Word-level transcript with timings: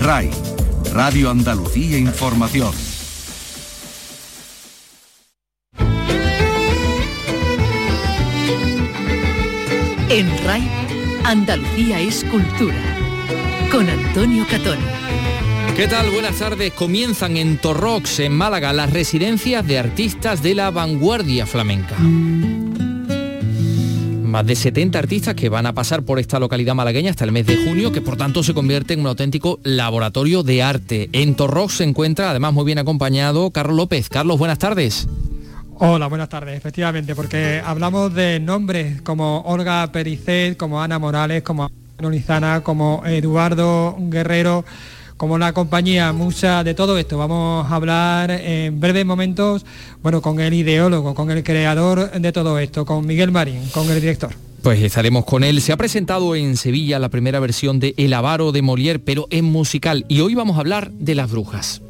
RAI, 0.00 0.30
Radio 0.94 1.30
Andalucía 1.30 1.98
Información. 1.98 2.72
En 10.08 10.44
RAI, 10.44 10.66
Andalucía 11.24 12.00
es 12.00 12.24
cultura. 12.24 12.82
Con 13.70 13.90
Antonio 13.90 14.46
Catón. 14.50 14.78
¿Qué 15.76 15.86
tal? 15.86 16.10
Buenas 16.10 16.38
tardes. 16.38 16.72
Comienzan 16.72 17.36
en 17.36 17.58
Torrox, 17.58 18.20
en 18.20 18.32
Málaga, 18.32 18.72
las 18.72 18.90
residencias 18.90 19.66
de 19.66 19.78
artistas 19.78 20.42
de 20.42 20.54
la 20.54 20.70
vanguardia 20.70 21.44
flamenca. 21.44 21.96
Más 24.30 24.46
de 24.46 24.54
70 24.54 24.96
artistas 24.96 25.34
que 25.34 25.48
van 25.48 25.66
a 25.66 25.72
pasar 25.72 26.04
por 26.04 26.20
esta 26.20 26.38
localidad 26.38 26.76
malagueña 26.76 27.10
hasta 27.10 27.24
el 27.24 27.32
mes 27.32 27.46
de 27.46 27.64
junio, 27.64 27.90
que 27.90 28.00
por 28.00 28.16
tanto 28.16 28.44
se 28.44 28.54
convierte 28.54 28.94
en 28.94 29.00
un 29.00 29.08
auténtico 29.08 29.58
laboratorio 29.64 30.44
de 30.44 30.62
arte. 30.62 31.10
En 31.12 31.34
Torrox 31.34 31.78
se 31.78 31.84
encuentra, 31.84 32.30
además 32.30 32.52
muy 32.52 32.64
bien 32.64 32.78
acompañado, 32.78 33.50
Carlos 33.50 33.76
López. 33.76 34.08
Carlos, 34.08 34.38
buenas 34.38 34.60
tardes. 34.60 35.08
Hola, 35.80 36.06
buenas 36.06 36.28
tardes, 36.28 36.56
efectivamente, 36.56 37.16
porque 37.16 37.60
hablamos 37.64 38.14
de 38.14 38.38
nombres 38.38 39.02
como 39.02 39.40
Olga 39.40 39.90
Pericet, 39.90 40.56
como 40.56 40.80
Ana 40.80 41.00
Morales, 41.00 41.42
como 41.42 41.68
Ana 42.28 42.60
como 42.60 43.02
Eduardo 43.06 43.96
Guerrero, 43.98 44.64
como 45.20 45.36
la 45.36 45.52
compañía 45.52 46.14
Musa, 46.14 46.64
de 46.64 46.72
todo 46.72 46.96
esto. 46.96 47.18
Vamos 47.18 47.70
a 47.70 47.74
hablar 47.74 48.30
en 48.30 48.80
breves 48.80 49.04
momentos, 49.04 49.66
bueno, 50.02 50.22
con 50.22 50.40
el 50.40 50.54
ideólogo, 50.54 51.14
con 51.14 51.30
el 51.30 51.44
creador 51.44 52.10
de 52.10 52.32
todo 52.32 52.58
esto, 52.58 52.86
con 52.86 53.04
Miguel 53.04 53.30
Marín, 53.30 53.60
con 53.74 53.90
el 53.90 54.00
director. 54.00 54.32
Pues 54.62 54.80
estaremos 54.80 55.26
con 55.26 55.44
él. 55.44 55.60
Se 55.60 55.72
ha 55.72 55.76
presentado 55.76 56.34
en 56.36 56.56
Sevilla 56.56 56.98
la 56.98 57.10
primera 57.10 57.38
versión 57.38 57.80
de 57.80 57.92
El 57.98 58.14
Avaro 58.14 58.50
de 58.50 58.62
Molière, 58.62 58.98
pero 58.98 59.26
en 59.28 59.44
musical. 59.44 60.06
Y 60.08 60.20
hoy 60.20 60.34
vamos 60.34 60.56
a 60.56 60.60
hablar 60.60 60.90
de 60.92 61.14
las 61.14 61.30
brujas. 61.30 61.82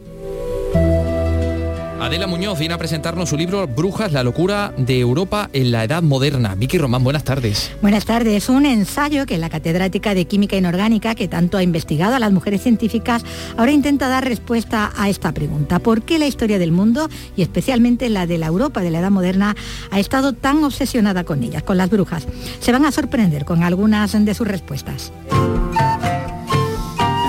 Adela 2.00 2.26
Muñoz 2.26 2.58
viene 2.58 2.72
a 2.72 2.78
presentarnos 2.78 3.28
su 3.28 3.36
libro 3.36 3.66
Brujas, 3.66 4.12
la 4.12 4.24
locura 4.24 4.72
de 4.78 4.98
Europa 4.98 5.50
en 5.52 5.70
la 5.70 5.84
Edad 5.84 6.02
Moderna. 6.02 6.54
Vicky 6.54 6.78
Román, 6.78 7.04
buenas 7.04 7.24
tardes. 7.24 7.70
Buenas 7.82 8.06
tardes. 8.06 8.48
Un 8.48 8.64
ensayo 8.64 9.26
que 9.26 9.36
la 9.36 9.50
catedrática 9.50 10.14
de 10.14 10.24
Química 10.24 10.56
Inorgánica, 10.56 11.14
que 11.14 11.28
tanto 11.28 11.58
ha 11.58 11.62
investigado 11.62 12.14
a 12.14 12.18
las 12.18 12.32
mujeres 12.32 12.62
científicas, 12.62 13.22
ahora 13.58 13.72
intenta 13.72 14.08
dar 14.08 14.24
respuesta 14.24 14.92
a 14.96 15.10
esta 15.10 15.32
pregunta. 15.32 15.78
¿Por 15.78 16.00
qué 16.00 16.18
la 16.18 16.26
historia 16.26 16.58
del 16.58 16.72
mundo, 16.72 17.10
y 17.36 17.42
especialmente 17.42 18.08
la 18.08 18.26
de 18.26 18.38
la 18.38 18.46
Europa 18.46 18.80
de 18.80 18.90
la 18.90 19.00
Edad 19.00 19.10
Moderna, 19.10 19.54
ha 19.90 20.00
estado 20.00 20.32
tan 20.32 20.64
obsesionada 20.64 21.24
con 21.24 21.42
ellas, 21.42 21.62
con 21.62 21.76
las 21.76 21.90
brujas? 21.90 22.26
Se 22.60 22.72
van 22.72 22.86
a 22.86 22.92
sorprender 22.92 23.44
con 23.44 23.62
algunas 23.62 24.12
de 24.12 24.34
sus 24.34 24.48
respuestas. 24.48 25.12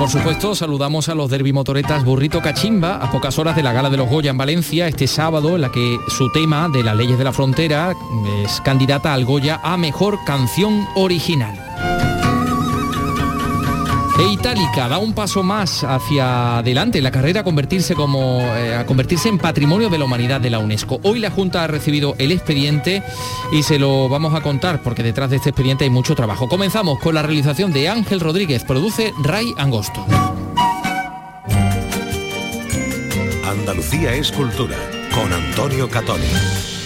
Por 0.01 0.09
supuesto, 0.09 0.55
saludamos 0.55 1.09
a 1.09 1.13
los 1.13 1.29
derby 1.29 1.53
motoretas 1.53 2.03
Burrito 2.03 2.41
Cachimba 2.41 2.95
a 2.95 3.11
pocas 3.11 3.37
horas 3.37 3.55
de 3.55 3.61
la 3.61 3.71
Gala 3.71 3.91
de 3.91 3.97
los 3.97 4.09
Goya 4.09 4.31
en 4.31 4.37
Valencia 4.37 4.87
este 4.87 5.05
sábado, 5.05 5.53
en 5.53 5.61
la 5.61 5.71
que 5.71 5.99
su 6.07 6.31
tema 6.31 6.67
de 6.69 6.83
las 6.83 6.95
leyes 6.95 7.19
de 7.19 7.23
la 7.23 7.31
frontera 7.31 7.93
es 8.43 8.61
candidata 8.61 9.13
al 9.13 9.25
Goya 9.25 9.61
a 9.63 9.77
Mejor 9.77 10.17
Canción 10.25 10.87
Original. 10.95 12.10
E 14.21 14.33
Itálica 14.33 14.87
da 14.87 14.99
un 14.99 15.13
paso 15.13 15.41
más 15.41 15.83
hacia 15.83 16.59
adelante 16.59 17.01
la 17.01 17.09
carrera 17.09 17.41
a 17.41 17.43
convertirse, 17.43 17.95
como, 17.95 18.41
eh, 18.55 18.75
a 18.75 18.85
convertirse 18.85 19.29
en 19.29 19.39
patrimonio 19.39 19.89
de 19.89 19.97
la 19.97 20.05
humanidad 20.05 20.39
de 20.39 20.51
la 20.51 20.59
UNESCO. 20.59 20.99
Hoy 21.01 21.17
la 21.17 21.31
Junta 21.31 21.63
ha 21.63 21.67
recibido 21.67 22.13
el 22.19 22.31
expediente 22.31 23.01
y 23.51 23.63
se 23.63 23.79
lo 23.79 24.09
vamos 24.09 24.35
a 24.35 24.41
contar 24.41 24.83
porque 24.83 25.01
detrás 25.01 25.31
de 25.31 25.37
este 25.37 25.49
expediente 25.49 25.85
hay 25.85 25.89
mucho 25.89 26.13
trabajo. 26.13 26.47
Comenzamos 26.47 26.99
con 26.99 27.15
la 27.15 27.23
realización 27.23 27.73
de 27.73 27.89
Ángel 27.89 28.19
Rodríguez, 28.19 28.63
produce 28.63 29.11
Ray 29.23 29.55
Angosto. 29.57 30.05
Andalucía 33.43 34.13
es 34.13 34.31
cultura 34.31 34.77
con 35.15 35.33
Antonio 35.33 35.89
Catoni. 35.89 36.80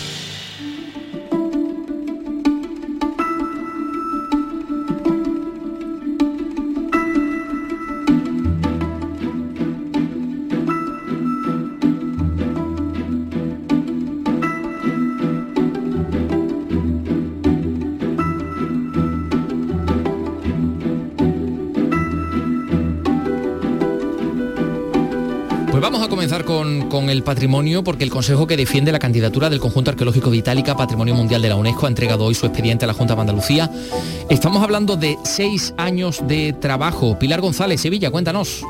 Con, 26.46 26.90
con, 26.90 27.10
el 27.10 27.24
patrimonio 27.24 27.84
porque 27.84 28.04
el 28.04 28.10
Consejo 28.10 28.48
que 28.48 28.56
defiende 28.56 28.92
la 28.92 29.00
candidatura 29.00 29.50
del 29.50 29.60
Conjunto 29.60 29.92
Arqueológico 29.92 30.32
de 30.32 30.38
Itálica, 30.38 30.78
Patrimonio 30.78 31.16
Mundial 31.16 31.42
de 31.42 31.50
la 31.50 31.56
UNESCO, 31.56 31.86
ha 31.86 31.90
entregado 31.90 32.26
hoy 32.26 32.36
su 32.36 32.46
expediente 32.46 32.86
a 32.86 32.88
la 32.88 32.94
Junta 32.94 33.16
de 33.16 33.22
Andalucía. 33.22 33.70
Estamos 34.30 34.64
hablando 34.64 34.96
de 34.96 35.18
seis 35.24 35.74
años 35.78 36.24
de 36.28 36.54
trabajo. 36.54 37.20
Pilar 37.20 37.42
González, 37.42 37.82
Sevilla, 37.82 38.12
cuéntanos. 38.12 38.64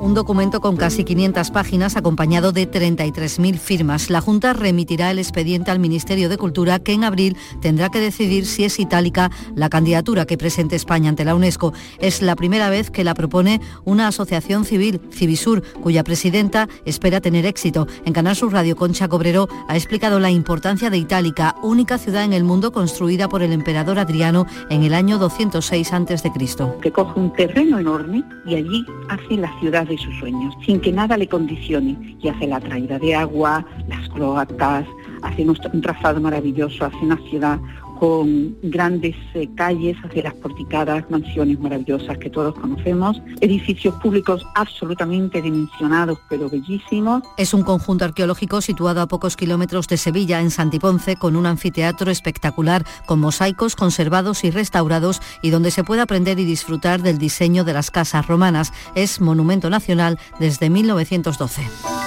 Un 0.00 0.14
documento 0.14 0.60
con 0.60 0.76
casi 0.76 1.02
500 1.02 1.50
páginas 1.50 1.96
acompañado 1.96 2.52
de 2.52 2.70
33.000 2.70 3.58
firmas. 3.58 4.10
La 4.10 4.20
Junta 4.20 4.52
remitirá 4.52 5.10
el 5.10 5.18
expediente 5.18 5.72
al 5.72 5.80
Ministerio 5.80 6.28
de 6.28 6.38
Cultura 6.38 6.78
que 6.78 6.92
en 6.92 7.02
abril 7.02 7.36
tendrá 7.60 7.88
que 7.88 7.98
decidir 7.98 8.46
si 8.46 8.62
es 8.62 8.78
itálica 8.78 9.32
la 9.56 9.68
candidatura 9.68 10.24
que 10.24 10.38
presente 10.38 10.76
España 10.76 11.08
ante 11.08 11.24
la 11.24 11.34
UNESCO. 11.34 11.72
Es 11.98 12.22
la 12.22 12.36
primera 12.36 12.70
vez 12.70 12.92
que 12.92 13.02
la 13.02 13.14
propone 13.14 13.60
una 13.84 14.06
asociación 14.06 14.64
civil, 14.64 15.00
Civisur, 15.10 15.62
cuya 15.80 16.04
presidenta 16.04 16.68
espera 16.84 17.20
tener 17.20 17.44
éxito. 17.44 17.88
En 18.04 18.12
Canal 18.12 18.36
Sur 18.36 18.52
Radio 18.52 18.76
Concha 18.76 19.08
Cobrero 19.08 19.48
ha 19.66 19.76
explicado 19.76 20.20
la 20.20 20.30
importancia 20.30 20.90
de 20.90 20.98
Itálica, 20.98 21.56
única 21.60 21.98
ciudad 21.98 22.22
en 22.22 22.34
el 22.34 22.44
mundo 22.44 22.70
construida 22.70 23.28
por 23.28 23.42
el 23.42 23.52
emperador 23.52 23.98
Adriano 23.98 24.46
en 24.70 24.84
el 24.84 24.94
año 24.94 25.18
206 25.18 25.92
a.C. 25.92 26.32
Que 26.80 26.92
coge 26.92 27.18
un 27.18 27.32
terreno 27.32 27.80
enorme 27.80 28.22
y 28.46 28.54
allí 28.54 28.86
hace 29.08 29.36
la 29.36 29.52
ciudad 29.58 29.87
de 29.88 29.98
sus 29.98 30.14
sueños, 30.18 30.54
sin 30.64 30.80
que 30.80 30.92
nada 30.92 31.16
le 31.16 31.26
condicione, 31.26 32.16
y 32.22 32.28
hace 32.28 32.46
la 32.46 32.60
traída 32.60 32.98
de 32.98 33.14
agua, 33.14 33.64
las 33.88 34.08
cloacas, 34.10 34.86
hace 35.22 35.44
un 35.44 35.80
trazado 35.80 36.20
maravilloso, 36.20 36.84
hace 36.84 36.98
una 36.98 37.16
ciudad 37.28 37.58
con 37.98 38.56
grandes 38.62 39.16
eh, 39.34 39.48
calles, 39.56 39.96
hacia 40.04 40.24
las 40.24 40.34
porticadas, 40.34 41.04
mansiones 41.10 41.58
maravillosas 41.58 42.16
que 42.18 42.30
todos 42.30 42.54
conocemos, 42.54 43.20
edificios 43.40 43.94
públicos 43.96 44.46
absolutamente 44.54 45.42
dimensionados 45.42 46.18
pero 46.28 46.48
bellísimos. 46.48 47.22
Es 47.36 47.54
un 47.54 47.62
conjunto 47.62 48.04
arqueológico 48.04 48.60
situado 48.60 49.00
a 49.00 49.08
pocos 49.08 49.36
kilómetros 49.36 49.88
de 49.88 49.96
Sevilla, 49.96 50.40
en 50.40 50.50
Santiponce, 50.50 51.16
con 51.16 51.36
un 51.36 51.46
anfiteatro 51.46 52.10
espectacular, 52.10 52.84
con 53.06 53.20
mosaicos 53.20 53.74
conservados 53.76 54.44
y 54.44 54.50
restaurados 54.50 55.20
y 55.42 55.50
donde 55.50 55.70
se 55.70 55.84
puede 55.84 56.02
aprender 56.02 56.38
y 56.38 56.44
disfrutar 56.44 57.02
del 57.02 57.18
diseño 57.18 57.64
de 57.64 57.72
las 57.72 57.90
casas 57.90 58.26
romanas. 58.26 58.72
Es 58.94 59.20
monumento 59.20 59.70
nacional 59.70 60.18
desde 60.38 60.70
1912. 60.70 61.97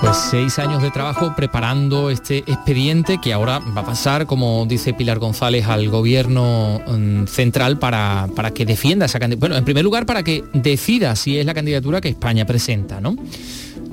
Pues 0.00 0.16
seis 0.30 0.58
años 0.58 0.82
de 0.82 0.90
trabajo 0.90 1.34
preparando 1.34 2.10
este 2.10 2.38
expediente 2.38 3.18
que 3.22 3.32
ahora 3.32 3.60
va 3.60 3.80
a 3.80 3.86
pasar, 3.86 4.26
como 4.26 4.66
dice 4.66 4.92
Pilar 4.92 5.18
González, 5.18 5.66
al 5.66 5.88
gobierno 5.88 6.82
um, 6.86 7.26
central 7.26 7.78
para, 7.78 8.28
para, 8.36 8.50
que 8.50 8.66
defienda 8.66 9.06
esa 9.06 9.18
candidatura. 9.18 9.48
Bueno, 9.48 9.56
en 9.56 9.64
primer 9.64 9.82
lugar, 9.82 10.04
para 10.04 10.22
que 10.22 10.44
decida 10.52 11.16
si 11.16 11.38
es 11.38 11.46
la 11.46 11.54
candidatura 11.54 12.02
que 12.02 12.10
España 12.10 12.44
presenta, 12.44 13.00
¿no? 13.00 13.16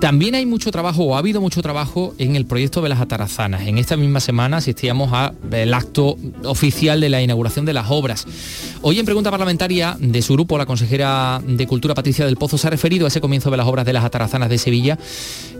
También 0.01 0.34
hay 0.34 0.47
mucho 0.47 0.72
trabajo, 0.72 1.03
o 1.03 1.16
ha 1.16 1.19
habido 1.19 1.41
mucho 1.41 1.62
trabajo 1.62 2.16
en 2.17 2.35
el 2.35 2.47
proyecto 2.47 2.81
de 2.81 2.89
las 2.89 3.00
atarazanas. 3.00 3.67
En 3.67 3.78
esta 3.78 3.95
misma 3.97 4.19
semana 4.19 4.57
asistíamos 4.57 5.13
al 5.13 5.73
acto 5.75 6.17
oficial 6.44 7.00
de 7.00 7.09
la 7.09 7.22
inauguración 7.22 7.66
de 7.67 7.73
las 7.73 7.91
obras. 7.91 8.25
Hoy 8.81 8.97
en 8.97 9.06
pregunta 9.06 9.29
parlamentaria 9.29 9.95
de 10.00 10.23
su 10.23 10.34
grupo, 10.34 10.57
la 10.57 10.66
consejera 10.66 11.39
de 11.45 11.67
Cultura 11.67 11.94
Patricia 11.94 12.25
del 12.25 12.35
Pozo 12.35 12.57
se 12.57 12.66
ha 12.66 12.72
referido 12.72 13.06
a 13.06 13.09
ese 13.09 13.22
comienzo 13.22 13.51
de 13.51 13.57
las 13.57 13.68
obras 13.68 13.86
de 13.86 13.94
las 13.94 14.03
atarazanas 14.03 14.50
de 14.50 14.57
Sevilla, 14.57 14.98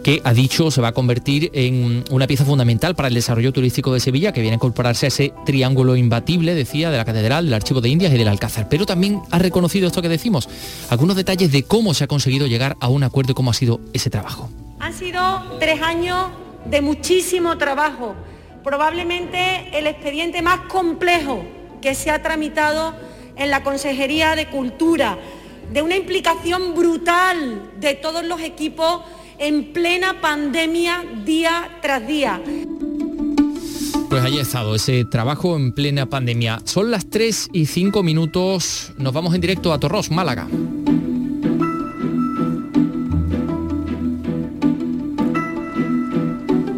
que 0.04 0.22
ha 0.24 0.34
dicho 0.34 0.72
se 0.72 0.82
va 0.82 0.88
a 0.88 0.92
convertir 0.94 1.52
en 1.54 2.04
una 2.10 2.26
pieza 2.26 2.44
fundamental 2.44 2.96
para 2.96 3.10
el 3.10 3.14
desarrollo 3.14 3.54
turístico 3.54 3.94
de 3.94 4.00
Sevilla, 4.00 4.32
que 4.32 4.42
viene 4.42 4.56
a 4.56 4.58
incorporarse 4.58 5.06
a 5.06 5.10
ese 5.10 5.34
triángulo 5.46 5.96
imbatible, 5.96 6.56
decía, 6.56 6.90
de 6.90 6.98
la 6.98 7.06
Catedral, 7.06 7.46
del 7.46 7.54
Archivo 7.54 7.80
de 7.80 7.90
Indias 7.90 8.12
y 8.12 8.18
del 8.18 8.28
Alcázar. 8.28 8.70
Pero 8.70 8.88
también 8.88 9.22
ha 9.30 9.38
reconocido 9.38 9.86
esto 9.86 10.02
que 10.02 10.10
decimos, 10.10 10.50
algunos 10.90 11.16
detalles 11.16 11.52
de 11.52 11.62
cómo 11.62 11.94
se 11.94 12.06
ha 12.06 12.08
conseguido 12.08 12.48
llegar 12.48 12.76
a 12.80 12.88
un 12.88 13.04
acuerdo 13.04 13.34
y 13.34 13.36
cómo 13.36 13.52
ha 13.52 13.54
sido 13.54 13.80
ese 13.94 14.10
trabajo. 14.32 14.50
Han 14.80 14.94
sido 14.94 15.58
tres 15.60 15.82
años 15.82 16.28
de 16.66 16.82
muchísimo 16.82 17.58
trabajo, 17.58 18.16
probablemente 18.64 19.78
el 19.78 19.88
expediente 19.88 20.42
más 20.42 20.62
complejo 20.62 21.44
que 21.82 21.96
se 21.96 22.12
ha 22.12 22.22
tramitado 22.22 22.94
en 23.36 23.50
la 23.50 23.64
Consejería 23.64 24.36
de 24.36 24.48
Cultura, 24.48 25.18
de 25.72 25.82
una 25.82 25.96
implicación 25.96 26.76
brutal 26.76 27.72
de 27.80 27.94
todos 27.96 28.26
los 28.26 28.42
equipos 28.42 29.02
en 29.38 29.74
plena 29.74 30.22
pandemia 30.22 31.04
día 31.26 31.80
tras 31.82 32.06
día. 32.06 32.42
Pues 34.10 34.24
ahí 34.24 34.38
ha 34.40 34.42
estado 34.42 34.76
ese 34.76 35.06
trabajo 35.06 35.56
en 35.56 35.72
plena 35.72 36.06
pandemia. 36.06 36.62
Son 36.66 36.92
las 36.92 37.10
3 37.10 37.50
y 37.54 37.66
5 37.66 38.04
minutos, 38.04 38.92
nos 38.98 39.14
vamos 39.14 39.34
en 39.34 39.42
directo 39.42 39.72
a 39.72 39.80
Torros, 39.80 40.12
Málaga. 40.12 40.48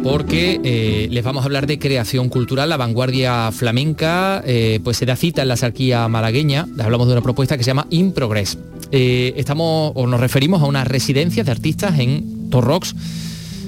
Porque 0.04 0.60
eh, 0.62 1.08
les 1.10 1.24
vamos 1.24 1.42
a 1.42 1.46
hablar 1.46 1.66
de 1.66 1.78
creación 1.78 2.28
cultural, 2.28 2.68
la 2.68 2.76
vanguardia 2.76 3.50
flamenca, 3.52 4.42
eh, 4.44 4.78
pues 4.84 4.98
se 4.98 5.06
da 5.06 5.16
cita 5.16 5.40
en 5.40 5.48
la 5.48 5.56
sarquía 5.56 6.06
malagueña, 6.08 6.66
hablamos 6.78 7.06
de 7.06 7.14
una 7.14 7.22
propuesta 7.22 7.56
que 7.56 7.64
se 7.64 7.68
llama 7.68 7.86
In 7.88 8.12
Progress. 8.12 8.58
Eh, 8.92 9.32
estamos 9.38 9.92
o 9.94 10.06
nos 10.06 10.20
referimos 10.20 10.60
a 10.60 10.66
unas 10.66 10.86
residencias 10.86 11.46
de 11.46 11.52
artistas 11.52 11.98
en 11.98 12.50
Torrox. 12.50 12.94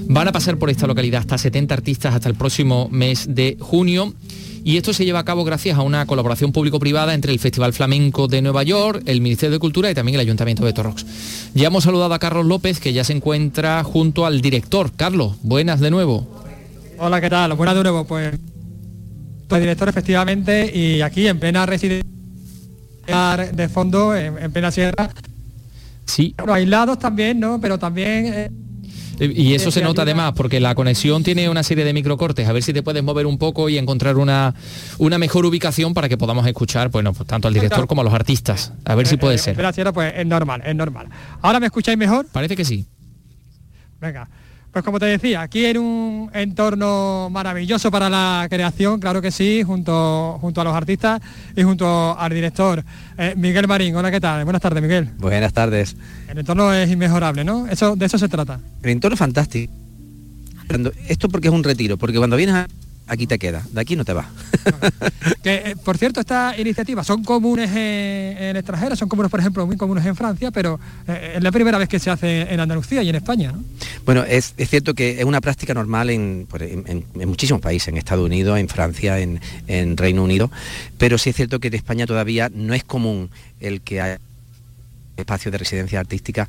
Van 0.09 0.29
a 0.29 0.33
pasar 0.33 0.59
por 0.59 0.69
esta 0.69 0.87
localidad 0.87 1.21
hasta 1.21 1.39
70 1.39 1.73
artistas 1.73 2.15
hasta 2.15 2.29
el 2.29 2.35
próximo 2.35 2.91
mes 2.93 3.35
de 3.35 3.57
junio 3.59 4.13
y 4.67 4.77
esto 4.79 4.93
se 4.93 5.05
lleva 5.05 5.21
a 5.21 5.25
cabo 5.25 5.45
gracias 5.45 5.79
a 5.79 5.83
una 5.83 6.07
colaboración 6.07 6.51
público-privada 6.51 7.15
entre 7.15 7.31
el 7.31 7.39
Festival 7.39 7.73
Flamenco 7.73 8.27
de 8.27 8.43
Nueva 8.43 8.65
York, 8.65 9.01
el 9.07 9.21
Ministerio 9.21 9.53
de 9.53 9.59
Cultura 9.61 9.89
y 9.93 9.95
también 9.95 10.17
el 10.17 10.21
Ayuntamiento 10.23 10.65
de 10.65 10.73
Torrox. 10.73 11.07
Ya 11.55 11.69
hemos 11.69 11.85
saludado 11.85 12.13
a 12.13 12.19
Carlos 12.19 12.47
López, 12.47 12.81
que 12.81 12.93
ya 12.93 13.05
se 13.05 13.13
encuentra 13.13 13.85
junto 13.85 14.27
al 14.27 14.41
director. 14.41 14.91
Carlos, 14.97 15.37
buenas 15.43 15.79
de 15.79 15.93
nuevo. 15.93 16.27
Hola, 16.99 17.21
¿qué 17.21 17.31
tal? 17.31 17.53
Buenas 17.53 17.77
de 17.77 17.83
nuevo. 17.85 18.07
Pues 18.09 18.35
soy 19.49 19.61
director 19.61 19.89
efectivamente 19.89 20.77
y 20.77 21.01
aquí 21.01 21.29
en 21.29 21.39
plena 21.39 21.65
residencia 21.65 22.03
de 23.53 23.69
fondo, 23.69 24.17
en, 24.17 24.51
plena 24.51 24.73
sierra. 24.73 25.11
Sí. 26.07 26.35
Bueno, 26.39 26.55
aislados 26.55 26.99
también, 26.99 27.39
¿no? 27.39 27.61
Pero 27.61 27.79
también... 27.79 28.27
Eh, 28.35 28.51
y 29.19 29.55
eso 29.55 29.71
se 29.71 29.83
nota 29.83 30.03
además 30.03 30.33
porque 30.37 30.61
la 30.61 30.75
conexión 30.75 31.23
tiene 31.23 31.49
una 31.49 31.63
serie 31.63 31.85
de 31.85 31.93
microcortes. 31.93 32.49
A 32.49 32.53
ver 32.53 32.63
si 32.63 32.73
te 32.73 32.83
puedes 32.83 33.03
mover 33.03 33.27
un 33.27 33.39
poco 33.39 33.69
y 33.69 33.79
encontrar 33.79 34.17
una, 34.17 34.55
una 34.99 35.19
mejor 35.19 35.47
ubicación 35.47 35.95
para 35.95 36.09
que 36.09 36.17
podamos 36.17 36.47
escuchar, 36.47 36.91
bueno, 36.91 37.13
pues, 37.13 37.27
tanto 37.27 37.49
al 37.49 37.55
director 37.55 37.87
como 37.87 38.03
a 38.03 38.05
los 38.05 38.15
artistas. 38.15 38.73
A 38.85 38.95
ver 38.95 39.07
si 39.07 39.15
eh, 39.15 39.19
puede 39.19 39.37
eh, 39.37 39.39
ser. 39.39 39.57
Gracias, 39.57 39.87
pues 39.93 40.13
es 40.17 40.27
normal, 40.27 40.63
es 40.65 40.75
normal. 40.75 41.09
¿Ahora 41.43 41.61
me 41.61 41.67
escucháis 41.67 41.99
mejor? 41.99 42.27
Parece 42.33 42.57
que 42.57 42.65
sí. 42.65 42.87
Venga. 44.01 44.29
Pues 44.77 44.85
como 44.85 44.99
te 44.99 45.07
decía, 45.07 45.41
aquí 45.41 45.65
en 45.65 45.79
un 45.79 46.31
entorno 46.35 47.31
maravilloso 47.31 47.91
para 47.91 48.11
la 48.11 48.47
creación, 48.51 49.01
claro 49.01 49.23
que 49.23 49.31
sí, 49.31 49.63
junto, 49.63 50.37
junto 50.39 50.61
a 50.61 50.65
los 50.65 50.75
artistas 50.75 51.19
y 51.57 51.63
junto 51.63 52.15
al 52.19 52.31
director 52.31 52.85
eh, 53.17 53.33
Miguel 53.39 53.67
Marín. 53.67 53.97
Hola, 53.97 54.11
¿qué 54.11 54.21
tal? 54.21 54.45
Buenas 54.45 54.61
tardes, 54.61 54.83
Miguel. 54.83 55.09
Buenas 55.17 55.55
tardes. 55.55 55.97
El 56.29 56.41
entorno 56.41 56.75
es 56.75 56.91
inmejorable, 56.91 57.43
¿no? 57.43 57.67
Eso, 57.69 57.97
de 57.97 58.05
eso 58.05 58.19
se 58.19 58.29
trata. 58.29 58.61
El 58.83 58.91
entorno 58.91 59.17
fantástico. 59.17 59.73
Esto 61.09 61.31
porque 61.31 61.49
es 61.49 61.55
un 61.55 61.65
retiro, 61.65 61.97
porque 61.97 62.19
cuando 62.19 62.37
vienes 62.37 62.57
a 62.57 62.67
aquí 63.07 63.27
te 63.27 63.39
queda, 63.39 63.63
de 63.71 63.81
aquí 63.81 63.97
no 63.97 64.05
te 64.05 64.13
vas. 64.13 64.27
que, 65.43 65.55
eh, 65.55 65.77
por 65.85 65.97
cierto, 65.99 66.21
estas 66.21 66.59
iniciativas 66.59 67.07
son 67.07 67.23
comunes 67.23 67.71
en, 67.71 68.37
el 68.39 68.57
extranjero, 68.57 68.97
son 68.97 69.09
comunes, 69.09 69.31
por 69.31 69.41
ejemplo, 69.41 69.67
muy 69.67 69.77
comunes 69.77 70.05
en 70.07 70.17
Francia, 70.17 70.51
pero 70.51 70.81
eh, 71.07 71.35
es 71.37 71.43
la 71.43 71.53
primera 71.53 71.79
vez 71.79 71.89
que 71.89 71.99
se 71.99 72.11
hace 72.11 72.53
en 72.53 72.61
Andalucía 72.61 73.03
y 73.03 73.09
en 73.09 73.17
España, 73.17 73.53
¿no? 73.53 73.63
Bueno, 74.05 74.25
es, 74.25 74.55
cierto 74.57 74.95
que 74.95 75.19
es 75.19 75.25
una 75.25 75.41
práctica 75.41 75.75
normal 75.75 76.11
en, 76.11 76.47
muchísimos 77.15 77.61
países, 77.61 77.89
en 77.89 77.97
Estados 77.97 78.25
Unidos, 78.25 78.59
en 78.59 78.69
Francia, 78.69 79.19
en, 79.19 79.97
Reino 79.97 80.23
Unido, 80.23 80.51
pero 80.99 81.19
sí 81.19 81.31
es 81.31 81.37
cierto 81.37 81.59
que 81.61 81.69
en 81.69 81.75
España 81.75 82.07
todavía 82.07 82.51
no 82.53 82.75
es 82.75 82.85
común 82.85 83.31
el 83.61 83.81
que 83.81 84.01
haya 84.01 84.21
espacios 85.17 85.53
de 85.53 85.59
residencia 85.59 86.01
artística 86.01 86.49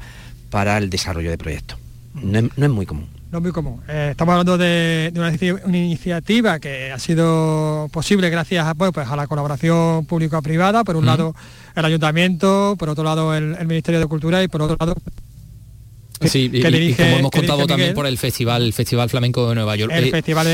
para 0.50 0.78
el 0.78 0.90
desarrollo 0.90 1.30
de 1.30 1.38
proyectos. 1.38 1.78
no 2.14 2.40
es 2.40 2.70
muy 2.70 2.86
común 2.86 3.17
no 3.32 3.42
muy 3.42 3.52
común. 3.52 3.82
Eh, 3.88 4.10
estamos 4.12 4.34
hablando 4.34 4.58
de, 4.58 5.12
una, 5.16 5.78
iniciativa 5.78 6.60
que 6.60 6.92
ha 6.92 7.00
sido 7.00 7.90
posible 7.92 8.30
gracias 8.30 8.66
a, 8.66 8.76
pues, 8.76 9.08
a 9.08 9.16
la 9.16 9.28
colaboración 9.28 10.06
público-privada, 10.06 10.84
por 10.84 10.96
un 10.96 11.06
lado 11.06 11.36
el 11.76 11.86
ayuntamiento, 11.86 12.76
por 12.78 12.90
otro 12.90 13.04
lado 13.04 13.36
el, 13.36 13.56
Ministerio 13.68 14.00
de 14.00 14.08
Cultura 14.08 14.42
y 14.44 14.48
por 14.48 14.62
otro 14.62 14.78
lado 14.80 14.96
Sí, 16.20 16.50
que, 16.50 16.70
y, 16.70 16.96
como 16.96 17.18
hemos 17.18 17.32
contado 17.32 17.68
también 17.68 17.94
por 17.94 18.08
el 18.08 18.18
Festival, 18.18 18.74
Festival 18.74 19.08
Flamenco 19.08 19.48
de 19.50 19.54
Nueva 19.54 19.76
York. 19.76 19.92
El 19.94 20.06
eh, 20.06 20.10
festival, 20.10 20.48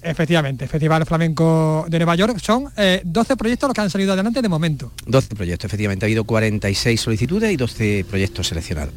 efectivamente, 0.00 0.68
Festival 0.68 1.04
Flamenco 1.06 1.86
de 1.88 1.98
Nueva 1.98 2.14
York. 2.14 2.38
Son 2.40 2.64
12 2.64 2.72
eh, 2.76 3.36
proyectos 3.36 3.68
los 3.68 3.74
que 3.74 3.80
han 3.80 3.90
salido 3.90 4.12
adelante 4.12 4.40
de 4.42 4.48
momento. 4.48 4.92
12 5.06 5.34
proyectos, 5.34 5.64
efectivamente. 5.64 6.04
Ha 6.04 6.06
habido 6.06 6.22
46 6.22 7.00
solicitudes 7.00 7.52
y 7.52 7.56
12 7.56 8.06
proyectos 8.08 8.46
seleccionados. 8.46 8.94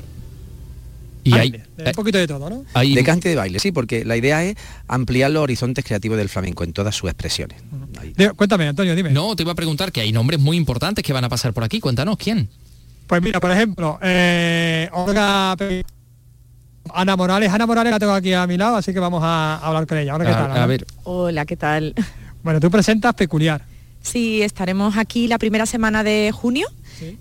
Y 1.23 1.33
hay, 1.33 1.63
un 1.77 1.91
poquito 1.93 2.17
de 2.17 2.27
todo, 2.27 2.49
¿no? 2.49 2.63
de 2.81 3.03
cante 3.03 3.29
de 3.29 3.35
baile, 3.35 3.59
sí, 3.59 3.71
porque 3.71 4.05
la 4.05 4.17
idea 4.17 4.43
es 4.43 4.55
ampliar 4.87 5.31
los 5.31 5.43
horizontes 5.43 5.85
creativos 5.85 6.17
del 6.17 6.29
flamenco 6.29 6.63
en 6.63 6.73
todas 6.73 6.95
sus 6.95 7.09
expresiones. 7.09 7.61
cuéntame, 8.35 8.67
Antonio, 8.67 8.95
dime. 8.95 9.11
No, 9.11 9.35
te 9.35 9.43
iba 9.43 9.51
a 9.51 9.55
preguntar 9.55 9.91
que 9.91 10.01
hay 10.01 10.11
nombres 10.11 10.39
muy 10.39 10.57
importantes 10.57 11.03
que 11.03 11.13
van 11.13 11.23
a 11.23 11.29
pasar 11.29 11.53
por 11.53 11.63
aquí. 11.63 11.79
Cuéntanos, 11.79 12.17
¿quién? 12.17 12.49
Pues 13.07 13.21
mira, 13.21 13.39
por 13.39 13.51
ejemplo, 13.51 13.99
eh, 14.01 14.89
Olga 14.93 15.55
Ana 16.93 17.15
Morales. 17.15 17.51
Ana 17.51 17.65
Morales 17.65 17.91
la 17.91 17.99
tengo 17.99 18.13
aquí 18.13 18.33
a 18.33 18.47
mi 18.47 18.57
lado, 18.57 18.77
así 18.77 18.93
que 18.93 18.99
vamos 18.99 19.21
a 19.23 19.57
hablar 19.57 19.85
con 19.85 19.97
ella. 19.97 20.15
Hola, 20.15 20.25
¿qué 20.25 20.31
tal? 20.31 20.57
A 20.57 20.65
ver. 20.65 20.85
Hola, 21.03 21.45
¿qué 21.45 21.57
tal? 21.57 21.93
Bueno, 22.43 22.59
tú 22.59 22.71
presentas 22.71 23.13
Peculiar. 23.13 23.63
Sí, 24.01 24.41
estaremos 24.41 24.97
aquí 24.97 25.27
la 25.27 25.37
primera 25.37 25.67
semana 25.67 26.03
de 26.03 26.31
junio 26.33 26.67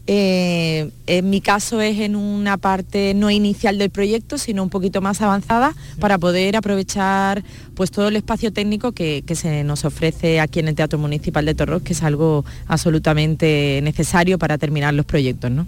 eh, 0.07 0.91
en 1.07 1.31
mi 1.31 1.41
caso 1.41 1.81
es 1.81 1.99
en 1.99 2.17
una 2.17 2.57
parte 2.57 3.15
no 3.15 3.31
inicial 3.31 3.79
del 3.79 3.91
proyecto, 3.91 4.39
sino 4.39 4.63
un 4.63 4.71
poquito 4.71 5.01
más 5.01 5.21
avanzada 5.21 5.75
para 5.99 6.19
poder 6.19 6.57
aprovechar 6.57 7.43
pues 7.75 7.91
todo 7.91 8.09
el 8.09 8.17
espacio 8.17 8.53
técnico 8.53 8.93
que, 8.93 9.23
se 9.35 9.65
nos 9.65 9.85
ofrece 9.85 10.41
aquí 10.41 10.61
en 10.61 10.69
el 10.69 10.75
Teatro 10.75 10.99
Municipal 10.99 11.45
de 11.47 11.55
Torros, 11.55 11.83
que 11.83 11.93
es 11.93 12.03
algo 12.03 12.45
absolutamente 12.67 13.81
necesario 13.83 14.39
para 14.39 14.59
terminar 14.59 14.93
los 14.95 15.07
proyectos. 15.07 15.51
¿no? 15.51 15.67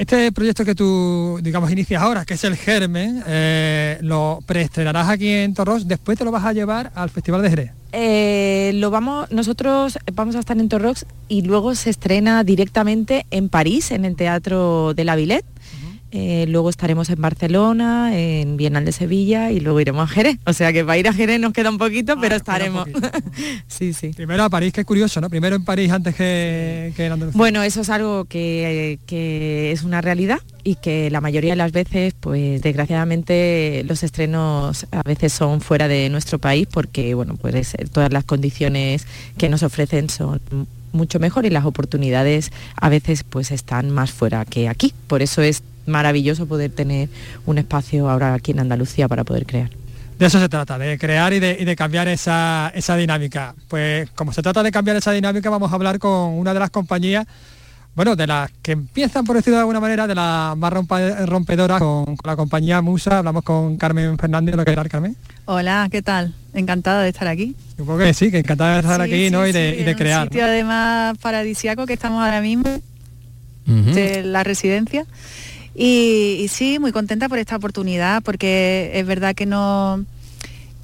Este 0.00 0.32
proyecto 0.32 0.64
que 0.64 0.74
tú, 0.74 1.38
digamos, 1.42 1.70
inicias 1.70 2.00
ahora, 2.00 2.24
que 2.24 2.32
es 2.32 2.44
el 2.44 2.56
Germen, 2.56 3.22
eh, 3.26 3.98
lo 4.00 4.38
preestrenarás 4.46 5.10
aquí 5.10 5.28
en 5.28 5.52
Torros, 5.52 5.86
después 5.86 6.16
te 6.16 6.24
lo 6.24 6.30
vas 6.30 6.46
a 6.46 6.54
llevar 6.54 6.90
al 6.94 7.10
Festival 7.10 7.42
de 7.42 7.50
Jerez. 7.50 7.72
Eh, 7.92 8.70
lo 8.76 8.90
vamos, 8.90 9.30
nosotros 9.30 9.98
vamos 10.14 10.36
a 10.36 10.38
estar 10.38 10.56
en 10.56 10.70
Torrox 10.70 11.04
y 11.28 11.42
luego 11.42 11.74
se 11.74 11.90
estrena 11.90 12.44
directamente 12.44 13.26
en 13.30 13.50
París, 13.50 13.90
en 13.90 14.06
el 14.06 14.16
Teatro 14.16 14.94
de 14.94 15.04
la 15.04 15.16
Villette. 15.16 15.44
Eh, 16.12 16.46
luego 16.48 16.70
estaremos 16.70 17.08
en 17.10 17.20
Barcelona, 17.20 18.18
en 18.18 18.56
Bienal 18.56 18.84
de 18.84 18.90
Sevilla 18.90 19.52
y 19.52 19.60
luego 19.60 19.80
iremos 19.80 20.10
a 20.10 20.12
Jerez. 20.12 20.38
O 20.44 20.52
sea 20.52 20.72
que 20.72 20.84
para 20.84 20.98
ir 20.98 21.06
a 21.06 21.12
Jerez 21.12 21.38
nos 21.38 21.52
queda 21.52 21.70
un 21.70 21.78
poquito, 21.78 22.18
pero 22.20 22.34
ah, 22.34 22.38
estaremos. 22.38 22.88
sí, 23.68 23.92
sí. 23.92 24.08
Primero 24.08 24.42
a 24.42 24.50
París, 24.50 24.72
que 24.72 24.80
es 24.80 24.86
curioso, 24.86 25.20
¿no? 25.20 25.30
Primero 25.30 25.54
en 25.54 25.64
París 25.64 25.92
antes 25.92 26.16
que, 26.16 26.92
en 26.96 27.12
Andalucía. 27.12 27.38
Bueno, 27.38 27.62
eso 27.62 27.82
es 27.82 27.90
algo 27.90 28.24
que, 28.24 28.98
es 29.72 29.82
una 29.84 30.00
realidad 30.00 30.40
y 30.64 30.74
que 30.74 31.10
la 31.10 31.20
mayoría 31.20 31.52
de 31.52 31.56
las 31.56 31.72
veces, 31.72 32.14
pues 32.18 32.60
desgraciadamente 32.60 33.84
los 33.86 34.02
estrenos 34.02 34.86
a 34.90 35.02
veces 35.02 35.32
son 35.32 35.60
fuera 35.60 35.86
de 35.86 36.08
nuestro 36.08 36.38
país 36.38 36.66
porque, 36.70 37.14
bueno, 37.14 37.36
pues 37.40 37.76
todas 37.92 38.12
las 38.12 38.24
condiciones 38.24 39.06
que 39.38 39.48
nos 39.48 39.62
ofrecen 39.62 40.10
son 40.10 40.40
mucho 40.92 41.20
mejor 41.20 41.46
y 41.46 41.50
las 41.50 41.64
oportunidades 41.64 42.50
a 42.74 42.88
veces 42.88 43.22
pues 43.22 43.52
están 43.52 43.90
más 43.90 44.10
fuera 44.10 44.44
que 44.44 44.68
aquí. 44.68 44.92
Por 45.06 45.22
eso 45.22 45.40
es 45.42 45.62
maravilloso 45.90 46.46
poder 46.46 46.70
tener 46.70 47.08
un 47.46 47.58
espacio 47.58 48.08
ahora 48.08 48.34
aquí 48.34 48.52
en 48.52 48.60
Andalucía 48.60 49.08
para 49.08 49.24
poder 49.24 49.46
crear. 49.46 49.70
De 50.20 50.26
eso 50.26 50.38
se 50.38 50.50
trata, 50.50 50.76
de 50.76 50.98
crear 50.98 51.32
y 51.32 51.40
de, 51.40 51.76
cambiar 51.76 52.06
esa, 52.06 52.70
dinámica. 52.98 53.54
Pues 53.68 54.10
como 54.10 54.34
se 54.34 54.42
trata 54.42 54.62
de 54.62 54.70
cambiar 54.70 54.98
esa 54.98 55.12
dinámica, 55.12 55.48
vamos 55.48 55.72
a 55.72 55.74
hablar 55.74 55.98
con 55.98 56.34
una 56.38 56.52
de 56.52 56.60
las 56.60 56.68
compañías, 56.68 57.26
bueno, 57.94 58.14
de 58.16 58.26
las 58.26 58.50
que 58.60 58.72
empiezan, 58.72 59.24
por 59.24 59.36
decirlo 59.36 59.56
de 59.56 59.60
alguna 59.60 59.80
manera, 59.80 60.06
de 60.06 60.14
las 60.14 60.54
más 60.58 60.74
rompedoras 60.74 61.80
con, 61.80 62.18
la 62.22 62.36
compañía 62.36 62.82
Musa. 62.82 63.20
Hablamos 63.20 63.44
con 63.44 63.78
Carmen 63.78 64.18
Fernández, 64.18 64.56
¿lo 64.56 64.64
que 64.66 64.74
tal, 64.74 64.90
Carmen? 64.90 65.16
Hola, 65.46 65.88
¿qué 65.90 66.02
tal? 66.02 66.34
Encantada 66.52 67.02
de 67.02 67.08
estar 67.08 67.26
aquí. 67.26 67.56
Supongo 67.78 68.00
que 68.00 68.12
sí, 68.12 68.30
que 68.30 68.40
encantada 68.40 68.74
de 68.74 68.80
estar 68.80 69.00
aquí 69.00 69.30
¿no? 69.30 69.46
y, 69.46 69.52
de, 69.52 69.74
y 69.80 69.84
de 69.84 69.96
crear. 69.96 70.24
Un 70.24 70.28
sitio 70.28 70.44
además 70.44 71.16
paradisiaco 71.16 71.86
que 71.86 71.94
estamos 71.94 72.22
ahora 72.22 72.42
mismo, 72.42 72.68
de 73.64 74.22
la 74.22 74.44
residencia. 74.44 75.06
Y, 75.74 76.46
sí, 76.50 76.78
muy 76.78 76.92
contenta 76.92 77.28
por 77.28 77.38
esta 77.38 77.56
oportunidad, 77.56 78.22
porque 78.22 78.90
es 78.94 79.06
verdad 79.06 79.34
que 79.34 79.46
no 79.46 80.04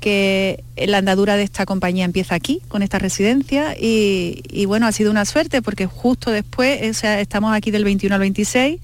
que 0.01 0.63
la 0.77 0.99
andadura 0.99 1.37
de 1.37 1.43
esta 1.43 1.67
compañía 1.67 2.05
empieza 2.05 2.35
aquí, 2.37 2.61
con 2.69 2.83
esta 2.83 2.99
residencia, 2.99 3.75
y, 3.79 4.65
bueno, 4.67 4.87
ha 4.87 4.93
sido 4.93 5.11
una 5.11 5.25
suerte 5.25 5.63
porque 5.63 5.87
justo 5.87 6.31
después, 6.31 6.81
o 6.89 6.95
sea, 6.95 7.21
estamos 7.21 7.55
aquí 7.55 7.71
del 7.71 7.83
21 7.85 8.15
al 8.15 8.21
26 8.21 8.81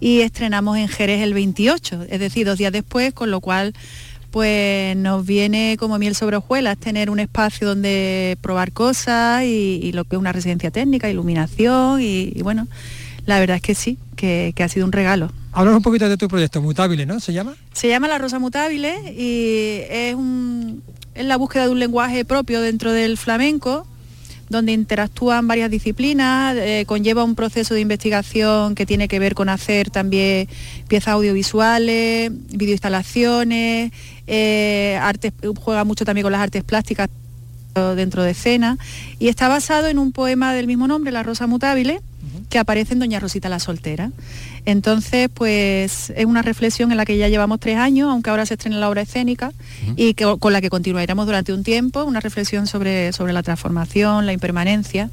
y 0.00 0.20
estrenamos 0.20 0.78
en 0.78 0.88
Jerez 0.88 1.20
el 1.20 1.34
28, 1.34 2.06
es 2.08 2.20
decir, 2.20 2.46
dos 2.46 2.58
días 2.58 2.72
después, 2.72 3.12
con 3.12 3.30
lo 3.30 3.40
cual 3.40 3.74
pues 4.32 4.96
nos 4.96 5.26
viene 5.26 5.76
como 5.78 5.98
miel 5.98 6.14
sobre 6.14 6.38
hojuelas 6.38 6.78
tener 6.78 7.10
un 7.10 7.20
espacio 7.20 7.68
donde 7.68 8.38
probar 8.40 8.72
cosas 8.72 9.44
y, 9.44 9.92
lo 9.92 10.04
que 10.04 10.16
es 10.16 10.20
una 10.20 10.32
residencia 10.32 10.70
técnica, 10.70 11.10
iluminación 11.10 12.00
y, 12.00 12.40
bueno, 12.42 12.66
la 13.26 13.40
verdad 13.40 13.56
es 13.56 13.62
que 13.62 13.74
sí, 13.74 13.98
que 14.16 14.54
ha 14.58 14.68
sido 14.68 14.86
un 14.86 14.92
regalo. 14.92 15.30
Háblanos 15.52 15.78
un 15.78 15.82
poquito 15.82 16.08
de 16.08 16.16
tu 16.16 16.28
proyecto, 16.28 16.62
Mutable, 16.62 17.04
¿no? 17.04 17.20
¿Se 17.20 17.34
llama? 17.34 17.54
Se 17.74 17.86
llama 17.88 18.08
La 18.08 18.16
Rosa 18.16 18.38
Mutable 18.38 19.12
y 19.12 19.82
es, 19.90 20.16
la 21.14 21.36
búsqueda 21.36 21.66
de 21.66 21.70
un 21.70 21.78
lenguaje 21.78 22.24
propio 22.24 22.62
dentro 22.62 22.90
del 22.90 23.18
flamenco, 23.18 23.86
donde 24.48 24.72
interactúan 24.72 25.46
varias 25.46 25.70
disciplinas, 25.70 26.56
eh, 26.56 26.84
conlleva 26.86 27.22
un 27.22 27.34
proceso 27.34 27.74
de 27.74 27.80
investigación 27.80 28.74
que 28.74 28.86
tiene 28.86 29.08
que 29.08 29.18
ver 29.18 29.34
con 29.34 29.50
hacer 29.50 29.90
también 29.90 30.48
piezas 30.88 31.12
audiovisuales, 31.12 32.32
videoinstalaciones, 32.48 33.92
eh, 34.26 34.98
juega 35.60 35.84
mucho 35.84 36.06
también 36.06 36.22
con 36.22 36.32
las 36.32 36.40
artes 36.40 36.64
plásticas 36.64 37.10
dentro 37.96 38.22
de 38.22 38.32
escena 38.32 38.76
y 39.18 39.28
está 39.28 39.48
basado 39.48 39.88
en 39.88 39.98
un 39.98 40.12
poema 40.12 40.54
del 40.54 40.66
mismo 40.66 40.86
nombre, 40.86 41.12
La 41.12 41.22
Rosa 41.22 41.46
Mutable, 41.46 42.00
que 42.52 42.58
aparece 42.58 42.92
en 42.92 42.98
Doña 42.98 43.18
Rosita 43.18 43.48
la 43.48 43.58
Soltera. 43.58 44.10
Entonces, 44.66 45.30
pues 45.32 46.12
es 46.14 46.26
una 46.26 46.42
reflexión 46.42 46.90
en 46.90 46.98
la 46.98 47.06
que 47.06 47.16
ya 47.16 47.30
llevamos 47.30 47.60
tres 47.60 47.78
años, 47.78 48.10
aunque 48.10 48.28
ahora 48.28 48.44
se 48.44 48.54
estrena 48.54 48.76
la 48.76 48.90
obra 48.90 49.00
escénica, 49.00 49.52
y 49.96 50.12
con 50.12 50.52
la 50.52 50.60
que 50.60 50.68
continuaremos 50.68 51.24
durante 51.24 51.54
un 51.54 51.64
tiempo, 51.64 52.04
una 52.04 52.20
reflexión 52.20 52.66
sobre, 52.66 53.14
sobre 53.14 53.32
la 53.32 53.42
transformación, 53.42 54.26
la 54.26 54.34
impermanencia 54.34 55.08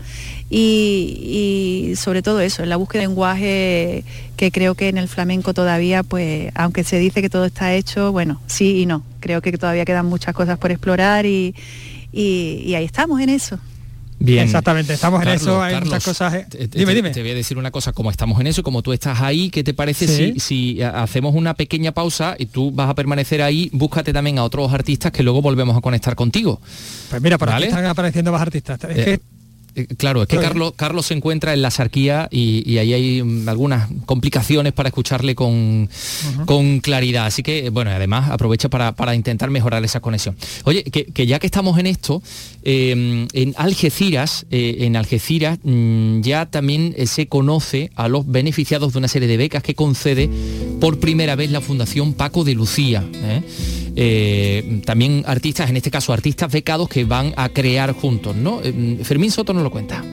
y, 0.49 1.93
sobre 1.95 2.21
todo 2.21 2.41
eso, 2.41 2.61
en 2.61 2.67
la 2.67 2.75
búsqueda 2.75 3.03
de 3.03 3.07
lenguaje 3.07 4.03
que 4.35 4.51
creo 4.51 4.75
que 4.75 4.89
en 4.89 4.97
el 4.97 5.07
flamenco 5.07 5.53
todavía, 5.53 6.03
pues, 6.03 6.51
aunque 6.55 6.83
se 6.83 6.99
dice 6.99 7.21
que 7.21 7.29
todo 7.29 7.45
está 7.45 7.73
hecho, 7.73 8.11
bueno, 8.11 8.41
sí 8.47 8.81
y 8.81 8.85
no. 8.85 9.01
Creo 9.21 9.41
que 9.41 9.57
todavía 9.57 9.85
quedan 9.85 10.07
muchas 10.07 10.35
cosas 10.35 10.57
por 10.57 10.71
explorar 10.71 11.25
y 11.25 11.55
ahí 12.13 12.83
estamos 12.83 13.21
en 13.21 13.29
eso. 13.29 13.59
Bien. 14.19 14.43
Exactamente, 14.43 14.93
estamos 14.93 15.21
en 15.21 15.29
eso, 15.29 15.61
hay 15.61 15.79
muchas 15.79 16.03
cosas. 16.03 16.33
Eh. 16.33 16.69
dime, 16.71 16.93
dime. 16.93 17.09
Te 17.11 17.21
voy 17.21 17.31
a 17.31 17.35
decir 17.35 17.57
una 17.57 17.71
cosa, 17.71 17.93
como 17.93 18.11
estamos 18.11 18.39
en 18.41 18.47
eso, 18.47 18.63
como 18.63 18.81
tú 18.81 18.91
estás 18.91 19.21
ahí, 19.21 19.49
¿qué 19.49 19.63
te 19.63 19.73
parece 19.73 20.07
si, 20.07 20.39
si 20.39 20.81
hacemos 20.81 21.35
una 21.35 21.53
pequeña 21.53 21.93
pausa 21.93 22.35
y 22.37 22.47
tú 22.47 22.71
vas 22.71 22.89
a 22.89 22.95
permanecer 22.95 23.41
ahí, 23.41 23.69
búscate 23.71 24.11
también 24.11 24.37
a 24.37 24.43
otros 24.43 24.71
artistas 24.73 25.11
que 25.11 25.23
luego 25.23 25.41
volvemos 25.41 25.77
a 25.77 25.81
conectar 25.81 26.15
contigo? 26.15 26.59
Pues 27.09 27.21
mira, 27.21 27.37
por 27.37 27.49
aquí 27.49 27.63
están 27.63 27.85
apareciendo 27.85 28.31
más 28.31 28.41
artistas. 28.41 28.79
Es 28.83 29.05
que 29.05 29.21
eh, 29.75 29.87
eh, 29.89 29.95
claro, 29.95 30.21
es 30.21 30.27
que 30.27 30.37
Carlos, 30.37 30.73
Carlos 30.75 31.05
se 31.05 31.13
encuentra 31.13 31.53
en 31.53 31.61
la 31.61 31.71
sarquía 31.71 32.27
y, 32.31 32.77
ahí 32.77 32.93
hay 32.93 33.23
mm, 33.23 33.49
algunas 33.49 33.89
complicaciones 34.05 34.73
para 34.73 34.89
escucharle 34.89 35.35
con, 35.35 35.89
con 36.45 36.79
claridad. 36.79 37.25
Así 37.25 37.43
que, 37.43 37.69
bueno, 37.69 37.91
además 37.91 38.29
aprovecha 38.29 38.69
para, 38.69 39.15
intentar 39.15 39.49
mejorar 39.49 39.83
esa 39.83 39.99
conexión. 39.99 40.35
Oye, 40.63 40.83
que, 40.83 41.27
ya 41.27 41.39
que 41.39 41.47
estamos 41.47 41.77
en 41.79 41.87
esto, 41.87 42.21
em, 42.63 43.27
en 43.33 43.53
Algeciras, 43.57 44.45
eh, 44.51 44.77
en 44.81 44.95
Algeciras 44.95 45.59
mm, 45.63 46.21
ya 46.21 46.45
también 46.45 46.93
eh, 46.97 47.07
se 47.07 47.27
conoce 47.27 47.91
a 47.95 48.07
los 48.07 48.29
beneficiados 48.29 48.93
de 48.93 48.99
una 48.99 49.07
serie 49.07 49.27
de 49.27 49.37
becas 49.37 49.63
que 49.63 49.75
concede 49.75 50.29
por 50.79 50.99
primera 50.99 51.35
vez 51.35 51.51
la 51.51 51.61
Fundación 51.61 52.13
Paco 52.13 52.43
de 52.43 52.53
Lucía. 52.53 53.03
También 54.85 55.23
artistas, 55.27 55.69
en 55.69 55.77
este 55.77 55.91
caso 55.91 56.13
artistas 56.13 56.51
becados 56.51 56.87
que 56.87 57.03
van 57.03 57.33
a 57.35 57.49
crear 57.49 57.91
juntos, 57.93 58.35
¿no? 58.35 58.61
Em, 58.63 58.97
Fermín 58.99 59.31
Soto 59.31 59.53
lo 59.53 59.71
cuenta. 59.71 60.03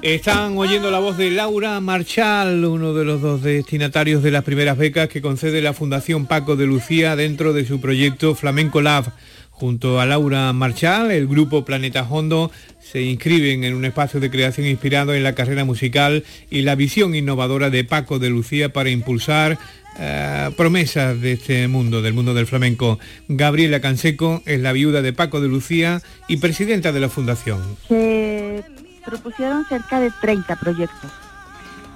Están 0.00 0.56
oyendo 0.56 0.92
la 0.92 1.00
voz 1.00 1.16
de 1.18 1.30
Laura 1.30 1.80
Marchal, 1.80 2.64
uno 2.64 2.94
de 2.94 3.04
los 3.04 3.20
dos 3.20 3.42
destinatarios 3.42 4.22
de 4.22 4.30
las 4.30 4.44
primeras 4.44 4.78
becas 4.78 5.08
que 5.08 5.20
concede 5.20 5.60
la 5.60 5.74
Fundación 5.74 6.26
Paco 6.26 6.54
de 6.54 6.66
Lucía 6.66 7.16
dentro 7.16 7.52
de 7.52 7.66
su 7.66 7.80
proyecto 7.80 8.34
Flamenco 8.36 8.80
Lab. 8.80 9.12
Junto 9.58 10.00
a 10.00 10.06
Laura 10.06 10.52
Marchal, 10.52 11.10
el 11.10 11.26
grupo 11.26 11.64
Planeta 11.64 12.06
Hondo 12.08 12.52
se 12.78 13.02
inscriben 13.02 13.64
en 13.64 13.74
un 13.74 13.84
espacio 13.84 14.20
de 14.20 14.30
creación 14.30 14.68
inspirado 14.68 15.14
en 15.14 15.24
la 15.24 15.34
carrera 15.34 15.64
musical 15.64 16.22
y 16.48 16.62
la 16.62 16.76
visión 16.76 17.16
innovadora 17.16 17.68
de 17.68 17.82
Paco 17.82 18.20
de 18.20 18.30
Lucía 18.30 18.72
para 18.72 18.90
impulsar 18.90 19.58
eh, 19.98 20.50
promesas 20.56 21.20
de 21.20 21.32
este 21.32 21.66
mundo, 21.66 22.02
del 22.02 22.14
mundo 22.14 22.34
del 22.34 22.46
flamenco. 22.46 23.00
Gabriela 23.26 23.80
Canseco 23.80 24.42
es 24.46 24.60
la 24.60 24.70
viuda 24.70 25.02
de 25.02 25.12
Paco 25.12 25.40
de 25.40 25.48
Lucía 25.48 26.02
y 26.28 26.36
presidenta 26.36 26.92
de 26.92 27.00
la 27.00 27.08
fundación. 27.08 27.60
Se 27.88 28.62
propusieron 29.04 29.64
cerca 29.68 29.98
de 29.98 30.12
30 30.20 30.54
proyectos 30.54 31.10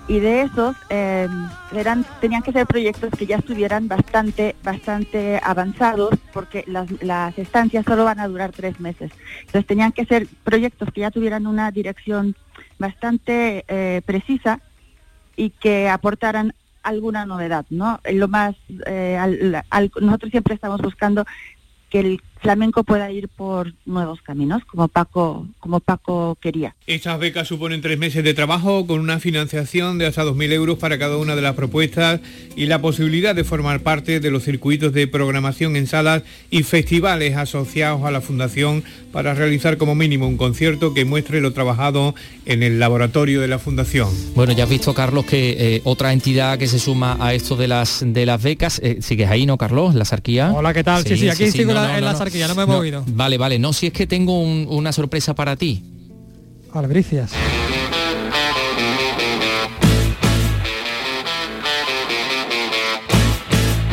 y 0.09 0.19
de 0.19 0.43
esos 0.43 0.77
eh, 0.91 1.29
eran, 1.73 2.05
tenían 2.21 2.43
que 2.43 2.53
ser 2.53 2.67
proyectos 2.67 3.11
que 3.17 3.27
ya 3.27 3.37
estuvieran 3.37 3.89
bastante, 3.89 4.57
bastante 4.63 5.41
avanzados 5.43 6.11
porque 6.33 6.65
las, 6.67 7.39
estancias 7.39 7.85
solo 7.85 8.05
van 8.05 8.21
a 8.21 8.29
durar 8.29 8.51
tres 8.53 8.81
meses. 8.81 9.13
Entonces 9.41 9.67
tenían 9.67 9.93
que 9.93 10.05
ser 10.05 10.27
proyectos 10.45 10.89
que 10.93 11.03
ya 11.03 11.11
tuvieran 11.11 11.47
una 11.47 11.71
dirección 11.71 12.35
bastante 12.79 13.65
eh, 13.69 14.03
precisa 14.05 14.61
y 15.37 15.51
que 15.51 15.89
aportaran 15.89 16.55
alguna 16.83 17.25
novedad, 17.25 17.65
¿no? 17.71 18.01
Lo 18.13 18.27
más, 18.27 18.57
eh, 18.87 19.19
nosotros 20.01 20.31
siempre 20.33 20.55
estamos 20.55 20.81
buscando 20.81 21.25
que 21.91 22.01
el 22.01 22.23
flamenco 22.43 22.83
pueda 22.83 23.11
ir 23.11 23.29
por 23.29 23.73
nuevos 23.87 24.21
caminos, 24.21 24.65
como 24.65 24.89
Paco, 24.89 25.47
como 25.61 25.81
Paco 25.81 26.37
quería. 26.41 26.75
Estas 26.87 27.19
becas 27.19 27.47
suponen 27.47 27.81
tres 27.81 27.99
meses 27.99 28.25
de 28.25 28.35
trabajo 28.35 28.87
con 28.87 29.01
una 29.01 29.21
financiación 29.21 29.97
de 29.99 30.07
hasta 30.07 30.25
2.000 30.25 30.53
euros 30.53 30.79
para 30.79 30.99
cada 30.99 31.17
una 31.17 31.37
de 31.37 31.43
las 31.43 31.55
propuestas 31.55 32.21
y 32.57 32.67
la 32.67 32.81
posibilidad 32.81 33.35
de 33.35 33.45
formar 33.45 33.81
parte 33.81 34.19
de 34.19 34.31
los 34.31 34.43
circuitos 34.43 34.93
de 34.93 35.07
programación 35.07 35.77
en 35.77 35.87
salas 35.87 36.25
y 36.51 36.65
festivales 36.65 37.37
asociados 37.37 38.03
a 38.03 38.11
la 38.11 38.21
Fundación 38.21 38.83
para 39.13 39.35
realizar 39.35 39.77
como 39.77 39.95
mínimo 39.95 40.27
un 40.27 40.37
concierto 40.37 40.95
que 40.95 41.05
muestre 41.05 41.41
lo 41.41 41.53
trabajado 41.53 42.15
en 42.47 42.63
el 42.63 42.81
laboratorio 42.81 43.41
de 43.41 43.49
la 43.49 43.59
Fundación. 43.59 44.09
Bueno, 44.35 44.53
ya 44.53 44.65
has 44.65 44.71
visto, 44.71 44.95
Carlos, 44.95 45.27
que 45.27 45.77
eh, 45.77 45.81
otra 45.85 46.13
entidad 46.13 46.59
que 46.59 46.67
se 46.67 46.79
suma 46.79 47.17
a 47.21 47.35
esto 47.35 47.55
de 47.55 47.69
las, 47.69 48.03
de 48.05 48.27
las 48.27 48.43
becas, 48.43 48.81
eh, 48.83 48.99
¿sigues 49.01 49.31
ahí, 49.31 49.47
no, 49.47 49.59
Carlos? 49.59 49.95
¿La 49.95 50.05
Sarquía? 50.05 50.53
Hola, 50.53 50.75
¿qué 50.75 50.83
tal? 50.83 51.05
Sí, 51.05 51.17
sí, 51.17 51.29
aquí 51.29 51.51
sigo 51.51 51.71
en 51.71 52.05
la 52.05 52.15
Sarquía, 52.33 52.49
no 52.49 52.55
me 52.55 52.63
he 52.63 52.67
movido. 52.67 53.05
Vale, 53.09 53.37
vale, 53.37 53.59
no, 53.59 53.75
si 53.75 53.89
es 53.89 53.93
que 53.93 54.07
tengo 54.07 54.41
una 54.41 54.91
sorpresa 54.93 55.35
para 55.35 55.55
ti. 55.55 55.85
Albricias. 56.73 57.31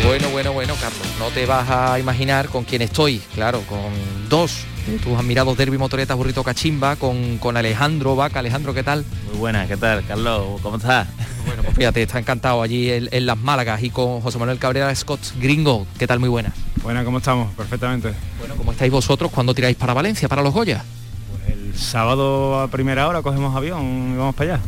Bueno, 0.05 0.29
bueno, 0.29 0.53
bueno, 0.53 0.73
Carlos, 0.79 1.05
no 1.19 1.27
te 1.27 1.45
vas 1.45 1.69
a 1.69 1.99
imaginar 1.99 2.47
con 2.47 2.63
quién 2.63 2.81
estoy, 2.81 3.21
claro, 3.35 3.61
con 3.67 4.29
dos 4.29 4.63
de 4.87 4.97
tus 4.99 5.19
admirados 5.19 5.57
derby 5.57 5.77
motoretas 5.77 6.15
burrito 6.15 6.43
cachimba, 6.43 6.95
con, 6.95 7.37
con 7.39 7.57
Alejandro 7.57 8.15
Vaca. 8.15 8.39
Alejandro, 8.39 8.73
¿qué 8.73 8.83
tal? 8.83 9.03
Muy 9.29 9.37
buena, 9.37 9.67
¿qué 9.67 9.75
tal, 9.75 10.05
Carlos? 10.05 10.61
¿Cómo 10.61 10.77
estás? 10.77 11.09
Bueno, 11.45 11.63
pues 11.63 11.75
fíjate, 11.75 12.03
está 12.03 12.19
encantado 12.19 12.61
allí 12.61 12.89
en, 12.89 13.25
las 13.25 13.37
Málagas 13.37 13.83
y 13.83 13.89
con 13.89 14.21
José 14.21 14.37
Manuel 14.37 14.59
Cabrera 14.59 14.95
Scott 14.95 15.19
Gringo. 15.39 15.85
¿Qué 15.97 16.07
tal? 16.07 16.19
Muy 16.19 16.29
buena. 16.29 16.53
Buena, 16.83 17.03
¿cómo 17.03 17.17
estamos? 17.17 17.53
Perfectamente. 17.55 18.13
Bueno, 18.39 18.55
¿cómo 18.55 18.71
estáis 18.71 18.91
vosotros 18.91 19.31
cuando 19.31 19.53
tiráis 19.53 19.75
para 19.75 19.93
Valencia, 19.93 20.27
para 20.27 20.41
los 20.41 20.53
Goya? 20.53 20.83
Pues 21.31 21.57
el 21.57 21.77
sábado 21.77 22.61
a 22.61 22.67
primera 22.69 23.07
hora 23.07 23.21
cogemos 23.21 23.55
avión 23.55 24.13
y 24.13 24.17
vamos 24.17 24.35
para 24.35 24.55
allá. 24.55 24.63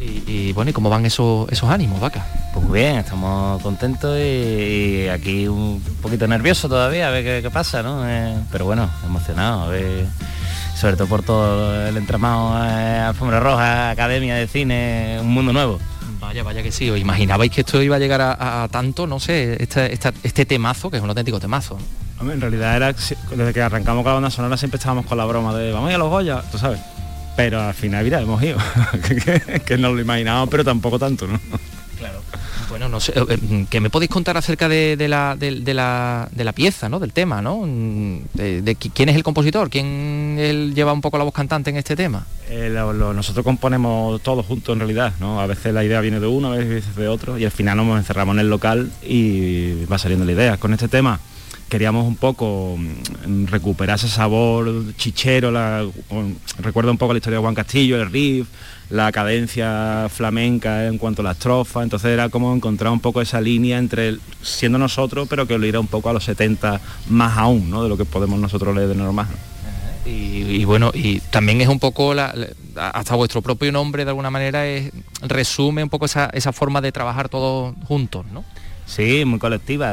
Y, 0.00 0.54
bueno, 0.54 0.70
¿y 0.70 0.72
cómo 0.72 0.88
van 0.88 1.04
esos, 1.04 1.50
esos 1.52 1.68
ánimos, 1.68 2.00
vaca? 2.00 2.26
Pues 2.54 2.64
muy 2.64 2.78
bien, 2.78 2.96
estamos 2.96 3.62
contentos 3.62 4.18
y, 4.18 5.06
aquí 5.08 5.46
un 5.46 5.82
poquito 6.00 6.26
nervioso 6.26 6.70
todavía, 6.70 7.08
a 7.08 7.10
ver 7.10 7.42
qué, 7.42 7.50
pasa, 7.50 7.82
¿no? 7.82 8.08
Eh, 8.08 8.34
pero 8.50 8.64
bueno, 8.64 8.88
emocionado, 9.04 9.64
a 9.64 9.68
ver, 9.68 10.06
sobre 10.74 10.96
todo 10.96 11.06
por 11.06 11.22
todo 11.22 11.86
el 11.86 11.98
entramado, 11.98 12.64
eh, 12.66 12.98
alfombra 12.98 13.40
roja, 13.40 13.90
academia 13.90 14.36
de 14.36 14.46
cine, 14.46 15.18
un 15.20 15.34
mundo 15.34 15.52
nuevo. 15.52 15.78
Vaya, 16.20 16.42
vaya 16.42 16.62
que 16.62 16.70
sí, 16.70 16.90
¿os 16.90 16.98
imaginabais 16.98 17.50
que 17.50 17.62
esto 17.62 17.82
iba 17.82 17.96
a 17.96 17.98
llegar 17.98 18.20
a, 18.20 18.68
tanto, 18.70 19.06
no 19.06 19.18
sé, 19.18 19.56
este, 19.60 20.46
temazo, 20.46 20.90
que 20.90 20.98
es 20.98 21.02
un 21.02 21.08
auténtico 21.08 21.40
temazo? 21.40 21.78
en 22.20 22.38
realidad 22.38 22.76
era, 22.76 22.92
desde 22.92 23.54
que 23.54 23.62
arrancamos 23.62 24.02
con 24.02 24.10
la 24.10 24.14
banda 24.14 24.30
sonora 24.30 24.58
siempre 24.58 24.76
estábamos 24.76 25.06
con 25.06 25.16
la 25.16 25.24
broma 25.24 25.56
de 25.56 25.72
vamos 25.72 25.88
a 25.88 25.92
ir 25.92 25.94
a 25.94 25.98
los 25.98 26.10
Goya, 26.10 26.42
tú 26.52 26.58
sabes 26.58 26.78
pero 27.36 27.62
al 27.62 27.72
final, 27.72 28.04
mira, 28.04 28.20
hemos 28.20 28.42
ido, 28.42 28.58
que, 29.66 29.78
no 29.78 29.94
lo 29.94 30.00
imaginábamos, 30.02 30.50
pero 30.50 30.62
tampoco 30.62 30.98
tanto, 30.98 31.26
¿no? 31.26 31.40
Claro. 32.00 32.22
Bueno, 32.70 32.88
no 32.88 32.98
sé, 32.98 33.12
eh, 33.14 33.66
¿qué 33.68 33.78
me 33.78 33.90
podéis 33.90 34.10
contar 34.10 34.34
acerca 34.38 34.70
de, 34.70 34.96
la, 35.06 35.36
de, 35.36 35.74
la, 35.74 36.52
pieza, 36.54 36.88
¿no? 36.88 36.98
Del 36.98 37.12
tema, 37.12 37.42
¿no? 37.42 37.68
De, 38.32 38.76
quién 38.94 39.10
es 39.10 39.16
el 39.16 39.22
compositor, 39.22 39.68
quién 39.68 40.36
él 40.38 40.72
lleva 40.74 40.94
un 40.94 41.02
poco 41.02 41.18
la 41.18 41.24
voz 41.24 41.34
cantante 41.34 41.68
en 41.68 41.76
este 41.76 41.96
tema. 41.96 42.24
Eh, 42.48 42.70
nosotros 42.70 43.44
componemos 43.44 44.22
todos 44.22 44.46
juntos 44.46 44.72
en 44.72 44.78
realidad, 44.78 45.12
¿no? 45.20 45.42
A 45.42 45.46
veces 45.46 45.74
la 45.74 45.84
idea 45.84 46.00
viene 46.00 46.20
de 46.20 46.26
uno, 46.26 46.54
a 46.54 46.56
veces 46.56 46.96
de 46.96 47.06
otro, 47.06 47.36
y 47.36 47.44
al 47.44 47.50
final 47.50 47.76
nos 47.76 47.98
encerramos 47.98 48.34
en 48.36 48.40
el 48.40 48.48
local 48.48 48.90
y 49.02 49.84
va 49.84 49.98
saliendo 49.98 50.24
la 50.24 50.32
idea. 50.32 50.56
Con 50.56 50.72
este 50.72 50.88
tema 50.88 51.20
queríamos 51.70 52.06
un 52.06 52.16
poco 52.16 52.76
mm, 52.76 53.46
recuperar 53.46 53.96
ese 53.96 54.08
sabor 54.08 54.94
chichero, 54.96 55.50
la, 55.50 55.86
recuerda 56.58 56.90
un 56.90 56.98
poco 56.98 57.14
la 57.14 57.18
historia 57.18 57.38
de 57.38 57.42
Juan 57.42 57.54
Castillo, 57.54 57.96
el 57.96 58.10
riff, 58.10 58.48
la 58.90 59.10
cadencia 59.12 60.08
flamenca 60.10 60.86
en 60.86 60.98
cuanto 60.98 61.22
a 61.22 61.24
la 61.24 61.32
estrofa, 61.32 61.82
entonces 61.82 62.10
era 62.10 62.28
como 62.28 62.54
encontrar 62.54 62.92
un 62.92 63.00
poco 63.00 63.22
esa 63.22 63.40
línea 63.40 63.78
entre 63.78 64.16
siendo 64.42 64.78
nosotros, 64.78 65.28
pero 65.30 65.46
que 65.46 65.54
oliera 65.54 65.80
un 65.80 65.86
poco 65.86 66.10
a 66.10 66.12
los 66.12 66.24
70 66.24 66.80
más 67.08 67.38
aún, 67.38 67.70
¿no? 67.70 67.84
De 67.84 67.88
lo 67.88 67.96
que 67.96 68.04
podemos 68.04 68.38
nosotros 68.38 68.74
leer 68.74 68.88
de 68.88 68.96
normal. 68.96 69.28
Y, 70.04 70.64
bueno, 70.64 70.90
y 70.92 71.20
también 71.20 71.60
es 71.60 71.68
un 71.68 71.78
poco, 71.78 72.14
hasta 72.74 73.14
vuestro 73.14 73.42
propio 73.42 73.70
nombre 73.70 74.04
de 74.04 74.10
alguna 74.10 74.30
manera 74.30 74.66
es, 74.66 74.90
resume 75.22 75.84
un 75.84 75.88
poco 75.88 76.06
esa 76.06 76.52
forma 76.52 76.80
de 76.80 76.90
trabajar 76.90 77.28
todos 77.28 77.74
juntos, 77.86 78.26
¿no? 78.32 78.44
Sí, 78.90 79.24
muy 79.24 79.38
colectiva 79.38 79.92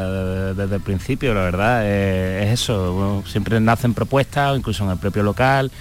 desde, 0.55 0.75
el 0.75 0.81
principio, 0.81 1.35
la 1.35 1.41
verdad. 1.41 1.81
Eh, 1.83 2.45
es 2.45 2.61
eso, 2.61 3.23
siempre 3.27 3.59
nacen 3.59 3.93
propuestas, 3.93 4.57
incluso 4.57 4.83
en 4.85 4.89
el 4.89 4.97
propio 4.97 5.21
local, 5.21 5.71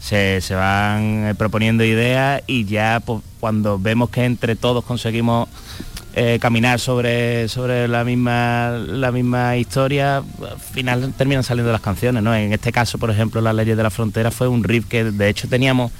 se, 0.00 0.40
van 0.50 1.28
eh, 1.28 1.34
proponiendo 1.36 1.84
ideas 1.84 2.42
y 2.48 2.64
ya 2.64 3.00
pues, 3.06 3.22
cuando 3.38 3.78
vemos 3.78 4.10
que 4.10 4.24
entre 4.24 4.56
todos 4.56 4.84
conseguimos 4.84 5.48
eh, 6.14 6.40
caminar 6.40 6.80
sobre, 6.80 7.46
sobre 7.46 7.86
la, 7.86 8.02
misma, 8.02 8.70
la 8.70 9.12
misma 9.12 9.56
historia, 9.56 10.16
al 10.16 10.58
final 10.72 11.12
terminan 11.16 11.44
saliendo 11.44 11.70
las 11.70 11.80
canciones. 11.80 12.24
¿no? 12.24 12.34
En 12.34 12.52
este 12.52 12.72
caso, 12.72 12.98
por 12.98 13.08
ejemplo, 13.08 13.40
Las 13.40 13.54
leyes 13.54 13.76
de 13.76 13.84
la 13.84 13.90
frontera 13.90 14.32
fue 14.32 14.48
un 14.48 14.64
riff 14.64 14.86
que 14.86 15.04
de 15.04 15.28
hecho 15.28 15.46
teníamos 15.46 15.92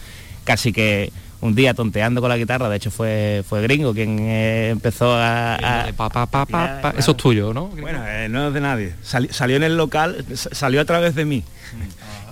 casi 0.42 0.72
que 0.72 1.12
un 1.40 1.54
día 1.54 1.74
tonteando 1.74 2.20
con 2.20 2.30
la 2.30 2.36
guitarra, 2.36 2.68
de 2.68 2.76
hecho 2.76 2.90
fue, 2.90 3.44
fue 3.46 3.60
Gringo 3.62 3.92
quien 3.92 4.18
eh, 4.20 4.70
empezó 4.70 5.14
a... 5.14 5.86
Eso 6.96 7.10
es 7.12 7.16
tuyo, 7.16 7.52
¿no? 7.52 7.66
Bueno, 7.66 8.00
no 8.30 8.48
es 8.48 8.54
de 8.54 8.60
nadie. 8.60 8.94
salió 9.02 9.56
en 9.56 9.62
el 9.62 9.76
local, 9.76 10.24
salió 10.34 10.80
a 10.80 10.84
través 10.84 11.14
de 11.14 11.24
mí. 11.24 11.44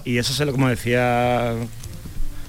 Y 0.05 0.19
eso 0.19 0.33
se 0.33 0.45
lo, 0.45 0.53
como 0.53 0.69
decía 0.69 1.55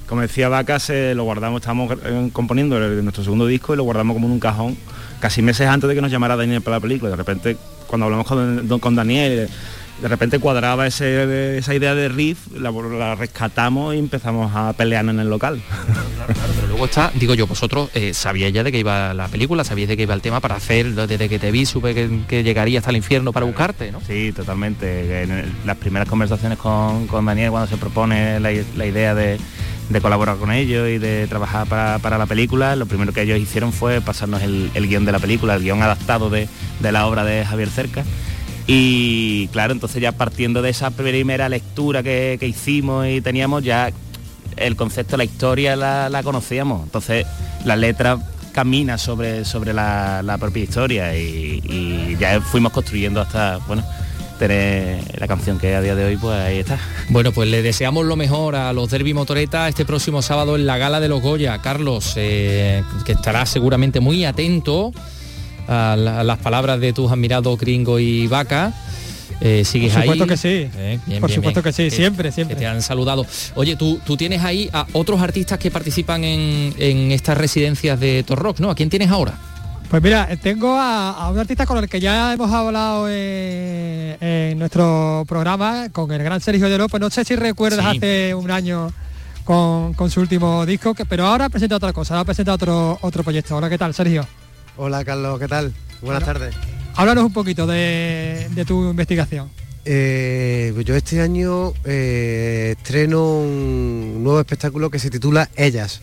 como 0.08 0.22
decía 0.22 0.50
Vaca, 0.50 0.80
se 0.80 1.16
lo 1.16 1.24
guardamos, 1.24 1.62
estábamos 1.62 1.98
componiendo 2.34 2.80
nuestro 3.02 3.24
segundo 3.24 3.48
disco 3.48 3.74
y 3.74 3.78
lo 3.78 3.84
guardamos 3.84 4.14
como 4.14 4.28
en 4.28 4.34
un 4.34 4.40
cajón 4.40 4.78
casi 5.20 5.42
meses 5.42 5.68
antes 5.68 5.88
de 5.88 5.96
que 5.96 6.02
nos 6.02 6.12
llamara 6.12 6.36
Daniel 6.36 6.62
para 6.62 6.78
la 6.78 6.82
película. 6.82 7.10
De 7.10 7.16
repente, 7.16 7.58
cuando 7.88 8.06
hablamos 8.06 8.28
con, 8.28 8.80
con 8.80 8.96
Daniel, 8.96 9.50
de 10.02 10.08
repente 10.08 10.40
cuadraba 10.40 10.88
esa 10.88 11.06
idea 11.74 11.96
de 11.96 12.10
riff, 12.10 12.48
la, 12.58 13.16
rescatamos 13.16 13.96
y 13.96 14.00
empezamos 14.00 14.52
a 14.56 14.74
pelear 14.74 15.08
en 15.08 15.20
el 15.20 15.30
local. 15.30 15.62
pero 16.28 16.68
luego 16.68 16.86
está, 16.86 17.12
digo 17.16 17.34
yo, 17.34 17.48
vosotros 17.48 17.90
eh, 17.94 18.14
sabíais 18.14 18.54
ya 18.54 18.64
de 18.64 18.72
qué 18.72 18.80
iba 18.80 19.14
la 19.14 19.28
película, 19.28 19.64
sabíais 19.64 19.90
de 19.90 19.98
qué 19.98 20.04
iba 20.04 20.14
el 20.14 20.22
tema 20.22 20.40
para 20.40 20.56
hacer, 20.56 20.94
desde 20.94 21.30
que 21.30 21.40
te 21.40 21.52
vi 21.52 21.66
supe 21.66 21.94
que, 21.94 22.44
llegaría 22.44 22.80
hasta 22.80 22.90
el 22.90 22.98
infierno 22.98 23.32
para 23.32 23.46
buscarte, 23.46 23.92
¿no? 23.92 24.02
Sí, 24.02 24.34
totalmente. 24.36 25.24
En 25.24 25.54
las 25.66 25.78
primeras 25.78 26.10
conversaciones 26.10 26.58
con, 26.58 27.08
Daniel 27.26 27.52
cuando 27.52 27.70
se 27.70 27.78
propone 27.78 28.40
la 28.40 28.86
idea 28.86 29.16
de 29.16 29.38
de 29.90 30.02
colaborar 30.02 30.38
con 30.38 30.52
ellos 30.52 30.90
y 30.90 30.98
de 30.98 31.28
trabajar 31.28 31.68
para, 31.68 32.18
la 32.18 32.26
película, 32.26 32.76
lo 32.76 32.86
primero 32.86 33.14
que 33.14 33.22
ellos 33.22 33.40
hicieron 33.40 33.74
fue 33.74 34.02
pasarnos 34.02 34.42
el, 34.42 34.72
guion 34.74 35.06
de 35.06 35.12
la 35.12 35.20
película, 35.20 35.56
el 35.56 35.64
guion 35.64 35.82
adaptado 35.82 36.30
de, 36.30 36.48
la 36.82 37.06
obra 37.06 37.24
de 37.24 37.46
Javier 37.46 37.70
Cerca. 37.70 38.04
Y 38.68 39.48
claro, 39.48 39.74
entonces 39.74 40.02
ya 40.02 40.14
partiendo 40.14 40.62
de 40.62 40.70
esa 40.70 40.92
primera 40.92 41.50
lectura 41.50 42.02
que, 42.02 42.38
hicimos 42.42 43.08
y 43.08 43.22
teníamos, 43.22 43.64
ya 43.64 43.92
el 44.56 44.76
concepto, 44.76 45.18
la 45.18 45.26
historia 45.26 45.76
la, 45.76 46.22
conocíamos. 46.24 46.84
Entonces 46.84 47.26
la 47.66 47.76
letra 47.76 48.18
camina 48.54 48.98
sobre, 48.98 49.46
sobre 49.46 49.74
la, 49.74 50.38
propia 50.40 50.64
historia 50.64 51.18
y, 51.18 51.62
y, 51.64 52.18
ya 52.20 52.40
fuimos 52.40 52.72
construyendo 52.72 53.20
hasta, 53.20 53.58
bueno, 53.68 53.84
tener 54.40 55.20
la 55.20 55.28
canción 55.28 55.60
que 55.60 55.76
a 55.76 55.82
día 55.82 55.96
de 55.96 56.06
hoy, 56.06 56.18
pues 56.18 56.38
ahí 56.38 56.60
está. 56.60 56.80
Bueno, 57.10 57.32
pues 57.32 57.50
le 57.50 57.62
deseamos 57.62 58.06
lo 58.06 58.16
mejor 58.16 58.56
a 58.56 58.72
los 58.74 58.90
Derby 58.90 59.14
Motoreta 59.14 59.68
este 59.68 59.86
próximo 59.86 60.22
sábado 60.22 60.56
en 60.56 60.66
la 60.66 60.78
Gala 60.78 61.00
de 61.00 61.10
los 61.10 61.22
Goya. 61.22 61.60
Carlos, 61.62 62.14
eh, 62.16 62.84
que 63.06 63.14
estará 63.14 63.46
seguramente 63.46 64.00
muy 64.00 64.24
atento 64.26 64.92
a, 65.74 65.96
las 65.96 66.38
palabras 66.40 66.80
de 66.80 66.94
tus 66.94 67.12
admirados 67.12 67.60
Gringo 67.60 68.00
y 68.00 68.28
Vaca. 68.28 68.74
Eh, 69.42 69.66
¿Sigues 69.66 69.94
Por 69.94 70.04
supuesto 70.04 70.28
que 70.28 70.38
sí. 70.38 70.70
Eh, 70.78 71.00
Por 71.20 71.32
supuesto 71.32 71.64
que 71.64 71.74
sí, 71.74 71.90
siempre, 71.90 72.32
siempre. 72.32 72.56
te 72.56 72.66
han 72.66 72.82
saludado. 72.82 73.26
Oye, 73.56 73.76
tú, 73.76 74.00
tú 74.06 74.16
tienes 74.16 74.44
ahí 74.44 74.70
a 74.72 74.86
otros 74.94 75.22
artistas 75.22 75.60
que 75.60 75.72
participan 75.72 76.24
en, 76.24 76.74
en 76.78 77.12
estas 77.12 77.38
residencias 77.38 78.00
de 78.00 78.24
Torrox, 78.24 78.62
¿no? 78.62 78.70
¿A 78.70 78.76
quién 78.76 78.90
tienes 78.90 79.10
ahora? 79.10 79.38
Pues 79.94 80.02
mira, 80.02 80.28
tengo 80.42 80.76
a, 80.76 81.30
un 81.30 81.38
artista 81.38 81.68
con 81.68 81.78
el 81.78 81.88
que 81.88 82.00
ya 82.00 82.34
hemos 82.34 82.52
hablado 82.52 83.08
en 83.08 84.58
nuestro 84.58 85.24
programa, 85.28 85.90
con 85.92 86.12
el 86.12 86.24
gran 86.24 86.42
Sergio 86.42 86.68
de 86.68 86.80
López. 86.80 87.00
No 87.00 87.12
sé 87.12 87.24
si 87.24 87.36
recuerdas 87.36 87.86
hace 87.86 88.34
un 88.34 88.50
año 88.50 88.92
con, 89.44 90.10
su 90.10 90.22
último 90.22 90.66
disco, 90.66 90.96
pero 91.08 91.28
ahora 91.28 91.48
presenta 91.50 91.76
otra 91.76 91.94
cosa, 91.94 92.16
ahora 92.16 92.26
presenta 92.26 92.54
otro, 92.54 92.98
otro 93.02 93.24
proyecto. 93.24 93.56
Hola, 93.56 93.70
¿qué 93.70 93.78
tal, 93.78 93.94
Sergio? 93.94 94.26
Hola, 94.76 95.06
Carlos, 95.06 95.40
¿qué 95.40 95.48
tal? 95.48 95.72
Buenas 96.02 96.26
tardes. 96.26 96.56
Háblanos 96.96 97.26
un 97.26 97.34
poquito 97.34 97.68
de, 97.68 98.48
tu 98.66 98.90
investigación. 98.90 99.50
Eh, 99.86 100.72
pues 100.74 100.86
yo 100.86 100.96
este 100.96 101.22
año 101.22 101.74
eh, 101.86 102.74
estreno 102.76 103.40
un 103.40 104.24
nuevo 104.24 104.40
espectáculo 104.40 104.90
que 104.90 104.98
se 104.98 105.12
titula 105.12 105.48
Ellas, 105.56 106.02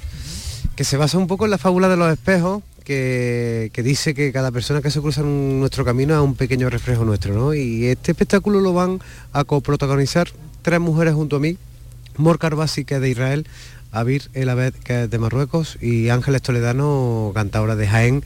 que 0.76 0.84
se 0.84 0.96
basa 0.96 1.18
un 1.18 1.26
poco 1.26 1.46
en 1.46 1.50
la 1.50 1.58
fábula 1.58 1.88
de 1.88 1.96
los 1.96 2.12
espejos, 2.12 2.62
que, 2.84 3.72
dice 3.82 4.14
que 4.14 4.32
cada 4.32 4.52
persona 4.52 4.80
que 4.80 4.90
se 4.90 5.00
cruza 5.00 5.22
en 5.22 5.58
nuestro 5.58 5.84
camino 5.84 6.14
es 6.14 6.20
un 6.20 6.36
pequeño 6.36 6.70
reflejo 6.70 7.04
nuestro, 7.04 7.34
¿no? 7.34 7.54
Y 7.54 7.86
este 7.86 8.12
espectáculo 8.12 8.60
lo 8.60 8.72
van 8.72 9.00
a 9.32 9.42
coprotagonizar 9.42 10.28
tres 10.62 10.78
mujeres 10.78 11.14
junto 11.14 11.36
a 11.36 11.40
mí, 11.40 11.56
Morcar 12.16 12.54
Basi, 12.54 12.84
que 12.84 12.96
es 12.96 13.00
de 13.00 13.10
Israel, 13.10 13.46
Abir 13.92 14.30
Elabed, 14.34 14.74
que 14.74 15.04
es 15.04 15.10
de 15.10 15.18
Marruecos, 15.18 15.78
y 15.80 16.08
Ángeles 16.08 16.42
Toledano, 16.42 17.32
cantadora 17.34 17.76
de 17.76 17.86
Jaén 17.86 18.24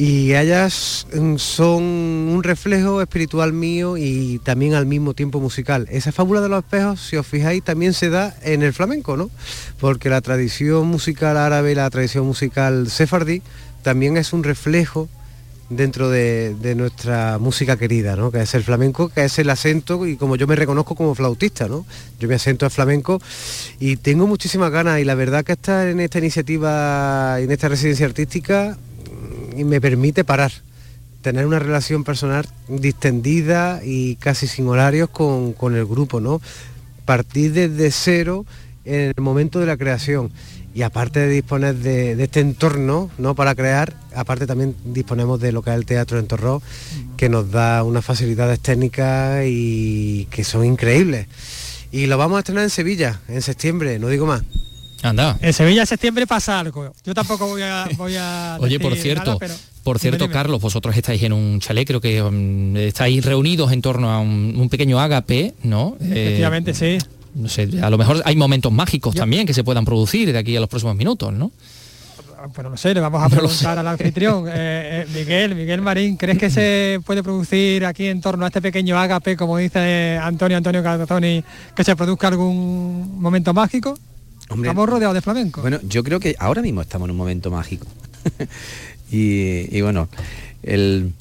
y 0.00 0.34
ellas 0.34 1.06
mm, 1.12 1.36
son 1.36 1.82
un 1.82 2.42
reflejo 2.42 3.02
espiritual 3.02 3.52
mío 3.52 3.98
y 3.98 4.40
también 4.42 4.72
al 4.72 4.86
mismo 4.86 5.12
tiempo 5.12 5.40
musical. 5.40 5.86
Esa 5.90 6.10
fábula 6.10 6.40
de 6.40 6.48
los 6.48 6.64
espejos, 6.64 7.02
si 7.02 7.16
os 7.16 7.26
fijáis, 7.26 7.62
también 7.62 7.92
se 7.92 8.08
da 8.08 8.34
en 8.40 8.62
el 8.62 8.72
flamenco, 8.72 9.18
¿no? 9.18 9.28
Porque 9.78 10.08
la 10.08 10.22
tradición 10.22 10.86
musical 10.86 11.36
árabe, 11.36 11.74
la 11.74 11.90
tradición 11.90 12.24
musical 12.24 12.88
sefardí, 12.88 13.42
también 13.82 14.16
es 14.16 14.32
un 14.32 14.42
reflejo 14.42 15.10
dentro 15.70 16.10
de, 16.10 16.74
nuestra 16.76 17.38
música 17.38 17.76
querida, 17.76 18.16
¿no? 18.16 18.30
que 18.30 18.42
es 18.42 18.54
el 18.54 18.62
flamenco, 18.62 19.08
que 19.08 19.24
es 19.24 19.38
el 19.38 19.48
acento 19.48 20.06
y 20.06 20.16
como 20.16 20.36
yo 20.36 20.46
me 20.46 20.56
reconozco 20.56 20.94
como 20.94 21.14
flautista, 21.14 21.68
¿no? 21.68 21.86
yo 22.18 22.28
me 22.28 22.34
acento 22.34 22.66
al 22.66 22.70
flamenco 22.70 23.20
y 23.78 23.96
tengo 23.96 24.26
muchísimas 24.26 24.70
ganas 24.70 25.00
y 25.00 25.04
la 25.04 25.14
verdad 25.14 25.44
que 25.44 25.52
estar 25.52 25.86
en 25.86 26.00
esta 26.00 26.18
iniciativa, 26.18 27.40
en 27.40 27.50
esta 27.50 27.68
residencia 27.68 28.06
artística, 28.06 28.76
y 29.56 29.64
me 29.64 29.80
permite 29.80 30.24
parar, 30.24 30.52
tener 31.22 31.46
una 31.46 31.58
relación 31.58 32.04
personal 32.04 32.46
distendida 32.68 33.80
y 33.84 34.16
casi 34.16 34.46
sin 34.46 34.66
horarios 34.68 35.10
con, 35.10 35.54
el 35.74 35.86
grupo, 35.86 36.20
¿no? 36.20 36.40
Partir 37.04 37.52
desde 37.52 37.90
cero 37.90 38.46
en 38.84 39.12
el 39.16 39.22
momento 39.22 39.60
de 39.60 39.66
la 39.66 39.76
creación. 39.76 40.30
Y 40.74 40.82
aparte 40.82 41.20
de 41.20 41.28
disponer 41.28 41.74
de, 41.74 42.22
este 42.22 42.40
entorno 42.40 43.10
¿no? 43.18 43.34
para 43.34 43.54
crear, 43.54 43.94
aparte 44.14 44.46
también 44.46 44.76
disponemos 44.84 45.40
de 45.40 45.52
lo 45.52 45.62
que 45.62 45.70
es 45.70 45.76
el 45.76 45.84
Teatro 45.84 46.18
en 46.18 46.26
Torró, 46.26 46.62
que 47.16 47.28
nos 47.28 47.50
da 47.50 47.82
unas 47.82 48.04
facilidades 48.04 48.60
técnicas 48.60 49.44
y 49.46 50.26
que 50.30 50.44
son 50.44 50.64
increíbles. 50.64 51.26
Y 51.90 52.06
lo 52.06 52.18
vamos 52.18 52.36
a 52.36 52.40
estrenar 52.40 52.64
en 52.64 52.70
Sevilla, 52.70 53.20
en 53.28 53.42
septiembre, 53.42 53.98
no 53.98 54.08
digo 54.08 54.26
más. 54.26 54.42
Anda. 55.02 55.38
En 55.40 55.52
Sevilla 55.52 55.80
en 55.80 55.86
septiembre 55.86 56.26
pasa 56.26 56.60
algo. 56.60 56.92
Yo 57.04 57.14
tampoco 57.14 57.48
voy 57.48 57.62
a... 57.62 57.88
Voy 57.96 58.14
a 58.16 58.58
Oye, 58.60 58.78
por 58.78 58.94
cierto, 58.96 59.38
por 59.82 59.98
cierto, 59.98 60.30
Carlos, 60.30 60.60
vosotros 60.60 60.96
estáis 60.96 61.22
en 61.22 61.32
un 61.32 61.58
chalet, 61.60 61.86
creo 61.86 62.00
que 62.00 62.22
um, 62.22 62.76
estáis 62.76 63.24
reunidos 63.24 63.72
en 63.72 63.80
torno 63.80 64.10
a 64.10 64.20
un, 64.20 64.68
pequeño 64.70 65.00
ágape, 65.00 65.54
¿no? 65.62 65.96
Efectivamente, 66.00 66.74
sí. 66.74 66.98
No 67.34 67.48
sé, 67.48 67.68
a 67.80 67.90
lo 67.90 67.98
mejor 67.98 68.22
hay 68.24 68.36
momentos 68.36 68.72
mágicos 68.72 69.14
también 69.14 69.46
que 69.46 69.54
se 69.54 69.64
puedan 69.64 69.84
producir 69.84 70.32
de 70.32 70.38
aquí 70.38 70.56
a 70.56 70.60
los 70.60 70.68
próximos 70.68 70.96
minutos, 70.96 71.32
¿no? 71.32 71.52
Bueno, 72.54 72.70
no 72.70 72.76
sé, 72.76 72.94
le 72.94 73.00
vamos 73.00 73.22
a 73.22 73.28
preguntar 73.30 73.78
al 73.78 73.86
anfitrión. 73.86 74.46
Eh, 74.52 75.02
eh, 75.02 75.06
Miguel, 75.14 75.54
Miguel 75.54 75.80
Marín, 75.80 76.16
¿crees 76.16 76.38
que 76.38 76.50
se 76.50 77.00
puede 77.04 77.22
producir 77.22 77.84
aquí 77.86 78.06
en 78.06 78.20
torno 78.20 78.44
a 78.44 78.48
este 78.48 78.60
pequeño 78.60 78.98
ágape, 78.98 79.36
como 79.36 79.58
dice 79.58 80.18
Antonio 80.20 80.56
Antonio 80.56 80.82
Catoni, 80.82 81.44
que 81.74 81.84
se 81.84 81.94
produzca 81.94 82.28
algún 82.28 83.20
momento 83.20 83.54
mágico? 83.54 83.96
estamos 84.48 84.88
rodeados 84.88 85.14
de 85.14 85.20
flamenco. 85.20 85.60
Bueno, 85.60 85.78
yo 85.82 86.02
creo 86.02 86.18
que 86.18 86.34
ahora 86.38 86.62
mismo 86.62 86.82
estamos 86.82 87.06
en 87.06 87.12
un 87.12 87.16
momento 87.16 87.50
mágico. 87.50 87.86
y, 89.10 89.80
bueno, 89.80 90.08
el, 90.62 91.12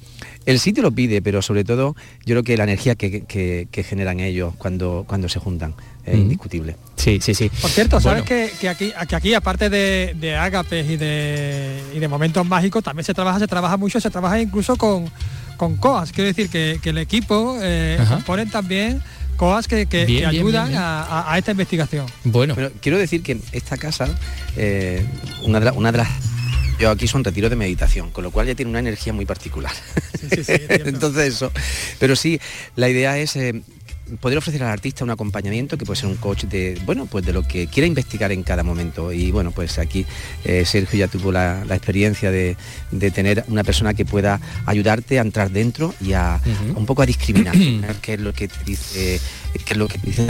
sitio 0.58 0.82
lo 0.82 0.91
pide, 0.91 1.22
pero 1.22 1.41
sobre 1.41 1.63
todo 1.63 1.95
yo 2.26 2.34
creo 2.34 2.43
que 2.43 2.58
la 2.58 2.63
energía 2.63 2.95
que, 2.95 3.67
generan 3.88 4.19
ellos 4.19 4.56
cuando, 4.58 5.06
cuando 5.08 5.30
se 5.30 5.39
juntan 5.39 5.76
es 6.12 6.17
indiscutible. 6.17 6.76
Sí, 6.95 7.19
sí, 7.22 7.34
sí. 7.34 7.50
Por 7.62 7.69
cierto, 7.69 8.00
¿sabes 8.00 8.24
que, 8.24 8.69
aquí, 8.69 8.91
aquí, 8.95 9.34
aparte 9.34 9.69
de, 9.69 10.15
de 10.19 10.36
ágapes 10.36 10.89
y 10.89 10.98
de, 10.98 11.82
y 11.93 12.00
de 12.00 12.08
momentos 12.08 12.45
mágicos, 12.45 12.84
también 12.84 13.06
se 13.06 13.13
trabaja, 13.13 13.39
se 13.39 13.48
trabaja 13.48 13.78
mucho, 13.78 14.00
se 14.00 14.10
trabaja 14.10 14.39
incluso 14.39 14.76
con, 14.76 15.10
con 15.58 15.78
COAS. 15.78 16.12
Quiero 16.12 16.28
decir 16.28 16.50
que, 16.50 16.80
el 16.84 16.98
equipo 16.98 17.58
eh, 17.62 18.00
ponen 18.26 18.50
también 18.50 19.02
cosas 19.38 19.67
que, 19.67 19.88
ayudan 20.26 20.74
a, 20.76 21.34
esta 21.38 21.52
investigación. 21.52 22.06
Bueno. 22.24 22.56
quiero 22.82 22.98
decir 22.98 23.24
que 23.24 23.39
esta 23.52 23.78
casa, 23.78 24.08
eh, 24.58 25.06
una, 25.43 25.60
de 25.60 25.72
una 25.72 25.91
de 25.91 26.00
las 26.00 26.10
yo 26.80 26.89
aquí 26.89 27.08
son 27.08 27.26
retiros 27.26 27.50
de 27.50 27.58
meditación, 27.58 28.10
con 28.10 28.24
lo 28.24 28.32
cual 28.32 28.48
ya 28.48 28.56
tiene 28.56 28.69
una 28.69 28.80
energía 28.80 29.12
muy 29.12 29.26
particular. 29.26 29.74
Entonces 30.69 31.28
eso. 31.28 31.52
Pero 32.00 32.15
sí, 32.15 32.39
la 32.78 32.88
idea 32.88 33.17
es 33.17 33.36
eh, 33.36 33.62
poder 34.19 34.38
ofrecer 34.38 34.63
al 34.63 34.69
artista 34.69 35.04
un 35.04 35.10
acompañamiento 35.10 35.78
que 35.78 35.86
puede 35.86 36.00
ser 36.00 36.10
un 36.10 36.15
coach 36.15 36.45
de, 36.45 36.80
bueno, 36.86 37.06
pues 37.06 37.26
de 37.26 37.34
lo 37.34 37.43
que 37.43 37.67
quiera 37.67 37.88
investigar 37.88 38.32
en 38.32 38.43
cada 38.43 38.63
momento. 38.63 39.12
Y 39.12 39.32
bueno, 39.32 39.52
pues 39.52 39.80
aquí 39.80 40.06
eh, 40.43 40.65
Sergio 40.65 41.00
ya 41.00 41.08
tuvo 41.08 41.32
la, 41.32 41.63
experiencia 41.69 42.32
de, 42.32 42.58
tener 43.13 43.43
una 43.48 43.63
persona 43.63 43.93
que 43.93 44.06
pueda 44.06 44.39
ayudarte 44.65 45.19
a 45.19 45.22
entrar 45.22 45.52
dentro 45.52 45.93
y 46.02 46.13
a, 46.13 46.39
un 46.76 46.86
poco 46.86 47.02
a 47.02 47.06
discriminar, 47.06 47.56
qué 48.02 48.13
es 48.13 48.19
lo 48.19 48.34
que 48.34 48.50
dice, 48.65 49.19
qué 49.65 49.74
es 49.74 49.78
lo 49.78 49.88
que 49.88 49.98
dice 50.00 50.28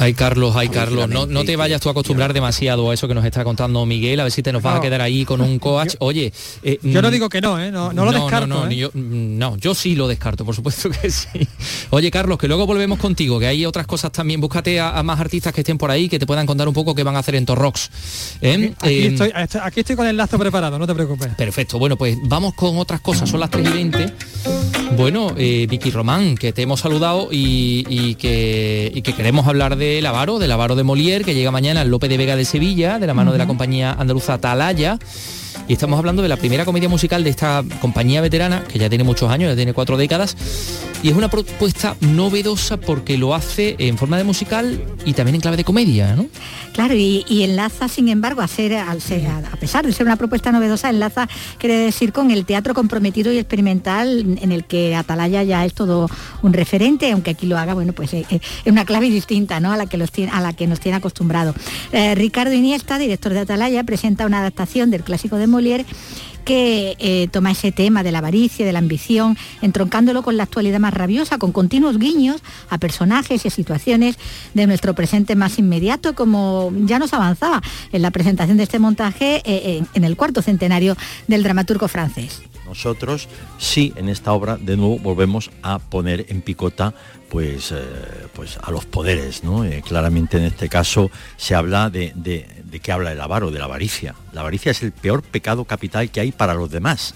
Ay, 0.00 0.14
Carlos, 0.14 0.56
ay, 0.56 0.70
Carlos, 0.70 1.10
no, 1.10 1.26
no 1.26 1.44
te 1.44 1.56
vayas 1.56 1.78
tú 1.78 1.90
a 1.90 1.92
acostumbrar 1.92 2.32
demasiado 2.32 2.90
a 2.90 2.94
eso 2.94 3.06
que 3.06 3.12
nos 3.12 3.22
está 3.22 3.44
contando 3.44 3.84
Miguel, 3.84 4.18
a 4.20 4.22
ver 4.22 4.32
si 4.32 4.42
te 4.42 4.50
nos 4.50 4.62
vas 4.62 4.78
a 4.78 4.80
quedar 4.80 5.02
ahí 5.02 5.26
con 5.26 5.42
un 5.42 5.58
coach. 5.60 5.96
Oye... 5.98 6.32
Eh, 6.62 6.78
yo 6.82 7.02
no 7.02 7.08
mm, 7.08 7.12
digo 7.12 7.28
que 7.28 7.42
no, 7.42 7.60
¿eh? 7.60 7.70
No, 7.70 7.92
lo 7.92 8.10
descarto. 8.10 8.46
No, 8.46 8.66
¿eh? 8.66 8.76
yo, 8.76 8.88
mm, 8.94 9.36
no, 9.36 9.58
yo 9.58 9.74
sí 9.74 9.94
lo 9.94 10.08
descarto, 10.08 10.46
por 10.46 10.54
supuesto 10.54 10.88
que 10.88 11.10
sí. 11.10 11.28
Oye, 11.90 12.10
Carlos, 12.10 12.38
que 12.38 12.48
luego 12.48 12.66
volvemos 12.66 12.98
contigo, 12.98 13.38
que 13.38 13.46
hay 13.46 13.66
otras 13.66 13.86
cosas 13.86 14.10
también. 14.10 14.40
Búscate 14.40 14.80
a, 14.80 15.02
más 15.02 15.20
artistas 15.20 15.52
que 15.52 15.60
estén 15.60 15.76
por 15.76 15.90
ahí, 15.90 16.08
que 16.08 16.18
te 16.18 16.24
puedan 16.24 16.46
contar 16.46 16.66
un 16.66 16.72
poco 16.72 16.94
qué 16.94 17.02
van 17.02 17.16
a 17.16 17.18
hacer 17.18 17.34
en 17.34 17.44
Torrox. 17.44 17.90
¿eh? 18.40 18.72
Aquí, 18.78 19.06
estoy, 19.06 19.32
aquí 19.34 19.80
estoy 19.80 19.96
con 19.96 20.06
el 20.06 20.16
lazo 20.16 20.38
preparado, 20.38 20.78
no 20.78 20.86
te 20.86 20.94
preocupes. 20.94 21.34
Perfecto, 21.34 21.78
bueno, 21.78 21.98
pues 21.98 22.16
vamos 22.22 22.54
con 22.54 22.78
otras 22.78 23.02
cosas, 23.02 23.28
son 23.28 23.40
las 23.40 23.50
3 23.50 23.68
y 23.68 23.70
20. 23.70 24.79
Bueno, 24.96 25.30
Vicky 25.34 25.90
Román, 25.90 26.36
que 26.36 26.52
te 26.52 26.62
hemos 26.62 26.80
saludado 26.80 27.28
y, 27.30 28.14
que, 28.16 28.90
y 28.94 29.02
que 29.02 29.12
queremos 29.14 29.46
hablar 29.46 29.76
del 29.76 30.04
avaro, 30.04 30.38
del 30.38 30.52
avaro 30.52 30.76
de 30.76 30.82
Molière, 30.82 31.24
que 31.24 31.34
llega 31.34 31.50
mañana 31.50 31.80
al 31.82 31.88
Lope 31.88 32.08
de 32.08 32.16
Vega 32.16 32.36
de 32.36 32.44
Sevilla, 32.44 32.98
de 32.98 33.06
la 33.06 33.14
mano 33.14 33.32
de 33.32 33.38
la 33.38 33.46
compañía 33.46 33.92
andaluza 33.92 34.38
Talaya 34.38 34.98
y 35.68 35.72
estamos 35.72 35.98
hablando 35.98 36.22
de 36.22 36.28
la 36.28 36.36
primera 36.36 36.64
comedia 36.64 36.88
musical 36.88 37.24
de 37.24 37.30
esta 37.30 37.64
compañía 37.80 38.20
veterana, 38.20 38.64
que 38.64 38.78
ya 38.78 38.88
tiene 38.88 39.04
muchos 39.04 39.30
años, 39.30 39.50
ya 39.50 39.56
tiene 39.56 39.72
cuatro 39.72 39.96
décadas, 39.96 40.36
y 41.02 41.08
es 41.08 41.14
una 41.14 41.28
propuesta 41.28 41.96
novedosa 42.00 42.76
porque 42.76 43.16
lo 43.16 43.34
hace 43.34 43.76
en 43.78 43.96
forma 43.96 44.18
de 44.18 44.24
musical 44.24 44.80
y 45.04 45.14
también 45.14 45.36
en 45.36 45.40
clave 45.40 45.56
de 45.56 45.64
comedia, 45.64 46.14
¿no? 46.14 46.26
Claro, 46.72 46.94
y, 46.94 47.24
enlaza, 47.42 47.88
sin 47.88 48.08
embargo, 48.08 48.42
a 48.42 48.48
ser, 48.48 48.76
a, 48.76 48.94
pesar 49.58 49.84
de 49.84 49.92
ser 49.92 50.06
una 50.06 50.16
propuesta 50.16 50.52
novedosa, 50.52 50.88
enlaza, 50.88 51.28
quiere 51.58 51.76
decir, 51.76 52.12
con 52.12 52.30
el 52.30 52.44
teatro 52.44 52.74
comprometido 52.74 53.32
y 53.32 53.38
experimental 53.38 54.38
en 54.40 54.52
el 54.52 54.64
que 54.64 54.94
Atalaya 54.94 55.42
ya 55.42 55.64
es 55.64 55.74
todo 55.74 56.08
un 56.42 56.52
referente, 56.52 57.10
aunque 57.10 57.30
aquí 57.30 57.46
lo 57.46 57.58
haga, 57.58 57.74
bueno, 57.74 57.92
pues 57.92 58.14
eh, 58.14 58.24
eh, 58.30 58.40
es 58.64 58.72
una 58.72 58.84
clave 58.84 59.10
distinta, 59.10 59.58
¿no? 59.60 59.72
A 59.72 59.76
la 59.76 59.86
que, 59.86 60.02
a 60.32 60.40
la 60.40 60.52
que 60.52 60.66
nos 60.66 60.80
tiene 60.80 60.96
acostumbrado. 60.96 61.54
Eh, 61.92 62.14
Ricardo 62.14 62.52
Iniesta, 62.52 62.98
director 62.98 63.32
de 63.32 63.40
Atalaya, 63.40 63.82
presenta 63.84 64.26
una 64.26 64.40
adaptación 64.40 64.90
del 64.90 65.02
clásico 65.02 65.36
de 65.40 65.46
Molière 65.46 65.86
que 66.44 66.96
eh, 66.98 67.28
toma 67.30 67.52
ese 67.52 67.72
tema 67.72 68.02
de 68.02 68.12
la 68.12 68.18
avaricia, 68.18 68.66
de 68.66 68.72
la 68.72 68.78
ambición, 68.78 69.36
entroncándolo 69.62 70.22
con 70.22 70.36
la 70.36 70.44
actualidad 70.44 70.80
más 70.80 70.94
rabiosa, 70.94 71.38
con 71.38 71.52
continuos 71.52 71.98
guiños 71.98 72.42
a 72.68 72.78
personajes 72.78 73.44
y 73.44 73.48
a 73.48 73.50
situaciones 73.50 74.16
de 74.54 74.66
nuestro 74.66 74.94
presente 74.94 75.36
más 75.36 75.58
inmediato, 75.58 76.14
como 76.14 76.72
ya 76.86 76.98
nos 76.98 77.12
avanzaba 77.12 77.62
en 77.92 78.02
la 78.02 78.10
presentación 78.10 78.56
de 78.56 78.64
este 78.64 78.78
montaje 78.78 79.42
eh, 79.44 79.82
en 79.94 80.04
el 80.04 80.16
cuarto 80.16 80.42
centenario 80.42 80.96
del 81.28 81.42
dramaturgo 81.42 81.88
francés. 81.88 82.42
Nosotros 82.70 83.28
sí 83.58 83.92
en 83.96 84.08
esta 84.08 84.32
obra 84.32 84.56
de 84.56 84.76
nuevo 84.76 85.00
volvemos 85.00 85.50
a 85.62 85.80
poner 85.80 86.26
en 86.28 86.40
picota 86.40 86.94
pues, 87.28 87.72
eh, 87.72 87.82
pues 88.32 88.58
a 88.62 88.70
los 88.70 88.84
poderes, 88.84 89.42
¿no? 89.42 89.64
claramente 89.84 90.36
en 90.36 90.44
este 90.44 90.68
caso 90.68 91.10
se 91.36 91.56
habla 91.56 91.90
de 91.90 92.12
¿de 92.70 92.80
qué 92.80 92.92
habla 92.92 93.12
el 93.12 93.20
avaro? 93.20 93.50
De 93.50 93.58
la 93.58 93.64
avaricia. 93.64 94.14
La 94.32 94.40
avaricia 94.42 94.70
es 94.70 94.82
el 94.82 94.92
peor 94.92 95.22
pecado 95.22 95.64
capital 95.64 96.10
que 96.10 96.20
hay 96.20 96.32
para 96.32 96.54
los 96.54 96.70
demás. 96.70 97.14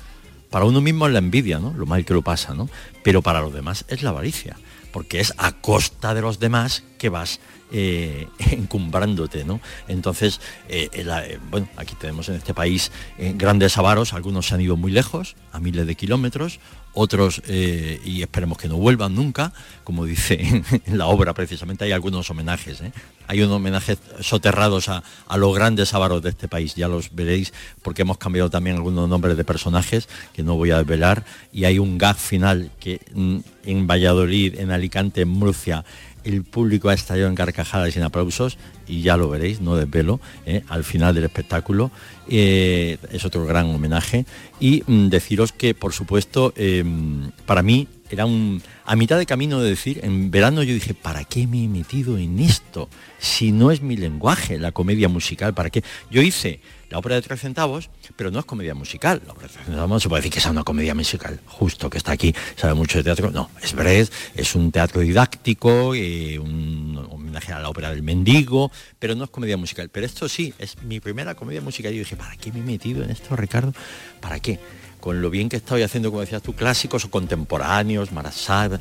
Para 0.51 0.64
uno 0.64 0.81
mismo 0.81 1.07
es 1.07 1.12
la 1.12 1.19
envidia, 1.21 1.59
¿no? 1.59 1.73
Lo 1.73 1.87
mal 1.87 2.05
que 2.05 2.14
lo 2.14 2.23
pasa, 2.23 2.55
¿no? 2.55 2.69
Pero 3.03 3.23
para 3.23 3.40
los 3.40 3.53
demás 3.53 3.85
es 3.88 4.03
la 4.03 4.11
avaricia, 4.11 4.57
porque 4.93 5.21
es 5.21 5.35
a 5.37 5.53
costa 5.53 6.14
de 6.14 6.21
los 6.21 6.38
demás 6.38 6.83
que 6.99 7.09
vas 7.09 7.40
eh, 7.76 8.28
encumbrándote, 8.52 9.44
¿no? 9.44 9.60
Entonces, 9.88 10.40
eh, 10.68 10.88
eh, 10.92 11.38
bueno, 11.50 11.68
aquí 11.76 11.96
tenemos 11.96 12.28
en 12.28 12.37
este 12.37 12.54
país 12.54 12.92
grandes 13.18 13.76
avaros, 13.76 14.12
algunos 14.12 14.46
se 14.46 14.54
han 14.54 14.60
ido 14.60 14.76
muy 14.76 14.92
lejos, 14.92 15.34
a 15.50 15.58
miles 15.58 15.84
de 15.84 15.96
kilómetros, 15.96 16.60
otros, 16.92 17.42
y 17.48 18.22
esperemos 18.22 18.58
que 18.58 18.68
no 18.68 18.76
vuelvan 18.76 19.16
nunca, 19.16 19.52
como 19.82 20.04
dice 20.04 20.38
en 20.87 20.98
la 20.98 21.06
obra 21.06 21.34
precisamente, 21.34 21.84
hay 21.84 21.90
algunos 21.90 22.30
homenajes, 22.30 22.80
hay 23.26 23.42
unos 23.42 23.56
homenajes 23.56 23.98
soterrados 24.20 24.88
a, 24.88 25.02
los 25.37 25.52
grandes 25.52 25.92
avaros 25.94 26.22
de 26.22 26.30
este 26.30 26.46
país, 26.46 26.76
ya 26.76 26.87
los 26.87 27.12
veréis, 27.12 27.52
porque 27.82 28.02
hemos 28.02 28.18
cambiado 28.18 28.50
también 28.50 28.76
algunos 28.76 29.08
nombres 29.08 29.37
de 29.37 29.42
personajes 29.42 30.08
que 30.32 30.44
no 30.44 30.54
voy 30.54 30.70
a 30.70 30.78
desvelar, 30.78 31.24
y 31.52 31.64
hay 31.64 31.80
un 31.80 31.98
gag 31.98 32.16
final 32.16 32.70
que 32.78 33.00
mm, 33.12 33.38
en 33.64 33.87
Valladolid, 33.88 34.60
en 34.60 34.70
Alicante, 34.70 35.22
en 35.22 35.28
Murcia, 35.28 35.84
el 36.24 36.42
público 36.42 36.88
ha 36.88 36.94
estallado 36.94 37.28
en 37.28 37.34
carcajadas 37.34 37.94
y 37.94 37.98
en 37.98 38.04
aplausos 38.04 38.58
y 38.87 39.02
ya 39.02 39.16
lo 39.16 39.28
veréis, 39.28 39.60
no 39.60 39.76
desvelo, 39.76 40.20
¿eh? 40.46 40.62
al 40.68 40.84
final 40.84 41.14
del 41.14 41.24
espectáculo. 41.24 41.90
Eh, 42.28 42.98
es 43.12 43.24
otro 43.24 43.44
gran 43.46 43.66
homenaje. 43.66 44.26
Y 44.60 44.82
mm, 44.87 45.08
deciros 45.08 45.52
que, 45.52 45.74
por 45.74 45.92
supuesto, 45.92 46.52
em, 46.56 47.30
para 47.46 47.62
mí 47.62 47.88
era 48.10 48.26
un... 48.26 48.62
A 48.84 48.96
mitad 48.96 49.18
de 49.18 49.26
camino 49.26 49.60
de 49.60 49.70
decir, 49.70 50.00
en 50.02 50.30
verano 50.30 50.62
yo 50.62 50.74
dije, 50.74 50.94
¿para 50.94 51.24
qué 51.24 51.46
me 51.46 51.64
he 51.64 51.68
metido 51.68 52.18
en 52.18 52.38
esto? 52.38 52.88
Si 53.18 53.50
no 53.52 53.70
es 53.70 53.80
mi 53.80 53.96
lenguaje, 53.96 54.58
la 54.58 54.72
comedia 54.72 55.08
musical, 55.08 55.54
¿para 55.54 55.70
qué? 55.70 55.82
Yo 56.10 56.20
hice 56.22 56.60
la 56.94 56.98
ópera 56.98 57.16
de 57.16 57.22
tres 57.22 57.40
centavos, 57.40 57.90
pero 58.14 58.30
no 58.30 58.38
es 58.38 58.44
comedia 58.44 58.72
musical. 58.72 59.20
La 59.26 59.33
ópera 59.33 59.48
de 59.48 59.54
tres 59.54 59.66
centavos 59.66 60.00
se 60.00 60.09
puede 60.09 60.20
decir 60.20 60.33
que 60.33 60.38
sea 60.38 60.52
una 60.52 60.62
comedia 60.62 60.94
musical. 60.94 61.40
Justo 61.44 61.90
que 61.90 61.98
está 61.98 62.12
aquí, 62.12 62.33
sabe 62.54 62.74
mucho 62.74 62.98
de 62.98 63.02
teatro. 63.02 63.33
No, 63.33 63.50
es 63.61 63.74
Brecht, 63.74 64.12
es 64.37 64.54
un 64.54 64.70
teatro 64.70 65.00
didáctico, 65.00 65.92
eh, 65.96 66.38
un 66.38 67.04
homenaje 67.11 67.52
a 67.52 67.59
la 67.59 67.68
ópera 67.68 67.90
del 67.90 68.04
mendigo, 68.04 68.70
pero 69.00 69.16
no 69.16 69.24
es 69.24 69.30
comedia 69.30 69.57
musical. 69.57 69.88
Pero 69.88 70.07
esto 70.07 70.28
sí, 70.28 70.54
es 70.57 70.80
mi 70.85 71.00
primera 71.00 71.35
comedia 71.35 71.61
musical. 71.61 71.92
Yo 71.92 71.98
dije, 71.98 72.14
¿para 72.14 72.37
qué 72.37 72.52
me 72.52 72.61
he 72.61 72.62
metido 72.62 73.02
en 73.02 73.11
esto, 73.11 73.35
Ricardo? 73.35 73.74
¿Para 74.20 74.38
qué? 74.38 74.61
Con 75.00 75.20
lo 75.20 75.30
bien 75.30 75.48
que 75.48 75.57
estoy 75.57 75.83
haciendo, 75.83 76.11
como 76.11 76.20
decías 76.20 76.42
tú, 76.42 76.54
clásicos 76.54 77.04
o 77.07 77.11
contemporáneos, 77.11 78.12
Marasad 78.12 78.78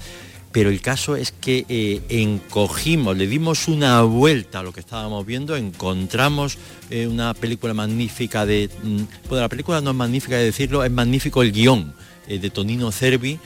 pero 0.53 0.69
el 0.69 0.81
caso 0.81 1.15
es 1.15 1.31
que 1.31 1.65
eh, 1.67 2.01
encogimos, 2.09 3.17
le 3.17 3.25
dimos 3.25 3.67
una 3.67 4.03
vuelta 4.03 4.59
a 4.59 4.63
lo 4.63 4.71
que 4.71 4.81
estábamos 4.81 5.25
viendo, 5.25 5.57
encontramos 5.57 6.59
eh, 6.91 7.07
una 7.07 7.33
película 7.33 7.73
magnífica 7.73 8.45
de... 8.45 8.69
Mm, 8.83 9.01
bueno, 9.27 9.41
la 9.41 9.49
película 9.49 9.81
no 9.81 9.89
es 9.89 9.95
magnífica 9.95 10.37
de 10.37 10.45
decirlo, 10.45 10.83
es 10.83 10.91
magnífico 10.91 11.41
el 11.41 11.51
guion 11.51 11.95
eh, 12.27 12.37
de 12.37 12.51
Tonino 12.51 12.91
Cervi 12.91 13.39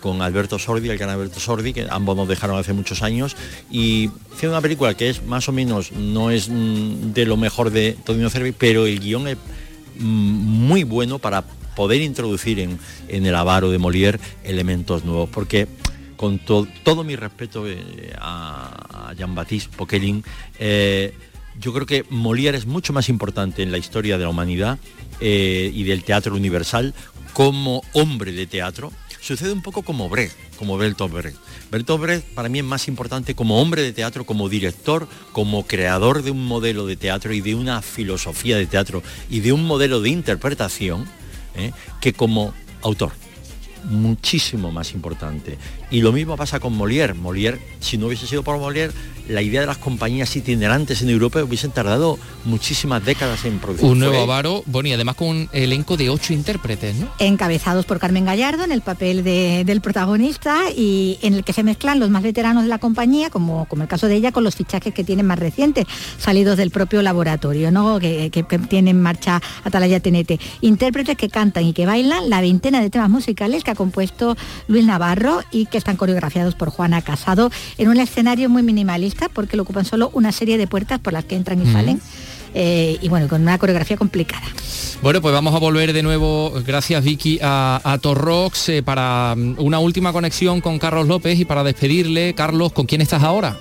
con 0.00 0.20
Alberto 0.20 0.58
Sordi, 0.58 0.88
el 0.88 0.98
gran 0.98 1.10
Alberto 1.10 1.38
Sordi, 1.38 1.72
que 1.72 1.86
ambos 1.88 2.16
nos 2.16 2.26
dejaron 2.26 2.58
hace 2.58 2.72
muchos 2.72 3.02
años, 3.02 3.36
y 3.70 4.10
fue 4.34 4.48
una 4.48 4.60
película 4.60 4.94
que 4.94 5.10
es 5.10 5.24
más 5.24 5.48
o 5.48 5.52
menos, 5.52 5.92
no 5.92 6.30
es 6.30 6.48
mm, 6.48 7.12
de 7.12 7.24
lo 7.24 7.36
mejor 7.36 7.70
de 7.70 7.96
Tonino 8.04 8.30
Cervi, 8.30 8.50
pero 8.50 8.86
el 8.86 8.98
guion 8.98 9.28
es 9.28 9.36
mm, 10.00 10.02
muy 10.02 10.82
bueno 10.82 11.20
para 11.20 11.44
poder 11.76 12.00
introducir 12.02 12.58
en, 12.58 12.78
en 13.08 13.26
el 13.26 13.34
avaro 13.36 13.70
de 13.70 13.78
Molière 13.78 14.18
elementos 14.42 15.04
nuevos, 15.04 15.28
porque 15.30 15.68
con 16.22 16.38
todo 16.38 17.02
mi 17.02 17.16
respeto 17.16 17.66
eh, 17.66 18.14
a, 18.16 19.12
Jean-Baptiste 19.18 19.76
Poquelin, 19.76 20.22
eh, 20.56 21.12
yo 21.58 21.72
creo 21.72 21.84
que 21.84 22.04
Molière 22.10 22.56
es 22.56 22.64
mucho 22.64 22.92
más 22.92 23.08
importante 23.08 23.64
en 23.64 23.72
la 23.72 23.78
historia 23.78 24.18
de 24.18 24.22
la 24.22 24.30
humanidad 24.30 24.78
eh, 25.18 25.72
y 25.74 25.82
del 25.82 26.04
teatro 26.04 26.36
universal 26.36 26.94
como 27.32 27.82
hombre 27.92 28.30
de 28.30 28.46
teatro. 28.46 28.92
Sucede 29.20 29.50
un 29.50 29.62
poco 29.62 29.82
como 29.82 30.08
Brecht, 30.08 30.36
como 30.58 30.78
Bertolt 30.78 31.12
Brecht. 31.12 31.38
Bertolt 31.72 32.00
Brecht 32.00 32.24
para 32.36 32.48
mí 32.48 32.60
es 32.60 32.64
más 32.64 32.86
importante 32.86 33.34
como 33.34 33.60
hombre 33.60 33.82
de 33.82 33.92
teatro, 33.92 34.24
como 34.24 34.48
director, 34.48 35.08
como 35.32 35.66
creador 35.66 36.22
de 36.22 36.30
un 36.30 36.46
modelo 36.46 36.86
de 36.86 36.94
teatro 36.94 37.32
y 37.32 37.40
de 37.40 37.56
una 37.56 37.82
filosofía 37.82 38.56
de 38.56 38.66
teatro 38.66 39.02
y 39.28 39.40
de 39.40 39.52
un 39.52 39.64
modelo 39.66 40.00
de 40.00 40.10
interpretación 40.10 41.04
que 42.00 42.12
como 42.12 42.54
autor 42.80 43.10
muchísimo 43.84 44.70
más 44.70 44.92
importante. 44.92 45.58
Y 45.90 46.00
lo 46.00 46.12
mismo 46.12 46.36
pasa 46.36 46.60
con 46.60 46.76
Molière. 46.76 47.14
Molière, 47.14 47.58
si 47.80 47.98
no 47.98 48.06
hubiese 48.06 48.26
sido 48.26 48.42
por 48.42 48.58
Molière, 48.58 48.92
la 49.28 49.42
idea 49.42 49.60
de 49.60 49.66
las 49.66 49.78
compañías 49.78 50.34
itinerantes 50.36 51.02
en 51.02 51.10
Europa 51.10 51.42
hubiesen 51.42 51.70
tardado 51.70 52.18
muchísimas 52.44 53.04
décadas 53.04 53.44
en 53.44 53.58
producir. 53.58 53.88
Un 53.88 53.98
nuevo 53.98 54.18
avaro, 54.18 54.62
bueno, 54.66 54.88
y 54.88 54.92
además 54.92 55.16
con 55.16 55.28
un 55.28 55.48
elenco 55.52 55.96
de 55.96 56.10
ocho 56.10 56.32
intérpretes, 56.32 56.96
¿no? 56.96 57.08
Encabezados 57.18 57.86
por 57.86 57.98
Carmen 57.98 58.24
Gallardo 58.24 58.64
en 58.64 58.72
el 58.72 58.82
papel 58.82 59.24
del 59.24 59.80
protagonista 59.80 60.70
y 60.74 61.18
en 61.22 61.34
el 61.34 61.44
que 61.44 61.52
se 61.52 61.62
mezclan 61.62 62.00
los 62.00 62.10
más 62.10 62.22
veteranos 62.22 62.62
de 62.64 62.68
la 62.68 62.78
compañía, 62.78 63.30
como, 63.30 63.66
como 63.66 63.82
el 63.82 63.88
caso 63.88 64.08
de 64.08 64.16
ella, 64.16 64.32
con 64.32 64.44
los 64.44 64.56
fichajes 64.56 64.92
que 64.92 65.04
tienen 65.04 65.26
más 65.26 65.38
recientes, 65.38 65.86
salidos 66.18 66.56
del 66.56 66.70
propio 66.70 67.02
laboratorio, 67.02 67.70
¿no? 67.70 67.98
Que, 67.98 68.30
que, 68.30 68.42
tiene 68.62 68.90
en 68.90 69.00
marcha 69.00 69.40
Atalaya 69.64 70.00
Tenete. 70.00 70.38
Intérpretes 70.60 71.16
que 71.16 71.28
cantan 71.28 71.64
y 71.64 71.72
que 71.72 71.86
bailan 71.86 72.30
la 72.30 72.40
veintena 72.40 72.80
de 72.80 72.90
temas 72.90 73.10
musicales 73.10 73.64
que 73.64 73.70
ha 73.70 73.74
compuesto 73.74 74.36
Luis 74.68 74.84
Navarro 74.84 75.42
y 75.50 75.66
que 75.66 75.78
están 75.78 75.96
coreografiados 75.96 76.54
por 76.54 76.70
Juana 76.70 77.02
Casado 77.02 77.50
en 77.78 77.88
un 77.88 77.98
escenario 77.98 78.48
muy 78.48 78.62
minimalista 78.62 79.21
porque 79.32 79.56
lo 79.56 79.62
ocupan 79.64 79.84
solo 79.84 80.10
una 80.14 80.32
serie 80.32 80.58
de 80.58 80.66
puertas 80.66 80.98
por 80.98 81.12
las 81.12 81.24
que 81.24 81.36
entran 81.36 81.60
y 81.62 81.72
salen 81.72 82.00
eh, 82.54 82.98
y 83.00 83.08
bueno, 83.08 83.28
con 83.28 83.42
una 83.42 83.56
coreografía 83.58 83.96
complicada. 83.96 84.46
Bueno, 85.02 85.20
pues 85.22 85.32
vamos 85.34 85.54
a 85.54 85.58
volver 85.58 85.92
de 85.92 86.02
nuevo, 86.02 86.52
gracias 86.66 87.02
Vicky, 87.02 87.38
a, 87.42 87.80
a 87.82 87.98
Torrox 87.98 88.68
eh, 88.68 88.82
para 88.82 89.34
mm, 89.36 89.56
una 89.58 89.78
última 89.78 90.12
conexión 90.12 90.60
con 90.60 90.78
Carlos 90.78 91.08
López 91.08 91.38
y 91.40 91.44
para 91.44 91.64
despedirle. 91.64 92.34
Carlos, 92.34 92.72
¿con 92.72 92.86
quién 92.86 93.00
estás 93.00 93.22
ahora? 93.22 93.56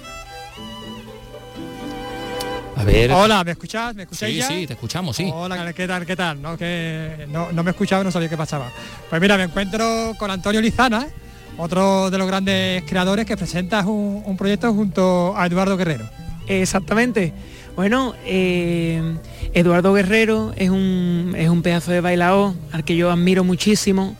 A 2.75 2.83
ver. 2.83 3.11
Hola, 3.11 3.43
¿me 3.43 3.51
escuchás? 3.51 3.93
¿Me 3.95 4.03
escucháis 4.03 4.33
Sí, 4.33 4.39
ya? 4.39 4.47
sí, 4.47 4.67
te 4.67 4.73
escuchamos, 4.73 5.15
sí. 5.15 5.29
Hola, 5.31 5.71
¿qué 5.73 5.87
tal? 5.87 6.05
¿Qué 6.05 6.15
tal? 6.15 6.41
No, 6.41 6.57
que 6.57 7.27
no, 7.29 7.51
no 7.51 7.63
me 7.63 7.71
escuchaba, 7.71 8.03
no 8.03 8.11
sabía 8.11 8.27
qué 8.29 8.37
pasaba. 8.37 8.71
Pues 9.09 9.21
mira, 9.21 9.37
me 9.37 9.43
encuentro 9.43 10.13
con 10.17 10.31
Antonio 10.31 10.61
Lizana, 10.61 11.07
otro 11.61 12.09
de 12.09 12.17
los 12.17 12.27
grandes 12.27 12.83
creadores 12.83 13.25
que 13.25 13.37
presenta 13.37 13.85
un, 13.85 14.35
proyecto 14.37 14.73
junto 14.73 15.33
a 15.37 15.45
Eduardo 15.45 15.77
Guerrero. 15.77 16.05
Exactamente. 16.47 17.33
Bueno, 17.75 18.13
eh, 18.25 19.01
Eduardo 19.53 19.93
Guerrero 19.93 20.53
es 20.57 20.69
un, 20.69 21.33
es 21.37 21.49
un 21.49 21.61
pedazo 21.61 21.91
de 21.91 22.01
bailaor 22.01 22.53
al 22.71 22.83
que 22.83 22.95
yo 22.95 23.11
admiro 23.11 23.43
muchísimo 23.43 24.15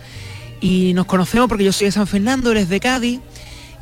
y 0.61 0.93
nos 0.93 1.05
conocemos 1.05 1.49
porque 1.49 1.63
yo 1.63 1.73
soy 1.73 1.85
de 1.85 1.91
San 1.91 2.07
Fernando, 2.07 2.51
él 2.53 2.69
de 2.69 2.79
Cádiz 2.79 3.19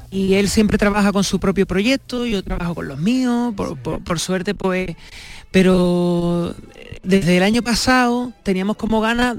y 0.10 0.36
él 0.36 0.50
siempre 0.50 0.78
trabaja 0.78 1.12
con 1.12 1.24
su 1.24 1.40
propio 1.40 1.68
proyecto, 1.68 2.26
yo 2.26 2.42
trabajo 2.44 2.74
con 2.76 2.88
los 2.88 2.98
míos, 2.98 3.54
por, 3.56 3.78
por- 3.78 4.02
suerte 4.20 4.56
pues, 4.56 4.96
pero 5.52 6.56
desde 7.04 7.38
el 7.38 7.44
año 7.44 7.62
pasado 7.62 8.32
teníamos 8.42 8.76
como 8.78 9.02
ganas 9.02 9.36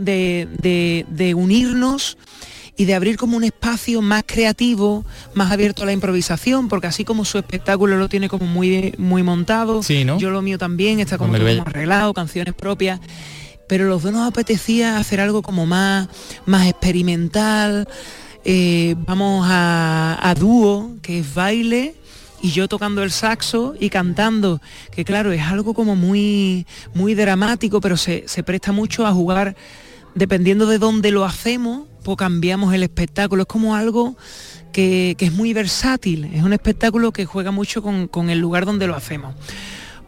de- 0.63 1.07
de 1.09 1.35
unirnos 1.35 2.19
y 2.81 2.87
de 2.87 2.95
abrir 2.95 3.19
como 3.19 3.37
un 3.37 3.45
espacio 3.45 4.01
más 4.01 4.23
creativo, 4.25 5.05
más 5.35 5.53
abierto 5.53 5.83
a 5.83 5.85
la 5.85 5.93
improvisación, 5.93 6.69
porque 6.71 6.87
así 6.87 7.05
como 7.05 7.27
su 7.27 7.37
espectáculo 7.37 7.99
lo 7.99 8.09
tiene 8.09 8.31
como 8.31 8.47
muy, 8.47 8.95
muy 8.97 9.23
montado, 9.23 9.83
Sí, 9.83 10.07
¿no? 10.07 10.19
yo 10.19 10.31
lo 10.31 10.41
mío 10.41 10.57
también, 10.57 10.99
está 10.99 11.19
como, 11.19 11.37
todo 11.37 11.47
como 11.47 11.61
arreglado, 11.69 12.15
canciones 12.15 12.55
propias, 12.55 12.99
pero 13.69 13.85
los 13.85 14.03
dos 14.03 14.15
nos 14.15 14.27
apetecía 14.27 14.97
hacer 14.97 15.21
algo 15.21 15.43
como 15.43 15.67
más, 15.67 16.09
más 16.47 16.69
experimental, 16.69 17.87
eh, 18.47 18.95
vamos 19.01 19.47
a, 19.47 20.19
a 20.19 20.35
dúo, 20.35 20.93
que 21.03 21.19
es 21.19 21.35
baile, 21.35 21.97
y 22.41 22.51
yo 22.53 22.67
tocando 22.67 23.03
el 23.03 23.11
saxo 23.11 23.75
y 23.79 23.91
cantando, 23.91 24.63
que 24.91 25.05
claro, 25.05 25.33
es 25.33 25.43
algo 25.43 25.75
como 25.75 25.97
muy, 25.97 26.67
muy 26.95 27.15
dramático, 27.15 27.83
pero 27.83 27.99
se, 27.99 28.25
se 28.27 28.43
presta 28.43 28.73
mucho 28.73 29.07
a 29.07 29.13
jugar, 29.13 29.55
dependiendo 30.15 30.67
de 30.67 30.79
dónde 30.79 31.11
lo 31.11 31.25
hacemos, 31.25 31.87
pues 32.05 32.17
cambiamos 32.17 32.75
el 32.75 32.83
espectáculo. 32.83 33.43
Es 33.43 33.49
como 33.49 33.75
algo 33.77 34.17
que, 34.73 35.17
es 35.19 35.33
muy 35.33 35.53
versátil, 35.53 36.25
es 36.33 36.43
un 36.43 36.53
espectáculo 36.53 37.13
que 37.13 37.27
juega 37.27 37.51
mucho 37.51 37.83
con, 37.83 38.09
con 38.09 38.31
el 38.31 38.39
lugar 38.39 38.67
donde 38.67 38.87
lo 38.87 38.95
hacemos. 38.97 39.35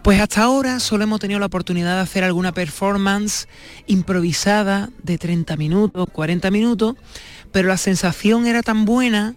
Pues 0.03 0.21
hasta 0.21 0.43
ahora 0.43 0.81
solo 0.81 1.05
hemos 1.05 1.21
tenido 1.21 1.38
la 1.38 1.47
oportunidad 1.47 1.95
de 1.95 2.01
hacer 2.01 2.25
alguna 2.25 2.53
performance 2.53 3.47
improvisada 3.87 4.91
de 5.03 5.17
30 5.17 5.57
minutos, 5.57 6.09
40 6.11 6.51
minutos, 6.51 6.97
pero 7.53 7.69
la 7.69 7.77
sensación 7.77 8.47
era 8.47 8.62
tan 8.62 8.85
buena 8.85 9.37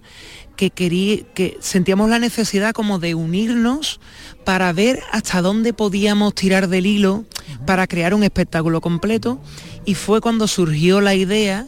que, 0.55 0.71
querí- 0.71 1.25
que 1.35 1.57
sentíamos 1.59 2.09
la 2.09 2.17
necesidad 2.17 2.71
como 2.73 2.97
de 2.97 3.13
unirnos 3.13 3.99
para 4.43 4.73
ver 4.73 5.01
hasta 5.11 5.41
dónde 5.41 5.73
podíamos 5.73 6.33
tirar 6.33 6.67
del 6.67 6.87
hilo 6.87 7.25
para 7.65 7.87
crear 7.87 8.13
un 8.13 8.23
espectáculo 8.23 8.81
completo 8.81 9.39
y 9.85 9.95
fue 9.95 10.21
cuando 10.21 10.47
surgió 10.47 11.01
la 11.01 11.15
idea 11.15 11.65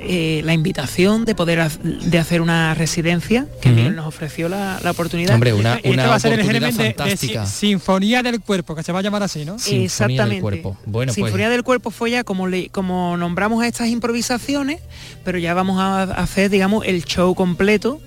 eh, 0.00 0.42
la 0.44 0.52
invitación 0.54 1.24
de 1.24 1.36
poder 1.36 1.70
de 1.70 2.18
hacer 2.18 2.40
una 2.40 2.74
residencia 2.74 3.46
que. 3.62 3.70
Miguel 3.70 3.94
nos 3.94 4.06
ofreció 4.06 4.48
la, 4.48 4.80
la 4.82 4.90
oportunidad 4.90 5.34
Hombre, 5.34 5.52
una- 5.52 5.76
Este 5.76 5.90
una 5.90 6.08
va 6.08 6.16
a 6.16 6.20
ser 6.20 6.32
el 6.32 6.40
oportunidad 6.40 6.68
germen 6.72 6.76
de- 6.76 6.84
de, 6.84 6.94
fantástica. 6.94 7.46
Si- 7.46 7.68
Sinfonía 7.68 8.22
del 8.22 8.40
Cuerpo, 8.40 8.74
que 8.74 8.82
se 8.82 8.90
va 8.90 8.98
a 8.98 9.02
llamar 9.02 9.22
así, 9.22 9.44
¿no? 9.44 9.56
Sinfonía 9.58 9.78
del 9.78 9.84
Exactamente. 9.84 10.40
cuerpo. 10.42 10.76
Bueno, 10.84 11.10
pues 11.10 11.14
Sinfonía 11.14 11.48
del 11.48 11.62
cuerpo 11.62 11.90
fue 11.92 12.10
ya 12.10 12.24
como 12.24 12.48
le, 12.48 12.70
como 12.70 13.16
nombramos 13.16 13.62
a 13.62 13.68
estas 13.68 13.88
improvisaciones, 13.88 14.80
pero 15.24 15.38
ya 15.38 15.54
vamos 15.54 15.80
a 15.80 16.02
hacer, 16.02 16.50
digamos, 16.50 16.84
el 16.86 17.04
show 17.04 17.32
completo 17.36 18.00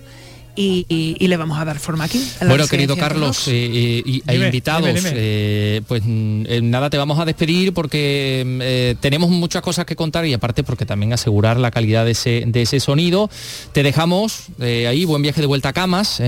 y, 0.57 0.85
y- 0.89 1.15
y 1.23 1.27
le 1.27 1.37
vamos 1.37 1.57
a 1.59 1.63
dar 1.63 1.79
forma 1.79 2.03
aquí. 2.05 2.21
Bueno, 2.45 2.67
querido 2.67 2.97
Carlos 2.97 3.47
eh, 3.47 3.51
eh, 3.53 4.03
y, 4.05 4.23
e 4.27 4.31
Dime, 4.33 4.45
invitados, 4.47 4.87
dime, 4.87 4.99
dime. 4.99 5.11
eh, 5.15 5.81
pues 5.87 6.01
mm, 6.03 6.43
eh, 6.47 6.61
nada, 6.63 6.89
te 6.89 6.97
vamos 6.97 7.19
a 7.19 7.25
despedir 7.25 7.73
porque 7.73 8.43
mm, 8.45 8.59
eh, 8.63 8.95
tenemos 8.99 9.29
muchas 9.29 9.61
cosas 9.61 9.85
que 9.85 9.95
contar 9.95 10.25
y 10.25 10.33
aparte 10.33 10.63
porque 10.63 10.85
también 10.85 11.13
asegurar 11.13 11.57
la 11.57 11.71
calidad 11.71 12.03
de 12.05 12.11
ese, 12.11 12.43
de 12.47 12.61
ese 12.63 12.79
sonido. 12.79 13.29
Te 13.71 13.83
dejamos 13.83 14.45
eh, 14.59 14.87
ahí, 14.87 15.05
buen 15.05 15.21
viaje 15.21 15.39
de 15.41 15.47
vuelta 15.47 15.69
a 15.69 15.73
Camas. 15.73 16.19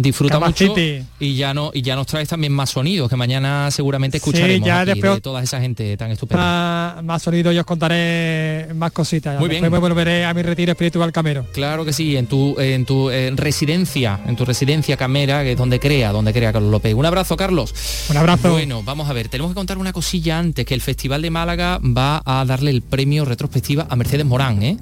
Disfruta 0.00 0.38
mucho 0.38 0.74
y 1.18 1.34
ya 1.34 1.52
no 1.52 1.72
y 1.74 1.82
ya 1.82 1.96
nos 1.96 2.06
traes 2.06 2.28
también 2.28 2.52
más 2.52 2.70
sonidos 2.70 3.10
que 3.10 3.16
mañana 3.16 3.68
seguramente 3.72 4.18
escucharemos 4.18 4.64
ya 4.64 4.82
aquí 4.82 4.92
después- 4.92 5.14
de 5.16 5.20
toda 5.20 5.42
esa 5.42 5.60
gente 5.60 5.96
tan 5.96 6.12
estupenda. 6.12 6.94
Más, 6.94 7.04
más 7.04 7.20
sonido 7.22 7.50
y 7.52 7.58
os 7.58 7.66
contaré 7.66 8.68
más 8.76 8.92
cositas. 8.92 9.40
Muy 9.40 9.48
Después 9.48 9.60
bien. 9.70 9.72
me 9.72 9.78
volveré 9.80 10.24
a 10.24 10.32
mi 10.34 10.42
retiro 10.42 10.70
espiritual 10.70 11.10
camero. 11.10 11.44
Claro 11.52 11.84
que 11.84 11.92
sí, 11.92 12.16
en 12.16 12.28
tu 12.28 12.54
en 12.60 12.86
tu 12.86 13.10
eh, 13.10 13.32
residencia, 13.34 14.20
en 14.24 14.36
tu 14.36 14.44
residencia 14.44 14.96
camera, 14.96 15.42
que 15.42 15.52
es 15.52 15.58
donde 15.58 15.80
crea, 15.80 16.12
donde 16.12 16.32
crea 16.32 16.52
Carlos 16.52 16.70
López. 16.70 16.94
Un 16.94 17.04
abrazo, 17.04 17.36
Carlos. 17.36 17.74
Un 18.08 18.16
abrazo. 18.18 18.52
Bueno, 18.52 18.84
vamos 18.84 19.10
a 19.10 19.12
ver, 19.12 19.28
tenemos 19.28 19.50
que 19.50 19.56
contar 19.56 19.78
una 19.78 19.92
cosilla 19.92 20.38
antes, 20.38 20.64
que 20.64 20.74
el 20.74 20.80
Festival 20.80 21.22
de 21.22 21.30
Málaga 21.30 21.80
va 21.82 22.22
a 22.24 22.44
darle 22.44 22.70
el 22.70 22.82
premio 22.82 23.24
retrospectiva 23.24 23.88
a 23.90 23.96
Mercedes 23.96 24.24
Morán, 24.26 24.62
¿eh? 24.62 24.76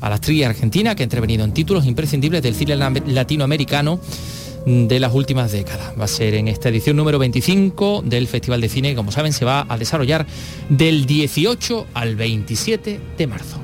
a 0.00 0.08
la 0.08 0.14
actriz 0.16 0.44
argentina 0.46 0.94
que 0.94 1.02
ha 1.02 1.04
intervenido 1.04 1.44
en 1.44 1.52
títulos 1.52 1.84
imprescindibles 1.86 2.42
del 2.42 2.54
cine 2.54 2.74
latinoamericano 2.76 4.00
de 4.66 5.00
las 5.00 5.12
últimas 5.14 5.52
décadas. 5.52 5.92
Va 5.98 6.04
a 6.04 6.08
ser 6.08 6.34
en 6.34 6.48
esta 6.48 6.68
edición 6.68 6.96
número 6.96 7.18
25 7.18 8.02
del 8.04 8.28
Festival 8.28 8.60
de 8.60 8.68
Cine, 8.68 8.90
que 8.90 8.96
como 8.96 9.12
saben 9.12 9.32
se 9.32 9.44
va 9.44 9.66
a 9.68 9.78
desarrollar 9.78 10.26
del 10.68 11.06
18 11.06 11.86
al 11.94 12.16
27 12.16 13.00
de 13.16 13.26
marzo. 13.26 13.58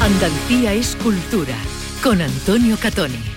Andalucía 0.00 0.72
es 0.72 0.96
cultura 0.96 1.56
con 2.02 2.22
Antonio 2.22 2.76
Catoni. 2.80 3.36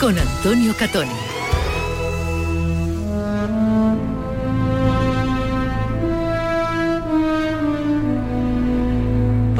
con 0.00 0.18
Antonio 0.18 0.74
Catoni. 0.74 1.29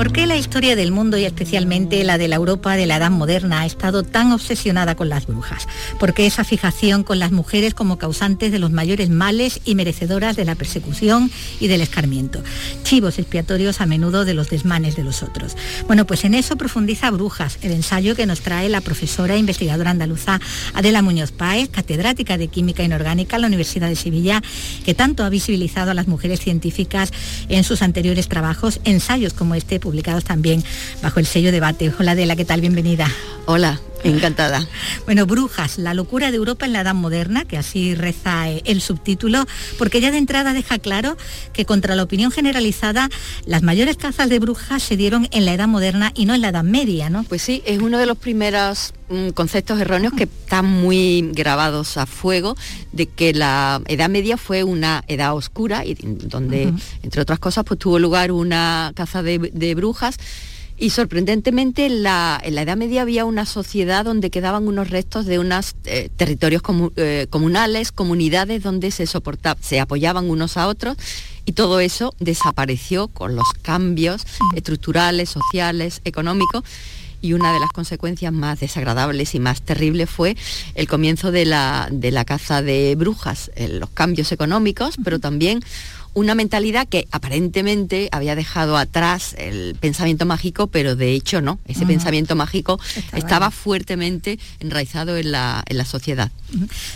¿Por 0.00 0.12
qué 0.12 0.26
la 0.26 0.38
historia 0.38 0.76
del 0.76 0.92
mundo 0.92 1.18
y 1.18 1.26
especialmente 1.26 2.02
la 2.04 2.16
de 2.16 2.26
la 2.26 2.36
Europa 2.36 2.74
de 2.74 2.86
la 2.86 2.96
Edad 2.96 3.10
Moderna 3.10 3.60
ha 3.60 3.66
estado 3.66 4.02
tan 4.02 4.32
obsesionada 4.32 4.94
con 4.94 5.10
las 5.10 5.26
brujas? 5.26 5.68
¿Por 5.98 6.14
qué 6.14 6.24
esa 6.24 6.42
fijación 6.42 7.02
con 7.02 7.18
las 7.18 7.32
mujeres 7.32 7.74
como 7.74 7.98
causantes 7.98 8.50
de 8.50 8.58
los 8.58 8.70
mayores 8.70 9.10
males 9.10 9.60
y 9.66 9.74
merecedoras 9.74 10.36
de 10.36 10.46
la 10.46 10.54
persecución 10.54 11.30
y 11.60 11.66
del 11.66 11.82
escarmiento? 11.82 12.42
Chivos 12.82 13.18
expiatorios 13.18 13.82
a 13.82 13.86
menudo 13.86 14.24
de 14.24 14.32
los 14.32 14.48
desmanes 14.48 14.96
de 14.96 15.04
los 15.04 15.22
otros. 15.22 15.54
Bueno, 15.86 16.06
pues 16.06 16.24
en 16.24 16.32
eso 16.32 16.56
profundiza 16.56 17.10
Brujas, 17.10 17.58
el 17.60 17.72
ensayo 17.72 18.16
que 18.16 18.24
nos 18.24 18.40
trae 18.40 18.70
la 18.70 18.80
profesora 18.80 19.34
e 19.34 19.38
investigadora 19.38 19.90
andaluza 19.90 20.40
Adela 20.72 21.02
Muñoz 21.02 21.30
Páez, 21.30 21.68
catedrática 21.68 22.38
de 22.38 22.48
Química 22.48 22.82
Inorgánica 22.82 23.36
en 23.36 23.42
la 23.42 23.48
Universidad 23.48 23.90
de 23.90 23.96
Sevilla, 23.96 24.42
que 24.82 24.94
tanto 24.94 25.24
ha 25.24 25.28
visibilizado 25.28 25.90
a 25.90 25.94
las 25.94 26.08
mujeres 26.08 26.40
científicas 26.40 27.12
en 27.50 27.64
sus 27.64 27.82
anteriores 27.82 28.28
trabajos, 28.28 28.80
ensayos 28.84 29.34
como 29.34 29.54
este 29.54 29.78
publicados 29.90 30.22
también 30.24 30.62
bajo 31.02 31.18
el 31.18 31.26
sello 31.26 31.50
debate. 31.50 31.92
Hola 31.98 32.12
Adela, 32.12 32.36
¿qué 32.36 32.44
tal? 32.44 32.60
Bienvenida. 32.60 33.10
Hola, 33.46 33.80
Encantada. 34.02 34.66
Bueno, 35.04 35.26
Brujas, 35.26 35.78
la 35.78 35.94
locura 35.94 36.30
de 36.30 36.36
Europa 36.36 36.66
en 36.66 36.72
la 36.72 36.80
Edad 36.80 36.94
Moderna, 36.94 37.44
que 37.44 37.58
así 37.58 37.94
reza 37.94 38.50
eh, 38.50 38.62
el 38.64 38.80
subtítulo, 38.80 39.44
porque 39.78 40.00
ya 40.00 40.10
de 40.10 40.18
entrada 40.18 40.52
deja 40.52 40.78
claro 40.78 41.16
que 41.52 41.66
contra 41.66 41.94
la 41.94 42.02
opinión 42.02 42.30
generalizada, 42.30 43.10
las 43.44 43.62
mayores 43.62 43.96
cazas 43.96 44.28
de 44.28 44.38
brujas 44.38 44.82
se 44.82 44.96
dieron 44.96 45.28
en 45.32 45.44
la 45.44 45.54
Edad 45.54 45.68
Moderna 45.68 46.12
y 46.14 46.24
no 46.24 46.34
en 46.34 46.40
la 46.40 46.48
Edad 46.48 46.64
Media, 46.64 47.10
¿no? 47.10 47.24
Pues 47.24 47.42
sí, 47.42 47.62
es 47.66 47.80
uno 47.80 47.98
de 47.98 48.06
los 48.06 48.16
primeros 48.16 48.94
mm, 49.10 49.30
conceptos 49.30 49.78
erróneos 49.80 50.14
que 50.14 50.24
están 50.24 50.64
muy 50.66 51.30
grabados 51.32 51.96
a 51.96 52.06
fuego 52.06 52.56
de 52.92 53.06
que 53.06 53.34
la 53.34 53.82
Edad 53.86 54.08
Media 54.08 54.36
fue 54.36 54.64
una 54.64 55.04
edad 55.08 55.34
oscura 55.34 55.84
y 55.84 55.94
donde, 55.94 56.72
entre 57.02 57.20
otras 57.20 57.38
cosas, 57.38 57.64
pues 57.64 57.78
tuvo 57.78 57.98
lugar 57.98 58.32
una 58.32 58.92
caza 58.94 59.22
de, 59.22 59.38
de 59.38 59.74
brujas 59.74 60.16
y 60.80 60.90
sorprendentemente 60.90 61.84
en 61.84 62.02
la, 62.02 62.40
Edad 62.42 62.76
Media 62.76 63.02
había 63.02 63.26
una 63.26 63.44
sociedad 63.44 64.02
donde 64.04 64.30
quedaban 64.30 64.66
unos 64.66 64.88
restos 64.88 65.26
de 65.26 65.38
unos 65.38 65.76
eh, 65.84 66.08
territorios 66.16 66.62
eh, 66.96 67.26
comunales, 67.28 67.92
comunidades 67.92 68.62
donde 68.62 68.90
se 68.90 69.06
soportaba, 69.06 69.60
se 69.62 69.78
apoyaban 69.78 70.30
unos 70.30 70.56
a 70.56 70.68
otros 70.68 70.96
y 71.44 71.52
todo 71.52 71.80
eso 71.80 72.14
desapareció 72.18 73.08
con 73.08 73.36
los 73.36 73.46
cambios 73.60 74.26
estructurales, 74.56 75.28
sociales, 75.28 76.00
económicos 76.06 76.64
y 77.20 77.34
una 77.34 77.52
de 77.52 77.60
las 77.60 77.70
consecuencias 77.70 78.32
más 78.32 78.60
desagradables 78.60 79.34
y 79.34 79.40
más 79.40 79.60
terribles 79.60 80.08
fue 80.08 80.34
el 80.74 80.88
comienzo 80.88 81.30
de 81.30 81.44
la, 81.44 81.88
de 81.92 82.10
la 82.10 82.24
caza 82.24 82.62
de 82.62 82.94
brujas, 82.96 83.50
los 83.68 83.90
cambios 83.90 84.32
económicos, 84.32 84.94
pero 85.04 85.18
también 85.18 85.60
una 86.14 86.34
mentalidad 86.34 86.88
que 86.88 87.06
aparentemente 87.12 88.08
había 88.12 88.34
dejado 88.34 88.76
atrás 88.76 89.34
el 89.38 89.76
pensamiento 89.78 90.26
mágico, 90.26 90.66
pero 90.66 90.96
de 90.96 91.12
hecho 91.12 91.40
no. 91.40 91.58
Ese 91.66 91.86
pensamiento 91.86 92.36
mágico 92.36 92.80
estaba, 93.12 93.50
fuertemente 93.50 94.38
enraizado 94.60 95.16
en 95.16 95.32
la, 95.32 95.62
en 95.66 95.76
la, 95.76 95.84
sociedad. 95.84 96.30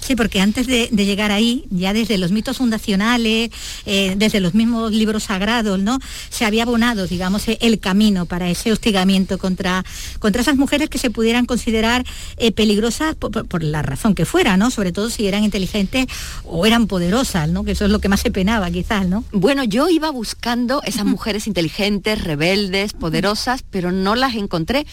Sí, 0.01 0.17
porque 0.17 0.41
antes 0.41 0.67
de, 0.67 0.89
llegar 0.89 1.31
ahí, 1.31 1.65
ya 1.71 1.93
desde 1.93 2.19
los 2.19 2.33
mitos 2.33 2.59
fundacionales, 2.59 3.51
eh, 3.87 4.15
desde 4.17 4.41
los 4.41 4.55
mismos 4.55 4.93
libros 4.93 5.25
sagrados, 5.25 5.79
¿no? 5.79 5.99
Se 6.31 6.45
había 6.45 6.63
abonado, 6.63 7.07
digamos, 7.07 7.45
el 7.49 7.79
camino 7.81 8.27
para 8.27 8.49
ese 8.51 8.73
hostigamiento 8.73 9.39
contra, 9.39 9.85
contra 10.19 10.43
esas 10.43 10.57
mujeres 10.57 10.89
que 10.89 10.99
se 10.99 11.11
pudieran 11.11 11.47
considerar 11.47 12.05
eh, 12.37 12.53
peligrosas 12.53 13.15
por, 13.15 13.63
la 13.63 13.83
razón 13.83 14.15
que 14.15 14.25
fuera, 14.25 14.57
¿no? 14.57 14.71
Sobre 14.71 14.93
todo 14.93 15.11
si 15.11 15.27
eran 15.27 15.45
inteligentes 15.45 16.07
o 16.45 16.67
eran 16.67 16.87
poderosas, 16.87 17.49
¿no? 17.49 17.65
Que 17.65 17.73
eso 17.73 17.85
es 17.85 17.91
lo 17.91 18.01
que 18.01 18.09
más 18.09 18.21
se 18.21 18.31
penaba, 18.31 18.71
quizás. 18.71 19.04
Bueno, 19.33 19.65
yo 19.65 19.89
iba 19.89 20.11
buscando 20.11 20.83
esas 20.85 21.05
mujeres 21.05 21.47
inteligentes, 21.47 22.23
rebeldes, 22.23 22.93
poderosas, 22.93 23.65
pero 23.71 23.93
no 23.93 24.15
las 24.15 24.35
encontré. 24.35 24.87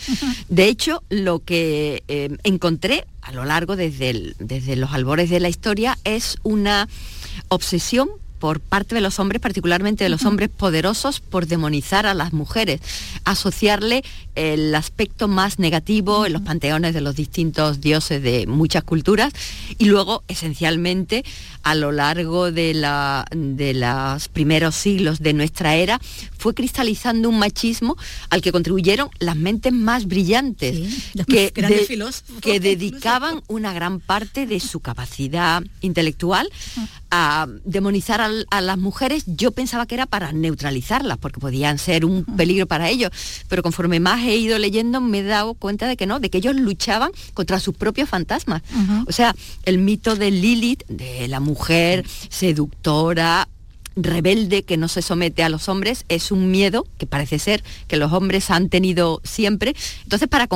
De 0.50 0.66
hecho, 0.66 1.04
lo 1.10 1.40
que 1.40 2.04
eh, 2.08 2.38
encontré 2.44 3.06
a 3.22 3.32
lo 3.32 3.46
largo 3.46 3.76
desde, 3.76 4.34
desde 4.40 4.76
los 4.76 4.92
albores 4.92 5.30
de 5.30 5.40
la 5.40 5.50
historia 5.50 5.98
es 6.04 6.38
una 6.44 6.88
obsesión 7.50 8.10
por 8.42 8.60
parte 8.60 8.96
de 8.96 9.02
los 9.02 9.20
hombres, 9.20 9.40
particularmente 9.40 10.04
de 10.04 10.10
los 10.10 10.26
hombres 10.26 10.50
poderosos, 10.50 11.20
por 11.20 11.46
demonizar 11.46 12.08
a 12.08 12.16
las 12.16 12.34
mujeres, 12.34 12.82
asociarle 13.24 14.04
el 14.34 14.74
aspecto 14.74 15.28
más 15.28 15.60
negativo 15.60 16.26
en 16.26 16.34
los 16.34 16.42
panteones 16.42 16.96
de 16.96 17.02
los 17.02 17.16
distintos 17.16 17.82
dioses 17.82 18.24
de 18.24 18.48
muchas 18.48 18.84
culturas 18.84 19.32
y 19.78 19.86
luego 19.86 20.24
esencialmente 20.28 21.24
a 21.62 21.76
lo 21.76 21.92
largo 21.92 22.52
de, 22.52 22.74
la, 22.74 23.26
de 23.30 23.76
los 23.76 24.28
primeros 24.30 24.74
siglos 24.74 25.20
de 25.20 25.34
nuestra 25.34 25.76
era 25.76 26.02
fue 26.36 26.56
cristalizando 26.56 27.30
un 27.30 27.38
machismo 27.38 27.96
al 28.32 28.42
que 28.42 28.52
contribuyeron 28.52 29.10
las 29.20 29.36
mentes 29.36 29.72
más 29.72 30.08
brillantes 30.08 31.12
que, 31.28 31.52
que 32.42 32.60
dedicaban 32.60 33.44
una 33.48 33.72
gran 33.72 34.00
parte 34.00 34.48
de 34.48 34.60
su 34.60 34.80
capacidad 34.80 35.62
intelectual 35.82 36.50
a 37.12 37.46
demonizar 37.66 38.22
a, 38.22 38.62
las 38.62 38.78
mujeres, 38.78 39.24
yo 39.28 39.52
pensaba 39.52 39.86
que 39.86 39.96
era 39.96 40.06
para 40.06 40.32
neutralizarlas, 40.32 41.18
porque 41.18 41.40
podían 41.40 41.78
ser 41.78 42.06
un 42.06 42.24
peligro 42.24 42.68
para 42.68 42.90
ellos, 42.90 43.12
pero 43.50 43.62
conforme 43.62 44.00
más 44.00 44.24
he 44.24 44.38
ido 44.38 44.58
leyendo 44.58 45.02
me 45.02 45.20
he 45.20 45.24
dado 45.24 45.54
cuenta 45.54 45.88
de 45.88 45.98
que 45.98 46.06
no, 46.06 46.20
de 46.20 46.30
que 46.30 46.38
ellos 46.38 46.56
luchaban 46.56 47.12
contra 47.34 47.60
sus 47.60 47.76
propios 47.76 48.10
fantasmas. 48.10 48.64
O 49.08 49.12
sea, 49.12 49.36
el 49.66 49.78
mito 49.78 50.16
de 50.16 50.32
Lilith, 50.32 50.86
de 50.88 51.28
la 51.28 51.42
mujer 51.42 52.06
seductora, 52.30 53.48
rebelde 53.96 54.64
que 54.64 54.78
no 54.78 54.88
se 54.88 55.02
somete 55.02 55.44
a 55.44 55.50
los 55.50 55.68
hombres 55.68 56.06
es 56.08 56.32
un 56.32 56.50
miedo 56.50 56.88
que 56.98 57.08
parece 57.08 57.40
ser 57.40 57.62
que 57.88 57.98
los 57.98 58.14
hombres 58.14 58.50
han 58.50 58.70
tenido 58.70 59.22
siempre. 59.26 59.76
Entonces, 60.04 60.30
para, 60.30 60.48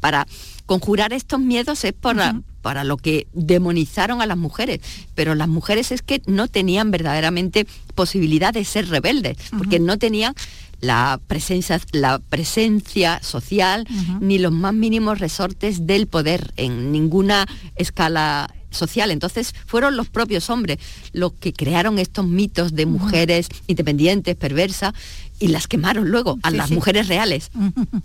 para 0.00 0.26
conjurar 0.66 1.12
estos 1.12 1.40
miedos 1.40 1.84
es 1.84 1.92
por, 1.92 2.16
para 2.62 2.84
lo 2.84 2.96
que 2.96 3.26
demonizaron 3.32 4.22
a 4.22 4.26
las 4.26 4.36
mujeres, 4.36 4.80
pero 5.14 5.34
las 5.34 5.48
mujeres 5.48 5.92
es 5.92 6.02
que 6.02 6.22
no 6.26 6.48
tenían 6.48 6.90
verdaderamente 6.90 7.66
posibilidad 7.94 8.52
de 8.52 8.64
ser 8.64 8.88
rebeldes, 8.88 9.36
porque 9.56 9.78
no 9.78 9.98
tenían 9.98 10.34
la 10.80 11.20
presencia, 11.26 11.80
la 11.92 12.18
presencia 12.18 13.20
social 13.22 13.86
ni 14.20 14.38
los 14.38 14.52
más 14.52 14.74
mínimos 14.74 15.18
resortes 15.18 15.86
del 15.86 16.06
poder 16.06 16.52
en 16.56 16.90
ninguna 16.90 17.46
escala 17.76 18.52
social. 18.70 19.10
Entonces 19.10 19.54
fueron 19.66 19.96
los 19.96 20.08
propios 20.08 20.48
hombres 20.48 20.78
los 21.12 21.32
que 21.34 21.52
crearon 21.52 21.98
estos 21.98 22.26
mitos 22.26 22.74
de 22.74 22.86
mujeres 22.86 23.48
independientes, 23.66 24.36
perversas, 24.36 24.94
y 25.40 25.48
las 25.48 25.66
quemaron 25.66 26.10
luego 26.10 26.38
a 26.42 26.50
las 26.50 26.70
mujeres 26.70 27.08
reales. 27.08 27.50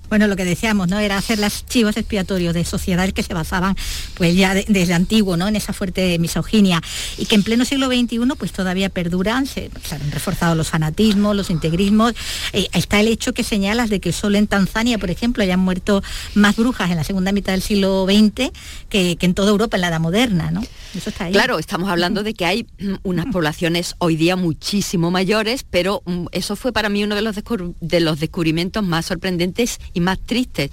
Bueno, 0.09 0.27
lo 0.27 0.35
que 0.35 0.45
decíamos, 0.45 0.87
¿no? 0.87 0.99
Era 0.99 1.17
hacer 1.17 1.39
las 1.39 1.65
chivos 1.65 1.97
expiatorios 1.97 2.53
de 2.53 2.63
sociedades 2.63 3.13
que 3.13 3.23
se 3.23 3.33
basaban 3.33 3.75
pues 4.13 4.35
ya 4.35 4.53
desde 4.53 4.93
antiguo, 4.93 5.35
¿no? 5.35 5.47
En 5.47 5.55
esa 5.55 5.73
fuerte 5.73 6.17
misoginia 6.19 6.81
y 7.17 7.25
que 7.25 7.35
en 7.35 7.43
pleno 7.43 7.65
siglo 7.65 7.87
XXI 7.87 8.19
pues 8.37 8.51
todavía 8.51 8.89
perduran, 8.89 9.45
se, 9.45 9.69
han 9.91 10.11
reforzado 10.11 10.55
los 10.55 10.69
fanatismos, 10.69 11.35
los 11.35 11.49
integrismos. 11.49 12.13
Eh, 12.53 12.67
está 12.73 12.99
el 12.99 13.07
hecho 13.07 13.33
que 13.33 13.43
señalas 13.43 13.89
de 13.89 13.99
que 13.99 14.11
solo 14.11 14.37
en 14.37 14.47
Tanzania, 14.47 14.97
por 14.97 15.09
ejemplo, 15.09 15.43
hayan 15.43 15.59
muerto 15.59 16.03
más 16.33 16.55
brujas 16.55 16.89
en 16.91 16.97
la 16.97 17.03
segunda 17.03 17.31
mitad 17.31 17.53
del 17.53 17.61
siglo 17.61 18.05
XX 18.05 18.51
que, 18.89 19.17
en 19.19 19.33
toda 19.33 19.49
Europa 19.49 19.75
en 19.75 19.81
la 19.81 19.87
edad 19.87 19.99
moderna, 19.99 20.51
¿no? 20.51 20.61
Eso 20.95 21.09
está 21.09 21.25
ahí. 21.25 21.33
Claro, 21.33 21.59
estamos 21.59 21.89
hablando 21.89 22.23
de 22.23 22.33
que 22.33 22.45
hay 22.45 22.67
unas 23.03 23.25
poblaciones 23.25 23.95
hoy 23.97 24.15
día 24.15 24.35
muchísimo 24.35 25.11
mayores, 25.11 25.65
pero 25.69 26.03
mm, 26.05 26.27
eso 26.31 26.55
fue 26.55 26.71
para 26.71 26.89
mí 26.89 27.03
uno 27.03 27.15
de 27.15 27.21
los, 27.25 27.35
de 27.81 27.99
los 27.99 28.19
descubrimientos 28.19 28.83
más 28.83 29.05
sorprendentes 29.05 29.79
y 29.93 29.99
más 29.99 30.19
tristes 30.19 30.71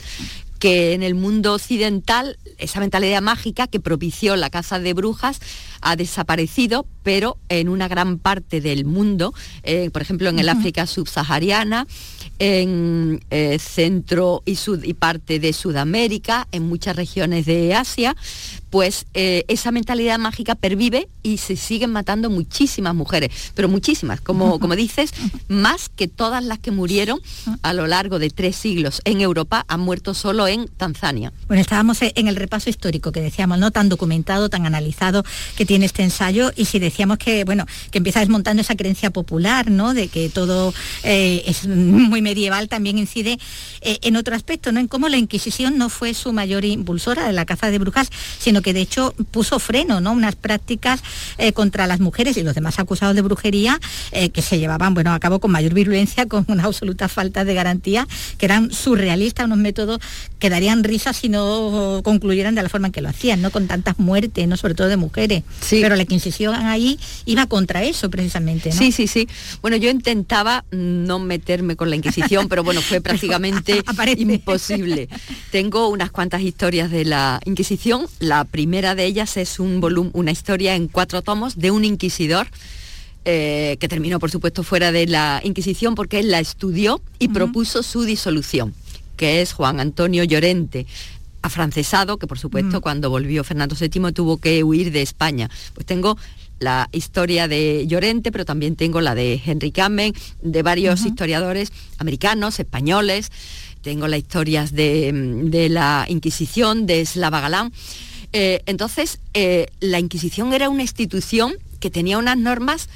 que 0.62 0.92
en 0.92 1.02
el 1.02 1.16
mundo 1.16 1.54
occidental 1.54 2.38
esa 2.56 2.78
mentalidad 2.78 3.20
mágica 3.20 3.66
que 3.66 3.80
propició 3.80 4.36
la 4.36 4.48
caza 4.48 4.78
de 4.78 4.94
brujas 4.94 5.40
ha 5.80 5.96
desaparecido, 5.96 6.86
pero 7.02 7.36
en 7.48 7.68
una 7.68 7.88
gran 7.88 8.20
parte 8.20 8.60
del 8.60 8.84
mundo, 8.84 9.34
eh, 9.64 9.90
por 9.90 10.02
ejemplo 10.02 10.28
en 10.28 10.38
el 10.38 10.48
África 10.48 10.86
subsahariana, 10.86 11.88
en 12.38 13.24
eh, 13.30 13.58
centro 13.58 14.42
y, 14.44 14.54
sud, 14.54 14.84
y 14.84 14.94
parte 14.94 15.40
de 15.40 15.52
Sudamérica, 15.52 16.46
en 16.52 16.62
muchas 16.68 16.94
regiones 16.94 17.44
de 17.46 17.74
Asia, 17.74 18.16
pues 18.70 19.06
eh, 19.14 19.44
esa 19.48 19.70
mentalidad 19.70 20.18
mágica 20.18 20.54
pervive 20.54 21.08
y 21.22 21.38
se 21.38 21.56
siguen 21.56 21.90
matando 21.90 22.30
muchísimas 22.30 22.94
mujeres, 22.94 23.52
pero 23.54 23.68
muchísimas, 23.68 24.20
como, 24.20 24.58
como 24.60 24.76
dices, 24.76 25.12
más 25.48 25.88
que 25.88 26.08
todas 26.08 26.44
las 26.44 26.58
que 26.58 26.70
murieron 26.70 27.20
a 27.62 27.72
lo 27.74 27.86
largo 27.86 28.18
de 28.18 28.30
tres 28.30 28.56
siglos 28.56 29.02
en 29.04 29.20
Europa 29.20 29.64
han 29.68 29.80
muerto 29.80 30.14
solo 30.14 30.48
Tanzania. 30.76 31.32
Bueno, 31.48 31.60
estábamos 31.60 31.98
en 32.02 32.28
el 32.28 32.36
repaso 32.36 32.70
histórico 32.70 33.12
que 33.12 33.20
decíamos, 33.20 33.58
¿no? 33.58 33.70
Tan 33.70 33.88
documentado, 33.88 34.48
tan 34.48 34.66
analizado 34.66 35.24
que 35.56 35.66
tiene 35.66 35.86
este 35.86 36.02
ensayo 36.02 36.52
y 36.56 36.66
si 36.66 36.78
decíamos 36.78 37.18
que, 37.18 37.44
bueno, 37.44 37.66
que 37.90 37.98
empieza 37.98 38.20
desmontando 38.20 38.62
esa 38.62 38.76
creencia 38.76 39.10
popular, 39.10 39.70
¿no? 39.70 39.94
De 39.94 40.08
que 40.08 40.28
todo 40.28 40.74
eh, 41.02 41.42
es 41.46 41.66
muy 41.66 42.22
medieval, 42.22 42.68
también 42.68 42.98
incide 42.98 43.38
eh, 43.80 43.98
en 44.02 44.16
otro 44.16 44.34
aspecto, 44.34 44.72
¿no? 44.72 44.80
En 44.80 44.88
cómo 44.88 45.08
la 45.08 45.16
Inquisición 45.16 45.78
no 45.78 45.88
fue 45.88 46.14
su 46.14 46.32
mayor 46.32 46.64
impulsora 46.64 47.26
de 47.26 47.32
la 47.32 47.44
caza 47.44 47.70
de 47.70 47.78
brujas, 47.78 48.10
sino 48.38 48.62
que 48.62 48.72
de 48.72 48.80
hecho 48.80 49.14
puso 49.30 49.58
freno, 49.58 50.00
¿no? 50.00 50.12
Unas 50.12 50.36
prácticas 50.36 51.02
eh, 51.38 51.52
contra 51.52 51.86
las 51.86 52.00
mujeres 52.00 52.36
y 52.36 52.42
los 52.42 52.54
demás 52.54 52.78
acusados 52.78 53.14
de 53.14 53.22
brujería 53.22 53.80
que 54.32 54.42
se 54.42 54.58
llevaban, 54.58 54.94
bueno, 54.94 55.12
a 55.12 55.20
cabo 55.20 55.40
con 55.40 55.50
mayor 55.50 55.74
virulencia, 55.74 56.26
con 56.28 56.44
una 56.48 56.64
absoluta 56.64 57.08
falta 57.08 57.44
de 57.44 57.54
garantía, 57.54 58.06
que 58.38 58.46
eran 58.46 58.70
surrealistas, 58.72 59.46
unos 59.46 59.58
métodos 59.58 60.00
que 60.42 60.50
darían 60.50 60.82
risa 60.82 61.12
si 61.12 61.28
no 61.28 62.00
concluyeran 62.02 62.56
de 62.56 62.64
la 62.64 62.68
forma 62.68 62.88
en 62.88 62.92
que 62.92 63.00
lo 63.00 63.08
hacían, 63.08 63.40
¿no? 63.42 63.52
Con 63.52 63.68
tantas 63.68 64.00
muertes, 64.00 64.48
¿no? 64.48 64.56
Sobre 64.56 64.74
todo 64.74 64.88
de 64.88 64.96
mujeres. 64.96 65.44
Pero 65.70 65.94
la 65.94 66.02
Inquisición 66.02 66.56
ahí 66.56 66.98
iba 67.26 67.46
contra 67.46 67.84
eso 67.84 68.10
precisamente, 68.10 68.70
¿no? 68.70 68.76
Sí, 68.76 68.90
sí, 68.90 69.06
sí. 69.06 69.28
Bueno, 69.60 69.76
yo 69.76 69.88
intentaba 69.88 70.64
no 70.72 71.20
meterme 71.20 71.76
con 71.76 71.90
la 71.90 71.94
Inquisición, 71.94 72.48
pero 72.48 72.64
bueno, 72.64 72.82
fue 72.82 73.00
prácticamente 73.00 73.84
imposible. 74.16 75.08
Tengo 75.52 75.86
unas 75.86 76.10
cuantas 76.10 76.42
historias 76.42 76.90
de 76.90 77.04
la 77.04 77.40
Inquisición. 77.44 78.08
La 78.18 78.42
primera 78.42 78.96
de 78.96 79.04
ellas 79.04 79.36
es 79.36 79.60
un 79.60 79.80
volumen, 79.80 80.10
una 80.12 80.32
historia 80.32 80.74
en 80.74 80.88
cuatro 80.88 81.22
tomos 81.22 81.56
de 81.56 81.70
un 81.70 81.84
inquisidor. 81.84 82.48
Eh, 83.24 83.76
que 83.78 83.86
terminó 83.86 84.18
por 84.18 84.32
supuesto 84.32 84.64
fuera 84.64 84.90
de 84.90 85.06
la 85.06 85.40
Inquisición 85.44 85.94
porque 85.94 86.18
él 86.18 86.32
la 86.32 86.40
estudió 86.40 87.00
y 87.20 87.28
propuso 87.28 87.84
su 87.84 88.02
disolución, 88.02 88.74
que 89.16 89.42
es 89.42 89.52
Juan 89.52 89.80
Antonio 89.80 90.24
Llorente, 90.24 90.86
afrancesado, 91.42 92.18
que 92.18 92.26
por 92.26 92.38
supuesto 92.38 92.80
cuando 92.80 93.10
volvió 93.10 93.44
Fernando 93.44 93.76
VII 93.78 94.12
tuvo 94.12 94.38
que 94.38 94.62
huir 94.62 94.92
de 94.92 95.02
España. 95.02 95.50
Pues 95.74 95.86
tengo 95.86 96.16
la 96.60 96.88
historia 96.92 97.48
de 97.48 97.86
Llorente, 97.88 98.30
pero 98.30 98.44
también 98.44 98.76
tengo 98.76 99.00
la 99.00 99.14
de 99.14 99.40
Henry 99.44 99.72
Kamen, 99.72 100.14
de 100.42 100.62
varios 100.62 101.04
historiadores 101.04 101.72
americanos, 101.98 102.60
españoles, 102.60 103.30
tengo 103.82 104.06
las 104.06 104.20
historias 104.20 104.72
de, 104.72 105.66
la 105.68 106.06
Inquisición, 106.08 106.86
de 106.86 107.04
Slava 107.04 107.40
Galán. 107.40 107.72
Eh, 108.32 108.62
entonces, 108.66 109.18
eh, 109.34 109.66
la 109.80 109.98
Inquisición 109.98 110.52
era 110.52 110.68
una 110.70 110.82
institución 110.82 111.54
que 111.80 111.90
tenía 111.90 112.16
unas 112.16 112.38
normas 112.38 112.88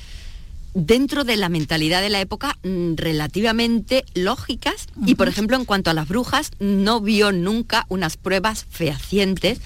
dentro 0.76 1.24
de 1.24 1.36
la 1.36 1.48
mentalidad 1.48 2.02
de 2.02 2.10
la 2.10 2.20
época 2.20 2.58
mm, 2.62 2.96
relativamente 2.96 4.04
lógicas. 4.14 4.86
Y 5.06 5.14
por 5.14 5.26
ejemplo 5.26 5.56
en 5.56 5.64
cuanto 5.64 5.90
a 5.90 5.94
las 5.94 6.06
brujas 6.06 6.50
no 6.60 7.00
vio 7.00 7.32
nunca 7.32 7.86
unas 7.88 8.18
pruebas 8.18 8.66
fehacientes 8.68 9.58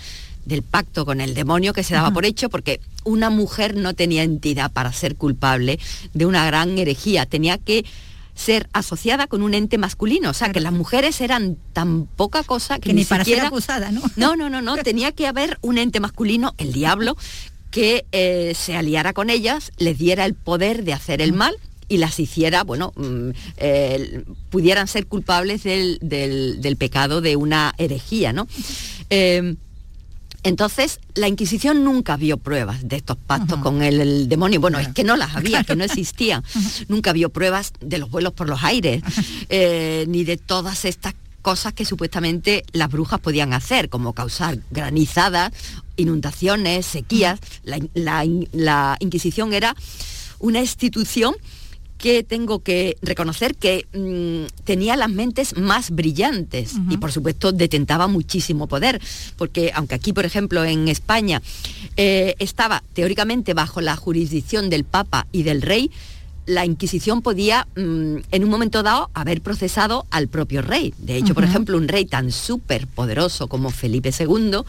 del 0.45 0.63
pacto 0.63 1.05
con 1.05 1.21
el 1.21 1.35
demonio 1.35 1.73
que 1.73 1.83
se 1.83 1.95
daba 1.95 2.13
por 2.13 2.25
hecho 2.25 2.49
porque 2.49 2.81
una 3.05 3.29
mujer 3.29 3.77
no 3.77 3.95
tenía 3.95 4.23
entidad 4.23 4.71
para 4.71 4.93
ser 4.93 5.17
culpable 5.17 5.81
de 6.15 6.27
una 6.27 6.47
gran 6.47 6.79
herejía, 6.79 7.27
tenía 7.27 7.59
que 7.59 7.85
ser 8.35 8.69
asociada 8.73 9.27
con 9.27 9.43
un 9.43 9.53
ente 9.53 9.77
masculino, 9.77 10.31
o 10.31 10.33
sea 10.33 10.51
que 10.51 10.61
las 10.61 10.73
mujeres 10.73 11.21
eran 11.21 11.59
tan 11.75 12.07
poca 12.07 12.43
cosa 12.43 12.79
que, 12.79 12.95
ni, 12.95 13.05
para 13.05 13.25
ser 13.25 13.41
acusada, 13.41 13.91
¿no? 13.91 14.01
No, 14.17 14.35
no, 14.35 14.49
no, 14.49 14.63
no, 14.63 14.77
tenía 14.79 15.13
que 15.13 15.27
haber 15.27 15.59
un 15.61 15.77
ente 15.77 16.01
masculino, 16.01 16.55
el 16.57 16.73
diablo, 16.73 17.17
que 17.71 18.05
eh, 18.13 18.53
se 18.55 18.77
aliara 18.77 19.13
con 19.13 19.31
ellas, 19.31 19.73
les 19.79 19.99
diera 19.99 20.25
el 20.25 20.35
poder 20.35 20.85
de 20.85 20.93
hacer 20.93 21.23
el 21.23 21.33
mal 21.33 21.57
y 21.89 21.99
las 21.99 22.21
hiciera, 22.21 22.63
bueno, 22.63 22.93
mm, 22.97 23.31
pudieran 24.51 24.87
ser 24.87 25.07
culpables 25.07 25.65
del, 25.65 26.77
pecado 26.79 27.21
de 27.21 27.37
una 27.37 27.75
herejía, 27.79 28.33
¿no? 28.33 28.47
Em, 29.09 29.57
entonces, 30.43 31.01
la 31.15 31.29
Inquisición 31.29 31.85
nunca 31.85 32.17
vio 32.17 32.39
pruebas 32.39 32.89
de 32.89 32.97
estos 32.97 33.17
pactos 33.19 33.59
con 33.61 33.83
el, 33.83 34.29
demonio. 34.29 34.61
Bueno, 34.61 34.79
es 34.79 34.89
que 34.89 35.05
no 35.05 35.17
las 35.17 35.37
había, 35.37 35.65
que 35.65 35.77
no 35.77 35.85
existían. 35.85 36.43
Nunca 36.89 37.13
vio 37.13 37.29
pruebas 37.29 37.73
de 37.81 37.99
los 37.99 38.11
vuelos 38.11 38.33
por 38.33 38.49
los 38.49 38.63
aires, 38.65 39.03
eh, 39.51 40.07
ni 40.09 40.25
de 40.25 40.39
todas 40.39 40.87
estas 40.87 41.15
cosas 41.43 41.73
que 41.73 41.85
supuestamente 41.85 42.65
las 42.73 42.91
brujas 42.91 43.21
podían 43.21 43.53
hacer, 43.53 43.89
como 43.89 44.13
causar 44.13 44.59
granizadas, 44.71 45.53
inundaciones, 46.01 46.87
sequías. 46.87 47.41
La, 47.95 48.97
Inquisición 49.01 49.53
era 49.53 49.75
una 50.39 50.61
institución 50.61 51.35
que 51.99 52.23
tengo 52.23 52.61
que 52.61 52.97
reconocer 53.03 53.55
que 53.55 53.87
mm, 53.93 54.65
tenía 54.65 54.97
las 54.97 55.11
mentes 55.11 55.57
más 55.59 55.91
brillantes 55.91 56.73
y 56.89 56.97
por 56.97 57.13
supuesto 57.13 57.53
detentaba 57.53 58.07
muchísimo 58.07 58.67
poder, 58.67 59.03
porque 59.37 59.71
aunque 59.75 59.97
aquí, 59.97 60.15
por 60.15 60.25
ejemplo, 60.25 60.65
en 60.65 60.89
España 60.89 61.43
eh, 61.99 62.37
estaba 62.39 62.83
teóricamente 62.95 63.53
bajo 63.53 63.83
la 63.83 63.97
jurisdicción 63.97 64.71
del 64.71 64.85
Papa 64.85 65.27
y 65.31 65.43
del 65.43 65.61
Rey, 65.61 65.91
la 66.47 66.65
Inquisición 66.65 67.23
podía, 67.23 67.67
mm, 67.77 68.17
en 68.33 68.45
un 68.45 68.51
momento 68.51 68.83
dado, 68.83 69.11
haber 69.15 69.41
procesado 69.41 70.07
al 70.11 70.29
propio 70.29 70.63
rey. 70.63 70.93
De 70.99 71.17
hecho, 71.17 71.35
por 71.35 71.45
ejemplo, 71.45 71.77
un 71.77 71.89
rey 71.89 72.05
tan 72.05 72.33
súper 72.33 72.87
poderoso 72.87 73.47
como 73.47 73.71
Felipe 73.71 74.13
II, 74.19 74.63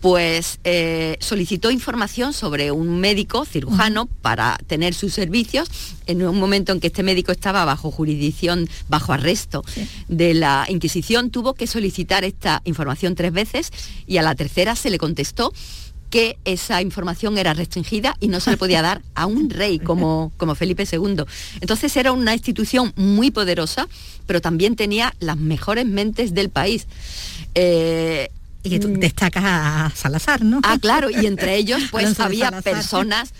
pues 0.00 0.60
eh, 0.64 1.16
solicitó 1.20 1.70
información 1.70 2.32
sobre 2.32 2.72
un 2.72 3.00
médico 3.00 3.44
cirujano 3.44 4.06
para 4.06 4.58
tener 4.66 4.94
sus 4.94 5.12
servicios 5.12 5.68
en 6.06 6.22
un 6.22 6.38
momento 6.38 6.72
en 6.72 6.80
que 6.80 6.86
este 6.86 7.02
médico 7.02 7.32
estaba 7.32 7.64
bajo 7.64 7.90
jurisdicción, 7.90 8.68
bajo 8.88 9.12
arresto 9.12 9.62
de 10.08 10.34
la 10.34 10.66
Inquisición, 10.68 11.30
tuvo 11.30 11.54
que 11.54 11.66
solicitar 11.66 12.24
esta 12.24 12.62
información 12.64 13.14
tres 13.14 13.32
veces 13.32 13.70
y 14.06 14.16
a 14.16 14.22
la 14.22 14.34
tercera 14.34 14.74
se 14.74 14.90
le 14.90 14.98
contestó 14.98 15.52
que 16.10 16.38
esa 16.44 16.82
información 16.82 17.38
era 17.38 17.54
restringida 17.54 18.16
y 18.20 18.28
no 18.28 18.40
se 18.40 18.50
le 18.50 18.56
podía 18.56 18.82
dar 18.82 19.02
a 19.14 19.26
un 19.26 19.48
rey 19.48 19.78
como, 19.78 20.32
como 20.36 20.56
Felipe 20.56 20.84
II. 20.90 21.22
Entonces 21.60 21.96
era 21.96 22.10
una 22.10 22.34
institución 22.34 22.92
muy 22.96 23.30
poderosa, 23.30 23.88
pero 24.26 24.40
también 24.40 24.74
tenía 24.74 25.14
las 25.20 25.36
mejores 25.36 25.86
mentes 25.86 26.34
del 26.34 26.50
país. 26.50 26.88
Eh, 27.54 28.30
y 28.62 28.78
mm. 28.78 29.00
destacas 29.00 29.44
a 29.46 29.92
Salazar, 29.94 30.42
¿no? 30.42 30.60
Ah, 30.62 30.78
claro, 30.80 31.10
y 31.10 31.26
entre 31.26 31.56
ellos 31.56 31.82
pues 31.90 32.18
había 32.20 32.50
personas 32.62 33.32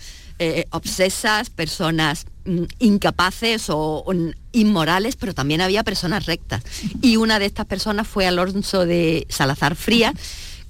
eh, 0.43 0.65
obsesas, 0.71 1.51
personas 1.51 2.25
mm, 2.45 2.63
incapaces 2.79 3.67
o, 3.69 4.03
inmorales, 4.51 5.15
pero 5.15 5.35
también 5.35 5.61
había 5.61 5.83
personas 5.83 6.25
rectas. 6.25 6.63
Y 6.99 7.17
una 7.17 7.37
de 7.37 7.45
estas 7.45 7.67
personas 7.67 8.07
fue 8.07 8.25
Alonso 8.25 8.87
de 8.87 9.27
Salazar 9.29 9.75
Fría, 9.75 10.15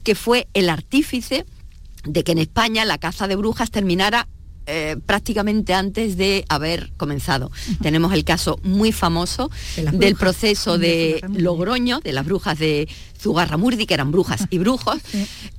que 0.03 0.15
fue 0.15 0.49
el 0.53 0.69
artífice 0.69 1.45
de 2.03 2.23
que 2.25 2.33
en 2.33 2.39
España 2.39 2.83
la 2.83 2.97
caza 2.97 3.29
de 3.29 3.37
brujas 3.37 3.71
terminara 3.71 4.27
eh, 4.67 4.97
prácticamente 5.05 5.73
antes 5.73 6.17
de 6.17 6.45
haber 6.49 6.91
comenzado. 6.97 7.51
Tenemos 7.81 8.13
el 8.13 8.23
caso 8.23 8.59
muy 8.63 8.91
famoso 8.91 9.49
del 9.93 10.15
proceso 10.15 10.77
de, 10.77 11.21
Logroño, 11.33 11.99
de 11.99 12.13
las 12.13 12.25
brujas 12.25 12.59
de 12.59 12.87
Zugarramurdi, 13.19 13.85
que 13.85 13.93
eran 13.93 14.11
brujas 14.11 14.45
y 14.49 14.57
brujos. 14.57 14.99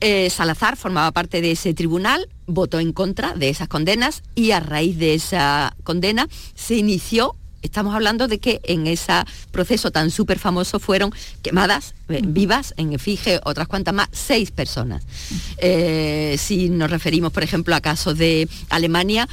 Eh, 0.00 0.30
Salazar 0.30 0.76
formaba 0.76 1.10
parte 1.12 1.40
de 1.40 1.52
ese 1.52 1.74
tribunal, 1.74 2.28
votó 2.46 2.80
en 2.80 2.92
contra 2.92 3.34
de 3.34 3.48
esas 3.48 3.68
condenas 3.68 4.22
y 4.34 4.52
a 4.52 4.60
raíz 4.60 4.98
de 4.98 5.14
esa 5.14 5.76
condena 5.84 6.28
se 6.54 6.76
inició 6.76 7.36
estamos 7.62 7.94
hablando 7.94 8.28
de 8.28 8.38
que 8.38 8.60
en 8.64 8.86
ese 8.86 9.12
proceso 9.50 9.90
tan 9.90 10.10
súper 10.10 10.38
famoso 10.38 10.78
fueron 10.78 11.12
quemadas 11.42 11.94
eh, 12.08 12.20
vivas 12.24 12.74
en 12.76 12.92
efigie 12.92 13.40
otras 13.44 13.68
cuantas 13.68 13.94
más, 13.94 14.08
seis 14.12 14.50
personas. 14.50 15.02
Eh, 15.58 16.36
si 16.38 16.68
nos 16.68 16.90
referimos, 16.90 17.32
por 17.32 17.42
ejemplo, 17.42 17.74
a 17.74 17.80
casos 17.80 18.18
de 18.18 18.48
Alemania, 18.68 19.28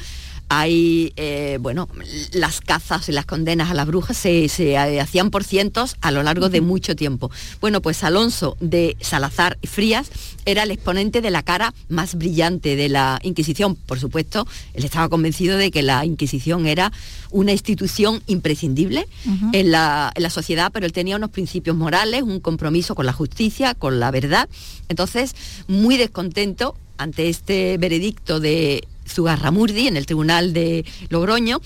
hay, 0.52 1.12
eh, 1.14 1.58
bueno, 1.60 1.88
las 2.32 2.60
cazas 2.60 3.08
y 3.08 3.12
las 3.12 3.24
condenas 3.24 3.70
a 3.70 3.74
las 3.74 3.86
brujas 3.86 4.16
se, 4.16 4.46
eh, 4.46 5.00
hacían 5.00 5.30
por 5.30 5.44
cientos 5.44 5.94
a 6.00 6.10
lo 6.10 6.24
largo 6.24 6.48
de 6.48 6.60
mucho 6.60 6.96
tiempo. 6.96 7.30
Bueno, 7.60 7.80
pues 7.80 8.02
Alonso 8.02 8.56
de 8.58 8.96
Salazar 9.00 9.58
y 9.62 9.68
Frías 9.68 10.10
era 10.46 10.64
el 10.64 10.72
exponente 10.72 11.20
de 11.20 11.30
la 11.30 11.44
cara 11.44 11.72
más 11.88 12.16
brillante 12.16 12.74
de 12.74 12.88
la 12.88 13.20
Inquisición. 13.22 13.76
Por 13.76 14.00
supuesto, 14.00 14.44
él 14.74 14.84
estaba 14.84 15.08
convencido 15.08 15.56
de 15.56 15.70
que 15.70 15.82
la 15.82 16.04
Inquisición 16.04 16.66
era 16.66 16.90
una 17.30 17.52
institución 17.52 18.20
imprescindible 18.26 19.06
en, 19.52 19.70
la, 19.70 20.10
en 20.16 20.22
la 20.24 20.30
sociedad, 20.30 20.72
pero 20.72 20.84
él 20.84 20.92
tenía 20.92 21.14
unos 21.14 21.30
principios 21.30 21.76
morales, 21.76 22.22
un 22.22 22.40
compromiso 22.40 22.96
con 22.96 23.06
la 23.06 23.12
justicia, 23.12 23.74
con 23.74 24.00
la 24.00 24.10
verdad. 24.10 24.48
Entonces, 24.88 25.36
muy 25.68 25.96
descontento 25.96 26.74
ante 26.98 27.28
este 27.28 27.78
veredicto 27.78 28.40
de 28.40 28.88
Zugarramurdi, 29.10 29.88
en 29.88 29.96
el 29.96 30.06
Tribunal 30.06 30.52
de 30.52 30.84
Logroño, 31.08 31.60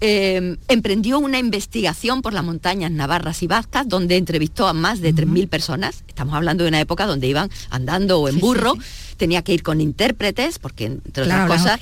eh, 0.00 0.56
emprendió 0.68 1.18
una 1.18 1.38
investigación 1.38 2.22
por 2.22 2.32
las 2.32 2.44
montañas 2.44 2.90
navarras 2.90 3.42
y 3.42 3.46
vascas, 3.46 3.88
donde 3.88 4.16
entrevistó 4.16 4.66
a 4.66 4.72
más 4.72 5.00
de 5.00 5.14
3.000 5.14 5.48
personas. 5.48 6.04
Estamos 6.08 6.34
hablando 6.34 6.64
de 6.64 6.68
una 6.68 6.80
época 6.80 7.06
donde 7.06 7.26
iban 7.26 7.50
andando 7.70 8.20
o 8.20 8.28
en 8.28 8.38
burro. 8.38 8.74
Tenía 9.16 9.42
que 9.42 9.54
ir 9.54 9.62
con 9.62 9.80
intérpretes, 9.80 10.58
porque 10.58 10.86
entre 10.86 11.24
otras 11.24 11.48
cosas... 11.48 11.80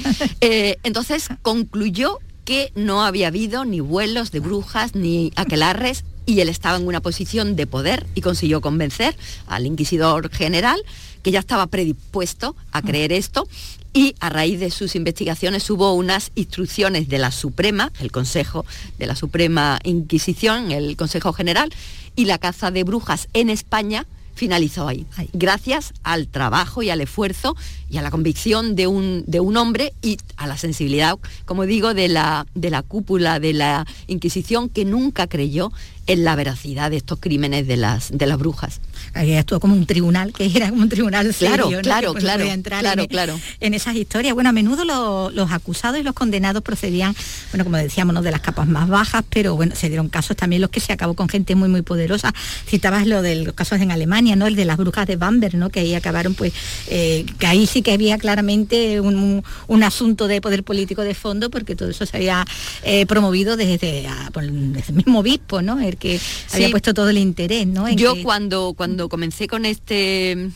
Eh, 0.40 0.78
entonces 0.82 1.28
concluyó 1.42 2.18
que 2.44 2.72
no 2.74 3.04
había 3.04 3.28
habido 3.28 3.64
ni 3.64 3.80
vuelos 3.80 4.30
de 4.32 4.40
brujas 4.40 4.94
ni 4.94 5.32
aquelarres 5.36 6.04
y 6.26 6.40
él 6.40 6.48
estaba 6.48 6.76
en 6.76 6.86
una 6.86 7.00
posición 7.00 7.56
de 7.56 7.66
poder 7.66 8.06
y 8.14 8.20
consiguió 8.20 8.60
convencer 8.60 9.16
al 9.46 9.66
inquisidor 9.66 10.30
general 10.30 10.82
que 11.22 11.30
ya 11.30 11.40
estaba 11.40 11.66
predispuesto 11.66 12.56
a 12.72 12.82
creer 12.82 13.12
esto 13.12 13.46
y 13.92 14.14
a 14.20 14.28
raíz 14.28 14.60
de 14.60 14.70
sus 14.70 14.94
investigaciones 14.94 15.68
hubo 15.70 15.92
unas 15.94 16.30
instrucciones 16.34 17.08
de 17.08 17.18
la 17.18 17.32
Suprema, 17.32 17.92
el 18.00 18.12
Consejo 18.12 18.64
de 18.98 19.06
la 19.06 19.16
Suprema 19.16 19.78
Inquisición, 19.84 20.70
el 20.70 20.96
Consejo 20.96 21.32
General, 21.32 21.72
y 22.16 22.26
la 22.26 22.38
caza 22.38 22.70
de 22.70 22.84
brujas 22.84 23.28
en 23.32 23.50
España 23.50 24.06
finalizó 24.34 24.88
ahí, 24.88 25.04
gracias 25.34 25.92
al 26.02 26.26
trabajo 26.26 26.82
y 26.82 26.88
al 26.88 27.02
esfuerzo 27.02 27.56
y 27.90 27.98
a 27.98 28.02
la 28.02 28.10
convicción 28.10 28.74
de 28.74 28.86
un, 28.86 29.22
de 29.26 29.38
un 29.38 29.56
hombre 29.58 29.92
y 30.00 30.16
a 30.36 30.46
la 30.46 30.56
sensibilidad, 30.56 31.18
como 31.44 31.66
digo, 31.66 31.92
de 31.92 32.08
la, 32.08 32.46
de 32.54 32.70
la 32.70 32.82
cúpula 32.82 33.38
de 33.38 33.52
la 33.52 33.86
Inquisición 34.06 34.70
que 34.70 34.86
nunca 34.86 35.26
creyó 35.26 35.72
en 36.06 36.24
la 36.24 36.36
veracidad 36.36 36.90
de 36.90 36.98
estos 36.98 37.18
crímenes 37.20 37.66
de 37.66 37.76
las, 37.76 38.10
de 38.10 38.26
las 38.26 38.38
brujas. 38.38 38.80
Ahí 39.14 39.34
actuó 39.34 39.60
como 39.60 39.74
un 39.74 39.86
tribunal, 39.86 40.32
que 40.32 40.46
era 40.54 40.70
como 40.70 40.82
un 40.82 40.88
tribunal 40.88 41.32
serio, 41.34 41.68
claro, 41.82 41.82
claro, 41.82 42.14
claro, 42.14 42.44
entrar 42.44 42.80
claro, 42.80 43.02
en, 43.02 43.08
claro. 43.08 43.40
en 43.60 43.74
esas 43.74 43.96
historias. 43.96 44.34
Bueno, 44.34 44.50
a 44.50 44.52
menudo 44.52 44.84
los 44.84 45.52
acusados 45.52 45.98
y 45.98 46.02
los 46.02 46.14
condenados 46.14 46.62
procedían, 46.62 47.14
bueno, 47.52 47.64
como 47.64 47.76
decíamos, 47.76 48.14
¿no? 48.14 48.22
de 48.22 48.30
las 48.30 48.40
capas 48.40 48.68
más 48.68 48.88
bajas, 48.88 49.24
pero 49.30 49.56
bueno, 49.56 49.74
se 49.74 49.88
dieron 49.88 50.08
casos 50.08 50.36
también 50.36 50.62
los 50.62 50.70
que 50.70 50.80
se 50.80 50.92
acabó 50.92 51.14
con 51.14 51.28
gente 51.28 51.54
muy, 51.54 51.68
muy 51.68 51.82
poderosa. 51.82 52.32
Citabas 52.66 53.06
lo 53.06 53.22
de 53.22 53.36
los 53.36 53.54
casos 53.54 53.80
en 53.80 53.90
Alemania, 53.90 54.36
¿no? 54.36 54.46
El 54.46 54.56
de 54.56 54.64
las 54.64 54.76
brujas 54.76 55.06
de 55.06 55.16
Bamberg, 55.16 55.56
¿no? 55.56 55.70
Que 55.70 55.80
ahí 55.80 55.94
acabaron, 55.94 56.34
pues, 56.34 56.52
eh, 56.88 57.26
que 57.38 57.46
ahí 57.46 57.66
sí 57.66 57.82
que 57.82 57.92
había 57.92 58.18
claramente 58.18 59.00
un, 59.00 59.42
asunto 59.82 60.28
de 60.28 60.42
poder 60.42 60.62
político 60.62 61.02
de 61.02 61.14
fondo, 61.14 61.50
porque 61.50 61.74
todo 61.74 61.88
eso 61.88 62.04
se 62.04 62.16
había 62.16 62.44
eh, 62.82 63.06
promovido 63.06 63.56
desde, 63.56 64.06
el 64.36 64.52
mismo 64.92 65.20
obispo, 65.20 65.62
¿no? 65.62 65.80
El 65.90 65.96
que 65.98 66.20
había 66.52 66.70
puesto 66.70 66.94
todo 66.94 67.10
el 67.10 67.18
interés, 67.18 67.66
¿no? 67.66 67.88
Yo 67.90 68.14
cuando, 68.22 68.74
cuando 68.76 69.08
comencé 69.08 69.46
con 69.46 69.64
este 69.64 70.50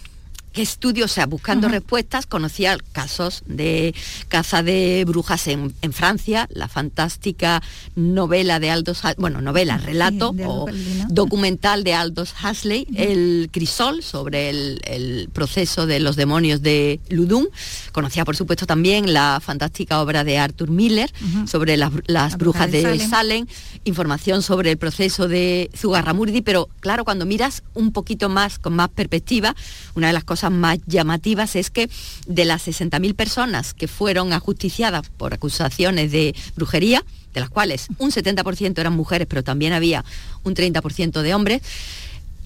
estudio, 0.63 1.07
o 1.07 1.09
sea, 1.09 1.27
buscando 1.27 1.69
respuestas, 1.69 2.27
conocía 2.27 2.79
casos 2.93 3.43
de 3.47 3.95
caza 4.29 4.63
de 4.63 5.05
brujas 5.07 5.49
en, 5.49 5.73
Francia, 5.93 6.49
la 6.51 6.69
fantástica 6.69 7.63
novela 7.95 8.61
de 8.61 8.71
Aldous, 8.71 9.03
bueno, 9.17 9.41
novela, 9.41 9.79
relato 9.79 10.35
o 10.47 10.67
documental 11.09 11.85
de 11.85 11.95
Aldous 11.95 12.35
Huxley, 12.43 12.87
El 12.95 13.49
crisol, 13.53 14.03
sobre 14.03 14.51
el, 14.51 15.31
proceso 15.33 15.87
de 15.87 16.01
los 16.01 16.17
demonios 16.17 16.63
de 16.63 17.01
Ludum. 17.09 17.47
Conocía, 17.93 18.25
por 18.25 18.37
supuesto, 18.37 18.67
también 18.67 19.13
la 19.13 19.41
fantástica 19.43 20.01
obra 20.01 20.25
de 20.25 20.39
Arthur 20.39 20.71
Miller 20.71 21.13
sobre 21.47 21.77
las, 21.77 22.39
brujas 22.39 22.71
de, 22.71 22.99
Salem. 22.99 23.47
información 23.85 24.43
sobre 24.43 24.71
el 24.71 24.79
proceso 24.79 25.29
de 25.29 25.71
Zugarramurdi, 25.77 26.43
pero 26.43 26.69
claro, 26.81 27.05
cuando 27.05 27.27
miras 27.27 27.63
un 27.75 27.93
poquito 27.93 28.29
más, 28.29 28.59
con 28.59 28.75
más 28.75 28.89
perspectiva, 28.91 29.55
una 29.95 30.09
de 30.09 30.13
las 30.13 30.25
cosas 30.25 30.44
más 30.51 30.79
llamativas 30.87 31.57
es 31.57 31.71
que 31.71 31.89
de 32.27 32.45
las 32.45 32.67
60.000 32.67 33.15
personas 33.15 33.75
que 33.75 33.89
fueron 33.89 34.33
ajusticiadas 34.33 35.09
por 35.11 35.35
acusaciones 35.35 36.13
de 36.13 36.35
brujería, 36.57 37.05
de 37.33 37.41
las 37.41 37.51
cuales 37.51 37.89
un 37.99 38.11
70% 38.11 38.79
eran 38.79 38.95
mujeres, 38.95 39.27
pero 39.29 39.43
también 39.43 39.73
había 39.73 40.05
un 40.45 40.55
30% 40.55 41.23
de 41.23 41.35
hombres, 41.35 41.63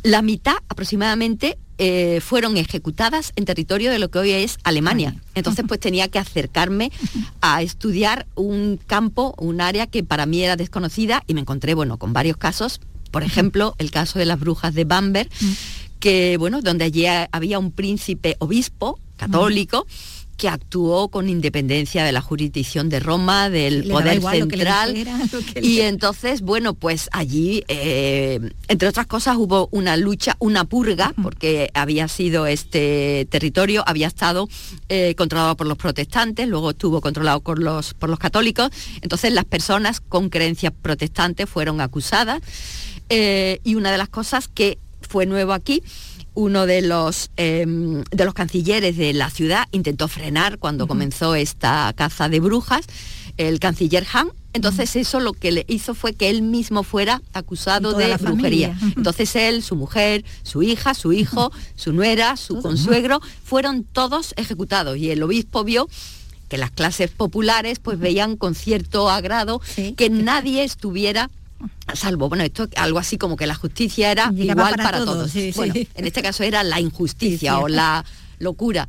la 0.03 0.22
mitad 0.22 0.57
aproximadamente 0.68 1.59
eh, 1.80 2.20
fueron 2.20 2.57
ejecutadas 2.57 3.32
en 3.36 3.44
territorio 3.44 3.90
de 3.90 3.99
lo 3.99 4.11
que 4.11 4.18
hoy 4.18 4.30
es 4.32 4.59
Alemania. 4.64 5.14
Entonces 5.34 5.64
pues 5.66 5.78
tenía 5.78 6.09
que 6.09 6.18
acercarme 6.18 6.90
a 7.40 7.62
estudiar 7.62 8.26
un 8.34 8.80
campo, 8.84 9.34
un 9.38 9.61
área 9.61 9.86
que 9.86 10.03
para 10.03 10.26
mí 10.26 10.42
era 10.42 10.57
desconocida 10.57 11.22
y 11.26 11.34
me 11.34 11.40
encontré, 11.40 11.74
bueno, 11.74 11.96
con 11.96 12.12
varios 12.12 12.36
casos. 12.36 12.80
Por 13.12 13.22
ejemplo, 13.22 13.74
el 13.78 13.90
caso 13.90 14.18
de 14.18 14.26
las 14.26 14.40
brujas 14.40 14.74
de 14.74 14.84
Bamberg, 14.84 15.30
que, 15.99 16.36
bueno, 16.38 16.62
donde 16.62 16.84
allí 16.84 17.07
había 17.07 17.59
un 17.59 17.72
príncipe 17.72 18.36
obispo 18.38 18.99
católico. 19.16 19.86
que 20.38 20.49
actuó 20.49 21.09
con 21.09 21.28
independencia 21.28 22.05
de 22.05 22.12
la 22.12 22.20
jurisdicción 22.20 22.88
de 22.88 23.01
Roma, 23.01 23.51
del 23.51 23.88
poder 23.88 24.22
central. 24.22 24.94
y 25.61 25.80
entonces, 25.80 26.42
bueno, 26.42 26.74
pues 26.74 27.09
allí, 27.11 27.64
eh, 27.66 28.38
entre 28.68 28.88
otras 28.88 29.09
cosas, 29.09 29.36
hubo 29.36 29.68
una 29.72 29.96
lucha, 29.96 30.36
una 30.38 30.64
purga, 30.64 31.12
porque 31.20 31.72
había 31.74 32.07
sido 32.07 32.46
este 32.46 33.26
territorio, 33.28 33.82
había 33.84 34.07
estado 34.07 34.49
eh, 34.88 35.16
controlado 35.16 35.57
por 35.57 35.66
los 35.66 35.76
protestantes, 35.76 36.46
luego 36.46 36.70
estuvo 36.70 37.01
controlado 37.01 37.40
por 37.40 37.59
los, 37.59 37.94
por 37.94 38.09
los 38.09 38.20
católicos. 38.20 38.70
Entonces 39.03 39.32
las 39.32 39.44
personas 39.44 40.01
con 40.01 40.28
creencias 40.30 40.72
protestantes 40.72 41.51
fueron 41.51 41.80
acusadas. 41.80 42.42
Eh, 43.09 43.61
y 43.64 43.74
una 43.74 43.90
de 43.90 43.99
las 43.99 44.09
cosas 44.09 44.46
que 44.46 44.78
fue 45.09 45.27
nuevo 45.27 45.53
aquí. 45.53 45.83
Uno 46.35 46.67
de 46.67 46.83
los, 46.83 47.31
em, 47.37 48.05
de 48.11 48.25
los 48.25 48.35
cancilleres 48.35 48.97
de 48.97 49.13
la 49.13 49.31
ciudad 49.31 49.67
intentó 49.73 50.07
frenar 50.07 50.59
cuando 50.59 50.87
comenzó 50.87 51.35
esta 51.35 51.93
caza 51.97 52.29
de 52.29 52.39
brujas, 52.39 52.87
el 53.39 53.59
canciller 53.59 54.07
Han. 54.13 54.29
Entonces 54.53 54.97
eso 54.97 55.21
lo 55.21 55.33
que 55.33 55.53
le 55.53 55.65
hizo 55.69 55.95
fue 55.95 56.15
que 56.15 56.31
él 56.31 56.43
mismo 56.43 56.83
fuera 56.83 57.23
acusado 57.33 57.93
de 57.93 58.17
brujería. 58.17 58.77
Entonces 58.97 59.35
él, 59.37 59.63
su 59.63 59.77
mujer, 59.77 60.25
su 60.43 60.63
hija, 60.63 60.95
su 60.95 61.13
hijo, 61.13 61.53
su 61.77 61.93
nuera, 61.93 62.37
su 62.37 62.61
consuegro, 62.63 63.21
fueron 63.45 63.85
todos 63.85 64.33
ejecutados. 64.37 64.97
Y 64.97 65.11
el 65.11 65.23
obispo 65.23 65.65
vio 65.65 65.89
que 66.49 66.59
las 66.59 66.71
clases 66.71 67.11
populares 67.11 67.79
pues 67.79 67.99
veían 67.99 68.37
con 68.37 68.55
cierto 68.55 69.11
agrado 69.11 69.61
que 69.97 70.09
nadie 70.11 70.65
estuviera 70.65 71.31
salvo, 71.95 72.29
bueno, 72.29 72.45
esto 72.45 72.69
algo 72.77 72.99
así 72.99 73.19
como 73.19 73.37
que 73.37 73.47
la 73.47 73.55
justicia 73.55 74.13
era 74.13 74.33
igual 74.37 74.75
para, 74.77 75.05
todos. 75.05 75.33
bueno, 75.57 75.75
en 75.75 76.07
este 76.07 76.23
caso 76.23 76.43
era 76.45 76.63
la 76.63 76.81
injusticia 76.81 77.59
o 77.59 77.69
la 77.69 78.05
locura. 78.39 78.89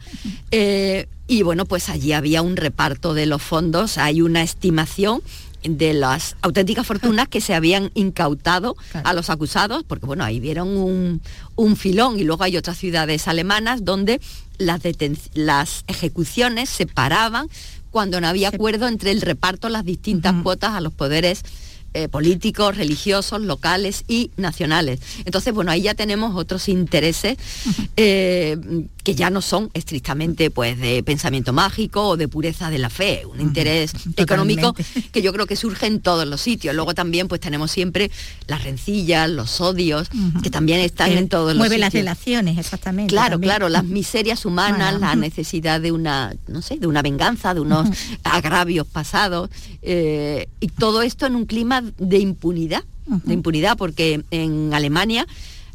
Eh, 0.51 1.07
y 1.27 1.43
bueno, 1.43 1.65
pues 1.65 1.89
allí 1.89 2.13
había 2.13 2.41
un 2.41 2.55
reparto 2.55 3.13
de 3.13 3.25
los 3.25 3.41
fondos, 3.41 3.97
hay 3.97 4.21
una 4.21 4.41
estimación 4.41 5.21
de 5.63 5.93
las 5.93 6.37
auténticas 6.41 6.87
fortunas 6.87 7.27
que 7.27 7.41
se 7.41 7.53
habían 7.53 7.91
incautado 7.93 8.75
a 9.03 9.13
los 9.13 9.29
acusados, 9.29 9.83
porque 9.83 10.05
bueno, 10.05 10.23
ahí 10.23 10.39
vieron 10.39 10.69
un, 10.69 11.21
un 11.55 11.75
filón. 11.75 12.19
Y 12.19 12.23
luego 12.23 12.43
hay 12.43 12.57
otras 12.57 12.77
ciudades 12.77 13.27
alemanas 13.27 13.83
donde 13.83 14.21
las, 14.57 14.81
las 15.33 15.83
ejecuciones 15.87 16.69
se 16.69 16.85
paraban 16.87 17.47
cuando 17.91 18.21
no 18.21 18.27
había 18.27 18.49
acuerdo 18.49 18.87
entre 18.87 19.11
el 19.11 19.21
reparto, 19.21 19.67
las 19.69 19.83
distintas 19.83 20.35
cuotas 20.43 20.71
a 20.71 20.81
los 20.81 20.93
poderes 20.93 21.43
eh, 21.93 22.07
políticos, 22.07 22.77
religiosos, 22.77 23.41
locales 23.41 24.03
y 24.07 24.31
nacionales. 24.37 24.99
Entonces, 25.25 25.53
bueno, 25.53 25.71
ahí 25.71 25.81
ya 25.81 25.95
tenemos 25.95 26.35
otros 26.35 26.69
intereses 26.69 27.37
eh, 27.97 28.57
que 29.03 29.15
ya 29.15 29.29
no 29.29 29.41
son 29.41 29.69
estrictamente 29.73 30.51
pues 30.51 30.79
de 30.79 31.01
pensamiento 31.03 31.53
mágico 31.53 32.09
o 32.09 32.17
de 32.17 32.27
pureza 32.27 32.69
de 32.69 32.77
la 32.77 32.89
fe, 32.89 33.23
un 33.25 33.41
interés 33.41 33.93
económico 34.17 34.75
que 35.11 35.21
yo 35.21 35.33
creo 35.33 35.47
que 35.47 35.55
surge 35.55 35.87
en 35.87 35.99
todos 35.99 36.27
los 36.27 36.41
sitios. 36.41 36.75
Luego 36.75 36.93
también 36.93 37.27
pues 37.27 37.41
tenemos 37.41 37.71
siempre 37.71 38.11
las 38.47 38.63
rencillas, 38.63 39.29
los 39.29 39.59
odios, 39.61 40.09
que 40.43 40.49
también 40.49 40.79
están 40.81 41.11
en 41.11 41.27
todos 41.27 41.55
los 41.55 41.65
sitios. 41.65 41.69
Mueve 41.69 41.77
las 41.79 41.93
relaciones, 41.93 42.57
exactamente. 42.57 43.09
Claro, 43.11 43.39
claro, 43.39 43.69
las 43.69 43.83
miserias 43.83 44.45
humanas, 44.45 44.99
la 44.99 45.15
necesidad 45.15 45.81
de 45.81 45.91
una, 45.91 46.35
no 46.47 46.61
sé, 46.61 46.77
de 46.77 46.87
una 46.87 47.01
venganza, 47.01 47.53
de 47.53 47.61
unos 47.61 47.89
agravios 48.23 48.85
pasados, 48.85 49.49
eh, 49.81 50.49
y 50.59 50.67
todo 50.67 51.01
esto 51.01 51.25
en 51.25 51.35
un 51.35 51.45
clima 51.45 51.78
de 51.81 52.19
impunidad, 52.19 52.83
de 53.05 53.33
impunidad, 53.33 53.77
porque 53.77 54.23
en 54.31 54.73
Alemania 54.73 55.27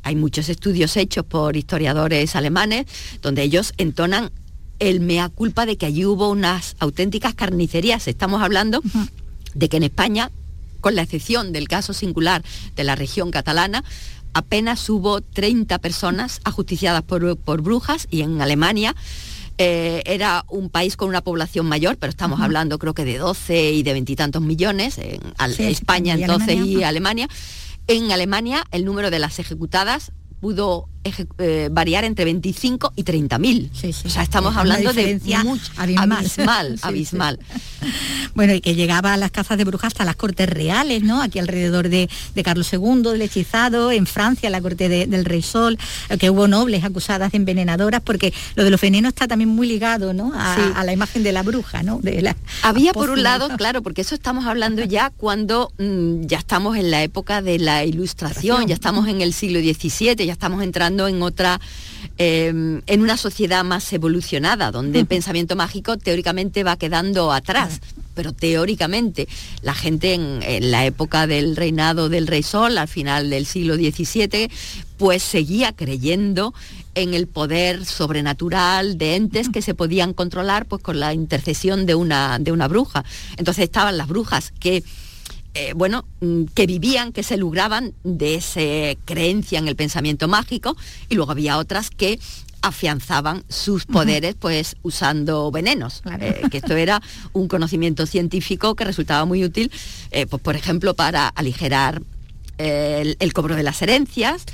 hay 0.03 0.17
muchos 0.17 0.49
estudios 0.49 0.97
hechos 0.97 1.25
por 1.25 1.57
historiadores 1.57 2.37
alemanes 2.37 2.87
donde 3.23 3.43
ellos 3.43 3.73
entonan 3.79 4.31
el 4.79 5.01
mea 5.01 5.29
culpa 5.29 5.67
de 5.67 5.77
que 5.77 5.87
allí 5.87 6.05
hubo 6.05 6.31
unas 6.31 6.77
auténticas 6.79 7.35
carnicerías. 7.35 8.07
Estamos 8.07 8.43
hablando 8.43 8.83
de 9.55 9.69
que 9.69 9.79
en 9.79 9.85
España, 9.85 10.31
con 10.81 10.95
la 10.95 11.03
excepción 11.03 11.53
del 11.53 11.69
caso 11.69 11.93
singular 11.93 12.45
de 12.77 12.85
la 12.85 12.97
región 12.97 13.31
catalana, 13.31 13.85
apenas 14.35 14.89
hubo 14.91 15.21
30 15.23 15.79
personas 15.79 16.41
ajusticiadas 16.45 17.03
por, 17.03 17.63
brujas 17.63 18.07
y 18.11 18.23
en 18.23 18.43
Alemania 18.43 18.95
eh, 19.59 20.03
era 20.07 20.45
un 20.49 20.71
país 20.71 20.97
con 20.97 21.09
una 21.09 21.23
población 21.23 21.67
mayor, 21.67 21.97
pero 21.97 22.11
estamos 22.11 22.41
hablando 22.41 22.79
creo 22.79 22.95
que 22.95 23.05
de 23.05 23.19
12 23.19 23.73
y 23.73 23.83
de 23.83 23.93
veintitantos 23.93 24.43
millones, 24.43 24.99
en 24.99 25.21
España 25.59 26.15
entonces 26.15 26.57
y 26.57 26.83
Alemania. 26.83 27.29
En 27.87 28.11
Alemania 28.13 28.65
el 28.71 28.85
número 28.85 29.11
de 29.11 29.19
las 29.19 29.39
ejecutadas 29.39 30.13
pudo 30.41 30.89
eh, 31.39 31.69
variar 31.71 32.05
entre 32.05 32.25
25 32.25 32.95
y 32.97 33.03
30 33.03 33.39
mil. 33.39 33.71
O 33.75 34.09
sea, 34.09 34.23
estamos 34.23 34.57
hablando 34.57 34.93
de 34.95 35.21
mucho, 35.45 35.71
abismal, 35.77 36.79
abismal. 36.83 37.39
bueno, 38.35 38.55
y 38.55 38.63
que 38.63 38.75
llegaba 38.75 39.13
a 39.13 39.17
las 39.19 39.31
cazas 39.31 39.59
de 39.59 39.65
brujas 39.65 39.89
hasta 39.89 40.07
las 40.07 40.17
cortes 40.17 40.49
reales, 40.49 41.03
¿no? 41.03 41.21
Aquí 41.21 41.39
alrededor 41.39 41.91
de, 41.91 42.09
Carlos 42.43 42.73
II, 42.73 43.03
del 43.03 43.21
hechizado, 43.21 43.93
en 43.93 44.07
Francia, 44.07 44.49
la 44.49 44.63
corte 44.63 44.89
del 44.89 45.25
Rey 45.27 45.43
Sol, 45.43 45.79
eh, 46.09 46.17
que 46.17 46.31
hubo 46.31 46.49
nobles 46.49 46.85
acusadas 46.85 47.33
de 47.33 47.37
envenenadoras, 47.37 48.01
porque 48.01 48.33
lo 48.55 48.65
de 48.65 48.71
los 48.71 48.81
venenos 48.81 49.11
está 49.11 49.29
también 49.29 49.51
muy 49.51 49.69
ligado, 49.69 50.15
¿no? 50.15 50.33
A, 50.35 50.83
la 50.85 50.93
imagen 50.93 51.23
de 51.23 51.33
la 51.33 51.43
bruja, 51.43 51.83
¿no? 51.83 51.99
De 52.01 52.23
la, 52.23 52.35
Había 52.63 52.93
por 52.93 53.11
un 53.11 53.23
lado, 53.23 53.49
claro, 53.57 53.83
porque 53.83 54.01
eso 54.01 54.15
estamos 54.15 54.47
hablando 54.47 54.83
ya 54.85 55.11
cuando 55.11 55.71
mm, 55.79 56.23
ya 56.23 56.39
estamos 56.39 56.77
en 56.77 56.91
la 56.91 57.03
época 57.03 57.43
de 57.43 57.59
la 57.59 57.85
ilustración, 57.85 58.67
ya 58.67 58.75
estamos 58.75 59.07
en 59.09 59.21
el 59.21 59.35
siglo 59.35 59.61
XVII, 59.61 60.27
ya 60.27 60.33
estamos 60.33 60.63
entrando 60.63 60.94
en 61.09 61.23
otra 61.23 61.61
em, 62.19 62.83
en 62.87 63.03
una 63.03 63.17
sociedad 63.17 63.65
más 63.65 63.93
evolucionada, 63.93 64.71
donde 64.71 65.01
el 65.01 65.07
pensamiento 65.07 65.57
mágico 65.57 65.97
teóricamente 65.97 66.65
va 66.65 66.77
quedando 66.77 67.33
atrás. 67.33 67.81
Pero 68.15 68.33
teóricamente, 68.33 69.29
la 69.63 69.75
gente 69.75 70.15
en, 70.15 70.71
la 70.71 70.87
época 70.87 71.27
del 71.27 71.57
reinado 71.57 72.09
del 72.09 72.29
rey 72.29 72.45
Sol, 72.45 72.79
al 72.79 72.89
final 72.89 73.29
del 73.29 73.45
siglo 73.45 73.75
XVII, 73.75 74.49
pues 74.97 75.23
seguía 75.23 75.73
creyendo 75.73 76.55
en 76.95 77.13
el 77.13 77.27
poder 77.27 77.85
sobrenatural 77.85 78.99
de 78.99 79.17
entes 79.17 79.49
que 79.49 79.63
se 79.63 79.75
podían 79.75 80.13
controlar 80.13 80.67
pues 80.67 80.81
con 80.81 81.01
la 81.01 81.13
intercesión 81.13 81.87
de 81.87 81.97
una, 81.97 82.39
de 82.39 82.53
una 82.53 82.69
bruja. 82.69 83.05
Entonces 83.37 83.65
estaban 83.65 83.99
las 83.99 84.07
brujas 84.07 84.53
que 84.61 84.85
eh, 85.55 85.73
bueno, 85.75 86.05
mm, 86.21 86.45
que 86.55 86.67
vivían, 86.67 87.13
que 87.13 87.23
se 87.23 87.37
lugraban 87.37 87.95
de 88.03 88.35
esa 88.35 88.61
creencia 89.05 89.59
en 89.59 89.69
el 89.69 89.77
pensamiento 89.77 90.29
mágico 90.29 90.77
y 91.09 91.15
luego 91.15 91.33
había 91.33 91.59
otras 91.59 91.91
que 91.91 92.19
afianzaban 92.65 93.45
sus 93.49 93.85
poderes 93.85 94.35
pues 94.39 94.77
usando 94.83 95.51
venenos, 95.51 96.03
eh, 96.19 96.43
que 96.51 96.59
esto 96.59 96.75
era 96.75 97.03
un 97.35 97.47
conocimiento 97.47 98.07
científico 98.07 98.75
que 98.75 98.85
resultaba 98.85 99.27
muy 99.27 99.45
útil, 99.45 99.71
eh, 100.11 100.27
pues 100.27 100.43
por 100.43 100.57
ejemplo 100.57 100.95
para 100.95 101.29
aligerar 101.29 102.01
el, 102.59 103.17
el 103.19 103.33
cobro 103.33 103.57
de 103.57 103.63
las 103.63 103.81
herencias 103.83 104.45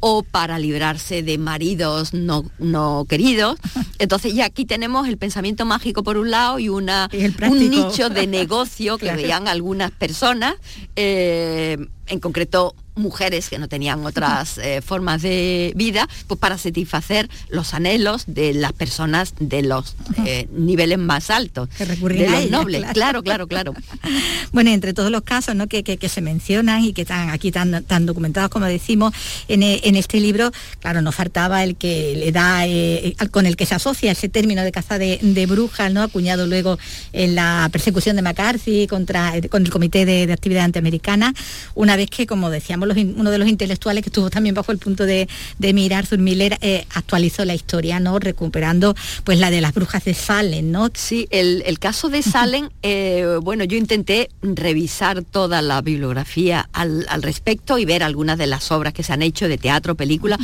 o 0.00 0.22
para 0.22 0.58
librarse 0.58 1.22
de 1.22 1.38
maridos 1.38 2.14
no, 2.14 2.44
no 2.58 3.06
queridos. 3.08 3.58
Entonces 3.98 4.34
ya 4.34 4.44
aquí 4.46 4.64
tenemos 4.64 5.08
el 5.08 5.18
pensamiento 5.18 5.64
mágico 5.64 6.02
por 6.02 6.16
un 6.16 6.30
lado 6.30 6.58
y 6.58 6.68
una, 6.68 7.08
un 7.48 7.70
nicho 7.70 8.08
de 8.08 8.26
negocio 8.26 8.96
que 8.98 9.06
Claro. 9.10 9.22
veían 9.22 9.48
algunas 9.48 9.90
personas, 9.90 10.54
eh, 10.96 11.76
en 12.06 12.20
concreto 12.20 12.74
mujeres 12.94 13.48
que 13.48 13.58
no 13.58 13.68
tenían 13.68 14.04
otras 14.04 14.58
eh, 14.58 14.82
formas 14.82 15.22
de 15.22 15.72
vida, 15.76 16.08
pues 16.26 16.38
para 16.40 16.58
satisfacer 16.58 17.28
los 17.48 17.74
anhelos 17.74 18.24
de 18.26 18.54
las 18.54 18.72
personas 18.72 19.34
de 19.40 19.62
los 19.62 19.94
eh, 20.26 20.46
niveles 20.52 20.98
más 20.98 21.30
altos, 21.30 21.68
recurrían 21.78 22.26
de 22.26 22.30
los 22.30 22.40
ellas, 22.40 22.50
nobles. 22.50 22.80
claro. 22.92 23.22
Claro, 23.22 23.46
claro, 23.46 23.72
claro. 23.72 23.74
Bueno, 24.52 24.70
entre 24.70 24.92
todos 24.94 25.10
los 25.10 25.22
casos 25.22 25.54
¿no? 25.54 25.66
que, 25.68 25.82
que- 25.84 25.96
que 25.96 26.08
se 26.08 26.20
mencionan 26.20 26.84
y 26.84 26.92
que 26.92 27.02
están 27.02 27.30
aquí 27.30 27.50
tan, 27.52 27.84
tan 27.84 28.04
documentados 28.06 28.50
como 28.50 28.66
decimos 28.66 29.12
en, 29.48 29.62
e- 29.62 29.80
en 29.84 29.96
este 29.96 30.18
libro, 30.20 30.50
claro, 30.80 31.02
nos 31.02 31.14
faltaba 31.14 31.62
el 31.64 31.76
que 31.76 32.14
le 32.16 32.32
da, 32.32 32.66
eh, 32.66 33.14
con 33.30 33.46
el 33.46 33.56
que 33.56 33.66
se 33.66 33.74
asocia 33.74 34.12
ese 34.12 34.28
término 34.28 34.62
de 34.62 34.72
caza 34.72 34.98
de, 34.98 35.18
de 35.22 35.46
brujas, 35.46 35.92
¿no? 35.92 36.02
acuñado 36.02 36.46
luego 36.46 36.78
en 37.12 37.34
la 37.34 37.68
persecución 37.72 38.16
de 38.16 38.22
McCarthy 38.22 38.86
contra 38.86 39.36
eh, 39.36 39.48
con 39.48 39.62
el 39.64 39.70
Comité 39.70 40.04
de, 40.04 40.26
de 40.26 40.32
Actividad 40.32 40.64
Antiamericana, 40.64 41.32
una 41.74 41.96
vez 41.96 42.10
que, 42.10 42.26
como 42.26 42.50
decíamos, 42.50 42.79
los 42.86 42.96
uno 42.96 43.30
de 43.30 43.38
los 43.38 43.48
intelectuales 43.48 44.02
que 44.02 44.08
estuvo 44.08 44.30
también 44.30 44.54
bajo 44.54 44.72
el 44.72 44.78
punto 44.78 45.06
de, 45.06 45.28
de 45.58 45.72
mirar, 45.72 46.00
Arthur 46.00 46.18
Miller, 46.18 46.58
eh, 46.60 46.86
actualizó 46.94 47.44
la 47.44 47.54
historia, 47.54 48.00
¿no? 48.00 48.18
recuperando 48.18 48.94
pues 49.24 49.38
la 49.38 49.50
de 49.50 49.60
las 49.60 49.74
brujas 49.74 50.04
de 50.04 50.14
Salem, 50.14 50.70
¿no? 50.70 50.88
Sí, 50.94 51.28
el, 51.30 51.62
el 51.66 51.78
caso 51.78 52.08
de 52.08 52.22
Salem, 52.22 52.70
eh, 52.82 53.38
bueno, 53.42 53.64
yo 53.64 53.76
intenté 53.76 54.30
revisar 54.42 55.22
toda 55.22 55.62
la 55.62 55.80
bibliografía 55.82 56.68
al, 56.72 57.06
al 57.08 57.22
respecto 57.22 57.78
y 57.78 57.84
ver 57.84 58.02
algunas 58.02 58.38
de 58.38 58.46
las 58.46 58.70
obras 58.72 58.94
que 58.94 59.02
se 59.02 59.12
han 59.12 59.22
hecho 59.22 59.48
de 59.48 59.58
teatro, 59.58 59.94
película, 59.94 60.38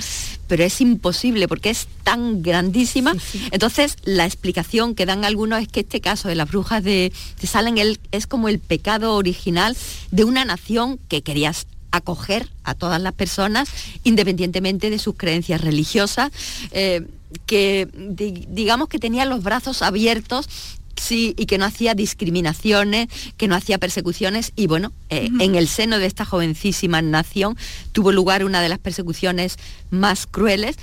pero 0.47 0.65
es 0.65 0.81
imposible 0.81 1.49
porque 1.49 1.71
es 1.71 1.89
tan 2.03 2.43
grandísima. 2.43 3.15
Entonces, 3.51 3.97
la 4.05 4.27
explicación 4.27 4.95
que 4.95 5.07
dan 5.07 5.25
algunos 5.25 5.61
es 5.61 5.69
que 5.69 5.81
este 5.81 6.01
caso 6.01 6.29
de 6.29 6.35
las 6.35 6.49
brujas 6.49 6.85
de, 6.85 7.13
de 7.41 7.47
Salem 7.47 7.79
él, 7.79 7.99
es 8.13 8.27
como 8.27 8.49
el 8.49 8.59
pecado 8.59 9.15
original 9.17 9.77
de 10.11 10.25
una 10.25 10.45
nación 10.45 10.99
que 11.09 11.23
querías 11.23 11.67
acoger 11.97 12.49
a 12.65 12.75
todas 12.75 13.01
las 13.01 13.13
personas 13.13 13.69
independientemente 14.05 14.91
de 14.91 14.99
sus 14.99 15.15
creencias 15.17 15.61
religiosas, 15.61 16.31
eh, 16.71 17.07
que 17.47 17.89
di- 17.93 18.47
digamos 18.49 18.89
que 18.89 18.99
tenía 18.99 19.25
los 19.25 19.43
brazos 19.43 19.83
abiertos 19.83 20.49
sí, 20.97 21.35
y 21.37 21.47
que 21.47 21.59
no 21.59 21.65
hacía 21.67 21.95
discriminaciones, 21.95 23.09
que 23.37 23.49
no 23.49 23.55
hacía 23.55 23.79
persecuciones 23.79 24.53
y 24.57 24.67
bueno, 24.67 24.93
eh, 25.11 25.29
en 25.41 25.55
el 25.55 25.69
seno 25.69 25.99
de 25.99 26.07
esta 26.07 26.25
jovencísima 26.25 27.03
nación 27.03 27.57
tuvo 27.93 28.13
lugar 28.13 28.45
una 28.45 28.61
de 28.63 28.69
las 28.69 28.79
persecuciones 28.79 29.59
más 29.91 30.27
crueles, 30.27 30.77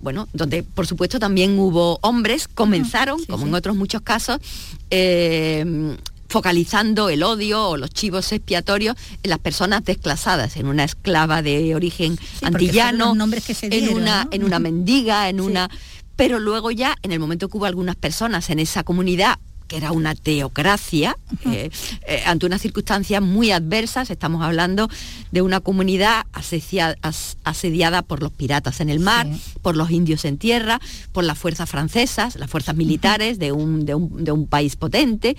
bueno, 0.00 0.28
donde 0.32 0.62
por 0.62 0.86
supuesto 0.86 1.18
también 1.18 1.58
hubo 1.58 1.98
hombres, 2.02 2.48
comenzaron, 2.48 3.22
como 3.26 3.46
en 3.46 3.54
otros 3.54 3.76
muchos 3.76 4.00
casos, 4.00 4.38
eh, 4.90 5.96
focalizando 6.28 7.08
el 7.08 7.22
odio 7.22 7.68
o 7.70 7.76
los 7.76 7.90
chivos 7.90 8.30
expiatorios 8.32 8.96
en 9.22 9.30
las 9.30 9.38
personas 9.38 9.84
desclasadas, 9.84 10.56
en 10.56 10.66
una 10.66 10.84
esclava 10.84 11.42
de 11.42 11.74
origen 11.74 12.18
antillano, 12.42 13.12
en 13.62 13.88
una, 13.96 14.24
¿no? 14.24 14.30
en 14.32 14.44
una 14.44 14.56
Ujú. 14.56 14.62
mendiga, 14.62 15.28
en 15.28 15.36
Sí. 15.38 15.42
una 15.42 15.70
pero 16.16 16.40
luego 16.40 16.72
ya 16.72 16.96
en 17.02 17.12
el 17.12 17.20
momento 17.20 17.48
que 17.48 17.56
hubo 17.58 17.66
algunas 17.66 17.94
personas 17.94 18.50
en 18.50 18.58
esa 18.58 18.82
comunidad 18.82 19.38
que 19.68 19.76
era 19.76 19.92
una 19.92 20.14
teocracia, 20.14 21.14
eh, 21.44 21.68
eh, 22.08 22.22
ante 22.24 22.46
unas 22.46 22.62
circunstancias 22.62 23.20
muy 23.22 23.50
adversas, 23.52 24.08
estamos 24.10 24.42
hablando 24.42 24.88
de 25.30 25.42
una 25.42 25.60
comunidad 25.60 26.22
as- 26.32 27.36
asediada 27.44 28.00
por 28.00 28.22
los 28.22 28.32
piratas 28.32 28.80
en 28.80 28.88
el 28.88 28.98
mar, 28.98 29.28
por 29.60 29.76
los 29.76 29.90
indios 29.90 30.24
en 30.24 30.38
tierra, 30.38 30.80
por 31.12 31.22
las 31.24 31.36
fuerzas 31.38 31.68
francesas, 31.68 32.36
las 32.36 32.50
fuerzas 32.50 32.76
militares 32.76 33.38
de 33.38 33.52
un, 33.52 33.84
de 33.84 33.94
un- 33.94 34.24
de 34.24 34.32
un 34.32 34.46
país 34.46 34.74
potente, 34.74 35.36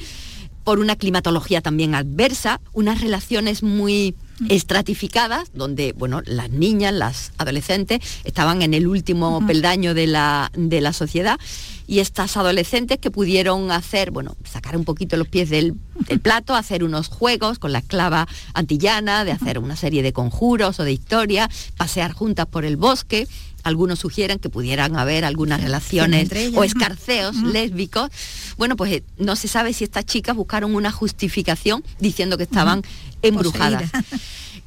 por 0.70 0.78
una 0.78 0.96
climatología 0.96 1.62
también 1.62 1.96
adversa, 1.96 2.62
unas 2.74 3.02
relaciones 3.02 3.64
muy 3.64 4.14
estratificadas, 4.50 5.50
donde 5.52 5.94
bueno, 5.94 6.22
las 6.28 6.52
niñas, 6.52 6.94
las 6.94 7.32
adolescentes 7.40 8.02
estaban 8.24 8.62
en 8.62 8.76
el 8.76 8.86
último 8.86 9.44
peldaño 9.48 9.96
de 9.96 10.06
la, 10.06 10.52
de 10.56 10.80
la 10.80 10.94
sociedad 10.94 11.40
y 11.88 12.02
estas 12.02 12.38
adolescentes 12.38 13.00
que 13.00 13.10
pudieron 13.10 13.72
hacer, 13.72 14.12
bueno, 14.12 14.38
sacar 14.44 14.78
un 14.78 14.86
poquito 14.86 15.18
los 15.18 15.28
pies 15.28 15.50
del, 15.50 15.74
del 16.08 16.20
plato, 16.20 16.54
hacer 16.54 16.84
unos 16.84 17.08
juegos 17.08 17.58
con 17.58 17.72
la 17.72 17.80
esclava 17.80 18.28
antillana, 18.54 19.26
de 19.26 19.32
hacer 19.32 19.58
una 19.58 19.76
serie 19.76 20.04
de 20.04 20.14
conjuros 20.14 20.80
o 20.80 20.84
de 20.84 20.92
historias, 20.92 21.50
pasear 21.78 22.12
juntas 22.12 22.46
por 22.46 22.64
el 22.64 22.78
bosque. 22.78 23.28
Algunos 23.64 24.00
sugieren 24.00 24.40
que 24.40 24.50
pudieran 24.50 24.96
haber 24.98 25.26
algunas 25.26 25.62
relaciones 25.62 26.30
o 26.56 26.64
escarceos 26.64 27.36
lésbicos. 27.38 28.10
Bueno, 28.58 28.76
pues 28.76 28.92
eh, 28.94 29.04
no 29.18 29.36
se 29.36 29.48
sabe 29.48 29.74
si 29.74 29.84
estas 29.84 30.06
chicas 30.06 30.36
buscaron 30.36 30.76
una 30.76 30.92
justificación 30.92 31.84
diciendo 32.00 32.38
que 32.38 32.44
estaban 32.44 32.82
embrujadas 33.22 33.92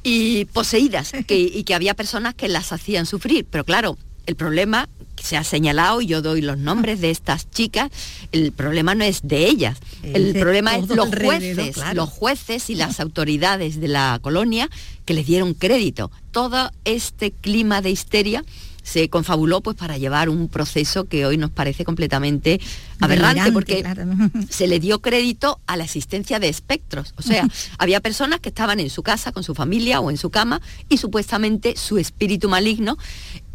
y 0.03 0.45
poseídas 0.45 1.11
que- 1.27 1.39
y 1.39 1.63
que 1.63 1.73
había 1.75 1.93
personas 1.93 2.33
que 2.35 2.47
las 2.49 2.71
hacían 2.71 3.05
sufrir. 3.05 3.45
Pero 3.49 3.63
claro, 3.63 3.97
el 4.25 4.35
problema 4.35 4.89
que 5.15 5.23
se 5.23 5.37
ha 5.37 5.43
señalado, 5.43 6.01
y 6.01 6.07
yo 6.07 6.21
doy 6.21 6.41
los 6.41 6.57
nombres 6.57 6.99
de 7.01 7.11
estas 7.11 7.49
chicas, 7.51 7.91
el 8.31 8.51
problema 8.51 8.95
no 8.95 9.03
es 9.03 9.19
de 9.23 9.45
ellas, 9.47 9.77
el 10.01 10.33
problema 10.33 10.75
es 10.77 10.87
los 10.89 11.09
jueces, 11.09 11.75
claro. 11.75 11.95
los 11.95 12.09
jueces 12.09 12.69
y 12.69 12.75
las 12.75 12.99
autoridades 12.99 13.79
de 13.79 13.89
la 13.89 14.17
colonia 14.21 14.69
que 15.05 15.13
les 15.13 15.27
dieron 15.27 15.53
crédito. 15.53 16.09
Todo 16.31 16.71
este 16.85 17.31
clima 17.31 17.81
de 17.81 17.91
histeria 17.91 18.43
se 18.83 19.09
confabuló 19.09 19.61
pues 19.61 19.75
para 19.75 19.97
llevar 19.97 20.29
un 20.29 20.49
proceso 20.49 21.05
que 21.05 21.25
hoy 21.25 21.37
nos 21.37 21.49
parece 21.49 21.85
completamente 21.85 22.59
aberrante 23.03 23.51
porque 23.51 23.81
claro. 23.81 24.03
se 24.49 24.67
le 24.67 24.79
dio 24.79 25.01
crédito 25.01 25.59
a 25.67 25.77
la 25.77 25.83
existencia 25.83 26.39
de 26.39 26.49
espectros. 26.49 27.13
O 27.17 27.21
sea, 27.21 27.47
había 27.77 27.99
personas 27.99 28.39
que 28.39 28.49
estaban 28.49 28.79
en 28.79 28.89
su 28.89 29.03
casa 29.03 29.31
con 29.31 29.43
su 29.43 29.55
familia 29.55 29.99
o 29.99 30.09
en 30.09 30.17
su 30.17 30.29
cama 30.29 30.61
y 30.89 30.97
supuestamente 30.97 31.75
su 31.77 31.97
espíritu 31.97 32.49
maligno 32.49 32.97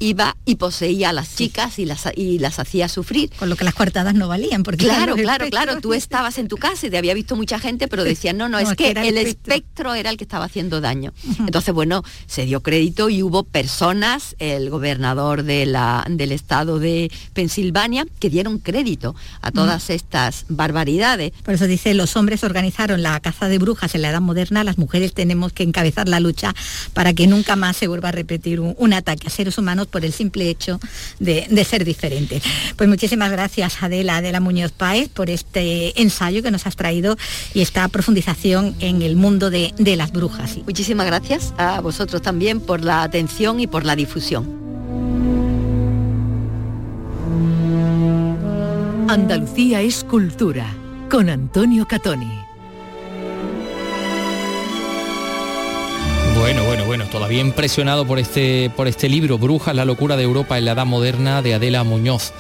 iba 0.01 0.36
y 0.44 0.55
poseía 0.55 1.09
a 1.11 1.12
las 1.12 1.34
chicas 1.34 1.80
y 1.80 1.84
las, 1.84 2.09
y 2.14 2.38
las 2.38 2.61
hacía 2.61 2.88
sufrir. 2.88 3.30
Con 3.36 3.49
lo 3.49 3.57
que 3.57 3.64
las 3.64 3.74
coartadas 3.74 4.14
no 4.14 4.28
valían, 4.28 4.62
porque 4.62 4.84
Claro, 4.84 5.14
claro, 5.16 5.44
espectros. 5.44 5.51
claro. 5.51 5.80
Tú 5.80 5.92
estabas 5.92 6.38
en 6.38 6.46
tu 6.46 6.57
casa 6.57 6.86
y 6.86 6.90
te 6.90 6.99
había 6.99 7.14
visto 7.14 7.34
mucha 7.34 7.59
gente, 7.59 7.88
pero 7.88 8.05
decían, 8.05 8.36
no, 8.36 8.49
no, 8.49 8.61
No, 8.61 8.70
es 8.70 8.76
que 8.76 8.90
el 8.92 9.18
espectro. 9.18 9.55
espectro 9.55 9.94
era 9.94 10.11
el 10.11 10.16
que 10.16 10.22
estaba 10.22 10.44
haciendo 10.44 10.80
daño. 10.80 11.12
Entonces, 11.40 11.74
bueno, 11.74 12.05
se 12.26 12.44
dio 12.46 12.62
crédito 12.62 13.09
y 13.09 13.24
hubo 13.24 13.42
personas, 13.42 14.36
el 14.38 14.70
gobernador 14.70 15.42
de 15.42 15.66
la, 15.66 16.05
del 16.09 16.30
estado 16.30 16.78
de 16.78 17.11
Pensilvania, 17.32 18.07
que 18.20 18.30
dieron 18.30 18.59
crédito 18.59 19.16
a 19.41 19.51
todas 19.51 19.91
estas 19.91 20.45
barbaridades. 20.49 21.32
Por 21.45 21.55
eso 21.55 21.66
dice, 21.66 21.95
los 21.95 22.16
hombres 22.16 22.45
organizaron 22.45 23.03
la 23.03 23.18
caza 23.20 23.49
de 23.49 23.59
brujas 23.59 23.95
en 23.95 24.03
la 24.03 24.11
edad 24.11 24.20
moderna, 24.20 24.64
las 24.64 24.78
mujeres 24.78 25.14
tenemos 25.14 25.53
que 25.53 25.62
encabezar 25.62 26.09
la 26.09 26.20
lucha 26.20 26.55
para 26.93 27.12
que 27.12 27.26
nunca 27.26 27.57
más 27.57 27.76
se 27.76 27.89
vuelva 27.89 28.11
a 28.11 28.12
repetir 28.12 28.61
un, 28.61 28.74
un 28.78 28.93
ataque 28.93 29.26
a 29.26 29.30
seres 29.30 29.59
humanos 29.59 29.86
por 29.86 30.05
el 30.05 30.12
simple 30.12 30.49
hecho 30.49 30.80
de, 31.18 31.47
de 31.51 31.64
ser 31.64 31.84
diferentes. 31.84 32.43
Pues 32.76 32.89
muchísimas 32.89 33.30
gracias 33.30 33.82
Adela, 33.82 34.16
Adela 34.16 34.41
Muñoz 34.41 34.72
Páez, 34.72 35.09
por 35.09 35.30
este 35.30 36.01
ensayo 36.01 36.43
que 36.43 36.51
nos 36.51 36.66
has 36.66 36.76
traído 36.76 37.16
y 37.55 37.61
esta 37.61 37.86
profundización 37.89 38.74
en 38.80 39.03
el 39.03 39.16
mundo 39.16 39.51
de, 39.51 39.74
de 39.78 39.97
las 39.97 40.12
brujas. 40.12 40.59
Muchísimas 40.64 41.07
gracias 41.07 41.55
a 41.59 41.80
vosotros 41.80 42.22
también 42.22 42.61
por 42.61 42.84
la 42.84 43.03
atención 43.03 43.61
y 43.61 43.66
por 43.66 43.84
la 43.84 43.97
difusión. 43.97 45.38
Andalucía 49.09 49.81
es 49.81 50.05
cultura 50.05 50.67
con 51.11 51.31
Antonio 51.31 51.87
Catoni. 51.89 52.31
Bueno, 56.39 56.63
bueno, 56.65 56.85
bueno, 56.85 57.07
todavía 57.07 57.41
impresionado 57.41 58.07
por 58.07 58.19
este, 58.19 58.71
por 58.77 58.87
este 58.87 59.09
libro, 59.09 59.39
Brujas, 59.39 59.75
la 59.75 59.87
locura 59.87 60.15
de 60.19 60.25
Europa 60.25 60.59
en 60.59 60.67
la 60.67 60.73
Edad 60.73 60.85
Moderna, 60.85 61.41
de 61.41 61.55
Adela 61.55 61.85
Muñoz. 61.85 62.35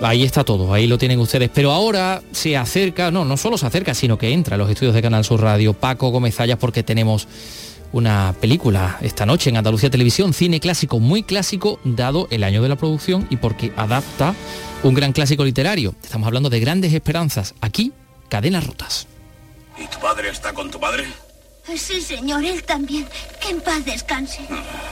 Ahí 0.00 0.22
está 0.22 0.44
todo, 0.44 0.72
ahí 0.72 0.86
lo 0.86 0.96
tienen 0.96 1.18
ustedes. 1.18 1.50
Pero 1.52 1.72
ahora 1.72 2.22
se 2.30 2.56
acerca, 2.56 3.10
no, 3.10 3.24
no 3.24 3.36
solo 3.36 3.58
se 3.58 3.66
acerca, 3.66 3.92
sino 3.92 4.16
que 4.16 4.32
entra 4.32 4.54
a 4.54 4.58
los 4.58 4.70
estudios 4.70 4.94
de 4.94 5.02
Canal 5.02 5.24
Sur 5.24 5.40
Radio 5.40 5.72
Paco 5.72 6.10
Gómez 6.10 6.36
Zayas 6.36 6.58
porque 6.58 6.84
tenemos 6.84 7.26
una 7.92 8.34
película 8.40 8.98
esta 9.00 9.26
noche 9.26 9.50
en 9.50 9.56
Andalucía 9.56 9.90
Televisión, 9.90 10.32
cine 10.32 10.60
clásico, 10.60 11.00
muy 11.00 11.22
clásico, 11.22 11.80
dado 11.84 12.28
el 12.30 12.44
año 12.44 12.62
de 12.62 12.68
la 12.68 12.76
producción 12.76 13.26
y 13.30 13.36
porque 13.36 13.72
adapta 13.76 14.34
un 14.82 14.94
gran 14.94 15.12
clásico 15.12 15.44
literario. 15.44 15.94
Estamos 16.02 16.26
hablando 16.26 16.50
de 16.50 16.60
grandes 16.60 16.92
esperanzas. 16.92 17.54
Aquí, 17.60 17.92
cadenas 18.28 18.66
rotas. 18.66 19.06
¿Y 19.78 19.86
tu 19.86 19.98
padre 19.98 20.30
está 20.30 20.52
con 20.52 20.70
tu 20.70 20.78
madre? 20.78 21.06
Sí, 21.76 22.00
señor, 22.00 22.44
él 22.44 22.62
también. 22.64 23.08
Que 23.40 23.50
en 23.50 23.60
paz 23.60 23.84
descanse. 23.84 24.40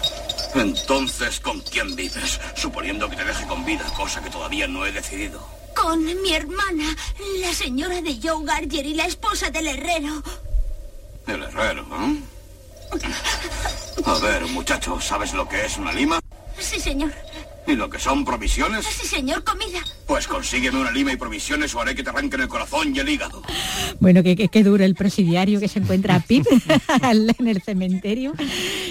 Entonces, 0.55 1.41
¿con 1.41 1.61
quién 1.61 1.95
vives? 1.95 2.41
Suponiendo 2.57 3.09
que 3.09 3.17
te 3.17 3.25
deje 3.25 3.47
con 3.47 3.65
vida, 3.65 3.85
cosa 3.97 4.23
que 4.23 4.31
todavía 4.31 4.67
no 4.67 4.87
he 4.87 4.93
decidido. 4.93 5.47
Con 5.75 6.05
mi 6.05 6.33
hermana, 6.33 6.97
la 7.41 7.53
señora 7.53 8.01
de 8.01 8.19
Joe 8.21 8.45
Garger 8.45 8.87
y 8.87 8.95
la 8.95 9.07
esposa 9.07 9.51
del 9.51 9.69
herrero. 9.69 10.23
El 11.27 11.43
herrero, 11.43 11.83
¿eh? 11.83 12.38
A 14.05 14.19
ver, 14.21 14.47
muchacho, 14.47 15.01
¿sabes 15.01 15.35
lo 15.35 15.49
que 15.49 15.65
es 15.65 15.77
una 15.77 15.93
lima? 15.93 16.21
Sí, 16.59 16.81
señor. 16.81 17.13
¿Y 17.67 17.75
lo 17.75 17.91
que 17.91 17.99
son 17.99 18.25
provisiones? 18.25 18.87
Sí, 18.87 19.07
señor, 19.07 19.45
comida. 19.45 19.81
Pues 20.09 20.27
consígueme 20.27 20.81
una 20.81 20.91
lima 20.91 21.13
y 21.13 21.17
provisiones 21.17 21.75
o 21.75 21.83
haré 21.83 21.95
que 21.95 22.03
te 22.03 22.09
arranquen 22.09 22.41
el 22.41 22.49
corazón 22.49 22.97
y 22.97 22.99
el 22.99 23.11
hígado. 23.11 23.43
Bueno, 24.01 24.23
que, 24.23 24.37
que, 24.37 24.49
que 24.49 24.65
duro 24.65 24.83
el 24.83 24.95
presidiario 24.95 25.61
que 25.61 25.69
se 25.69 25.81
encuentra 25.81 26.15
a 26.15 26.21
Pip 26.21 26.47
en 27.39 27.47
el 27.47 27.61
cementerio. 27.61 28.33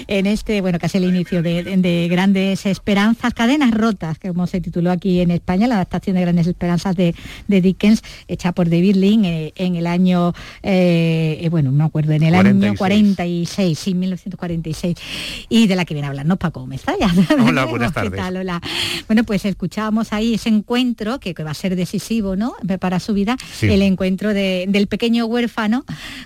En 0.06 0.26
este, 0.26 0.60
bueno, 0.60 0.78
casi 0.78 0.98
el 0.98 1.04
inicio 1.04 1.42
de, 1.42 1.64
de 1.64 2.08
Grandes 2.08 2.64
Esperanzas, 2.66 3.34
Cadenas 3.34 3.72
Rotas, 3.72 4.16
que 4.20 4.28
como 4.28 4.46
se 4.46 4.60
tituló 4.60 4.92
aquí 4.92 5.20
en 5.20 5.32
España, 5.32 5.66
la 5.66 5.74
adaptación 5.74 6.14
de 6.14 6.22
Grandes 6.22 6.46
Esperanzas 6.46 6.94
de, 6.94 7.16
de 7.48 7.60
Dickens, 7.60 8.04
hecha 8.28 8.52
por 8.52 8.70
David 8.70 8.94
Lynn 8.94 9.24
eh, 9.24 9.52
en 9.56 9.74
el 9.74 9.88
año, 9.88 10.34
eh, 10.62 11.40
eh, 11.42 11.48
bueno, 11.48 11.72
no 11.72 11.78
me 11.78 11.84
acuerdo, 11.84 12.12
en 12.12 12.22
el 12.22 12.32
46. 12.32 12.64
año 12.64 12.78
46, 12.78 13.78
sí, 13.78 13.94
1946, 13.94 14.96
y 15.48 15.66
de 15.66 15.74
la 15.74 15.84
que 15.84 15.94
viene 15.94 16.06
a 16.06 16.10
hablarnos 16.10 16.38
Paco 16.38 16.64
Mezalla. 16.64 17.12
Hola, 17.44 17.64
buenas 17.66 17.90
¿Qué 17.90 17.94
tardes. 17.94 18.20
tal? 18.20 18.36
Hola. 18.36 18.62
Bueno, 19.08 19.24
pues 19.24 19.44
escuchábamos 19.44 20.12
ahí 20.12 20.34
ese 20.34 20.48
encuentro 20.48 21.07
que, 21.18 21.32
que 21.34 21.42
va 21.44 21.52
a 21.52 21.54
ser 21.54 21.74
decisivo, 21.76 22.36
¿no? 22.36 22.52
Para 22.78 23.00
su 23.00 23.14
vida, 23.14 23.36
Sí. 23.54 23.66
el 23.72 23.80
encuentro 23.82 24.34
de- 24.34 24.66
del 24.68 24.86
pequeño 24.86 25.24
huérfano 25.26 25.84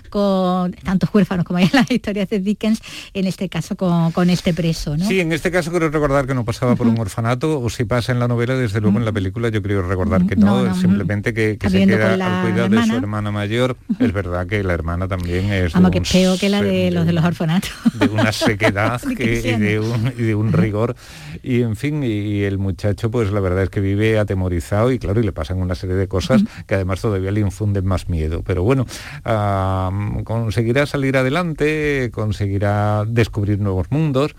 con 0.09 0.73
tantos 0.73 1.09
huérfanos 1.13 1.45
como 1.45 1.57
hay 1.57 1.65
en 1.65 1.71
las 1.73 1.89
historias 1.91 2.29
de 2.29 2.39
Dickens, 2.39 2.81
en 3.13 3.25
este 3.27 3.49
caso 3.49 3.75
con, 3.75 4.11
con 4.11 4.29
este 4.29 4.53
preso, 4.53 4.97
¿no? 4.97 5.05
Sí, 5.07 5.19
en 5.19 5.31
este 5.31 5.51
caso 5.51 5.71
quiero 5.71 5.89
recordar 5.89 6.27
que 6.27 6.33
no 6.33 6.43
pasaba 6.45 6.75
por 6.75 6.87
un 6.87 6.99
orfanato, 6.99 7.59
o 7.61 7.69
si 7.69 7.83
pasa 7.85 8.11
en 8.11 8.19
la 8.19 8.27
novela, 8.27 8.55
desde 8.55 8.81
luego 8.81 8.97
en 8.99 9.05
la 9.05 9.11
película 9.11 9.49
yo 9.49 9.61
creo 9.61 9.81
recordar 9.87 10.25
que 10.25 10.35
no, 10.35 10.63
No, 10.63 10.65
no, 10.69 10.75
simplemente 10.75 11.33
que, 11.33 11.57
que 11.57 11.69
se 11.69 11.85
queda 11.85 12.13
al 12.13 12.43
cuidado 12.51 12.69
de 12.69 12.85
su 12.85 12.95
hermana. 12.95 13.31
mayor. 13.31 13.77
Es 13.99 14.11
verdad 14.11 14.45
que 14.47 14.63
la 14.63 14.73
hermana 14.73 15.07
también 15.07 15.51
es 15.51 15.73
Vamos, 15.73 15.91
que 15.91 15.99
es 15.99 16.11
peor 16.11 16.37
que 16.39 16.49
la 16.49 16.61
de 16.61 16.91
los 16.91 17.05
de 17.05 17.13
los 17.13 17.23
orfanatos. 17.23 17.71
de 17.93 18.07
una 18.07 18.31
sequedad 18.31 19.01
que- 19.01 19.39
y, 19.39 19.59
de 19.59 19.79
un, 19.79 20.13
y 20.17 20.21
de 20.23 20.35
un 20.35 20.51
rigor 20.53 20.95
y 21.41 21.61
en 21.61 21.75
fin 21.75 22.03
y 22.03 22.41
el 22.43 22.57
muchacho 22.57 23.09
pues 23.11 23.31
la 23.31 23.39
verdad 23.39 23.63
es 23.63 23.69
que 23.69 23.79
vive 23.79 24.17
atemorizado 24.19 24.72
y 24.91 24.99
claro 24.99 25.19
y 25.19 25.23
le 25.23 25.31
pasan 25.31 25.59
una 25.61 25.75
serie 25.75 25.95
de 25.95 26.07
cosas 26.07 26.43
que 26.67 26.75
además 26.75 27.01
todavía 27.01 27.31
le 27.31 27.39
infunden 27.41 27.85
más 27.85 28.09
miedo 28.09 28.41
pero 28.45 28.63
bueno 28.63 28.85
conseguirá 30.23 30.85
salir 30.85 31.17
adelante 31.17 32.09
conseguirá 32.13 33.05
descubrir 33.07 33.59
nuevos 33.59 33.87
mundos 33.91 34.35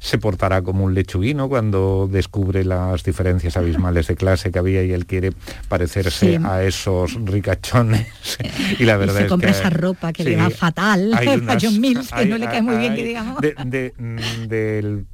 se 0.00 0.18
portará 0.18 0.60
como 0.60 0.84
un 0.84 0.92
lechuguino 0.92 1.48
cuando 1.48 2.08
descubre 2.12 2.62
las 2.64 3.04
diferencias 3.04 3.56
abismales 3.56 4.06
de 4.06 4.16
clase 4.16 4.50
que 4.50 4.58
había 4.58 4.82
y 4.84 4.92
él 4.92 5.06
quiere 5.06 5.32
parecerse 5.68 6.36
Sí. 6.36 6.38
a 6.44 6.62
esos 6.62 7.14
ricachones 7.24 8.06
y 8.78 8.84
la 8.84 8.94
Y 8.94 8.98
verdad 8.98 9.14
se 9.16 9.22
es 9.22 9.28
compra 9.28 9.50
que 9.52 9.58
esa 9.58 9.70
ropa 9.70 10.12
que 10.12 10.24
le 10.24 10.36
va 10.36 10.50
fatal 10.50 11.12
hay 11.14 11.28
a 11.28 11.34
unas- 11.34 11.62
John 11.64 11.80
Mills, 11.80 12.08
que 12.10 12.14
hay- 12.20 12.28
no 12.28 12.36
le 12.36 12.44
cae 12.46 12.60
muy 12.60 12.76
bien, 12.76 12.94
que 12.94 13.00
hay- 13.00 13.06
digamos. 13.08 13.40
de- 13.40 13.54
de- 13.64 13.94
del 14.46 15.06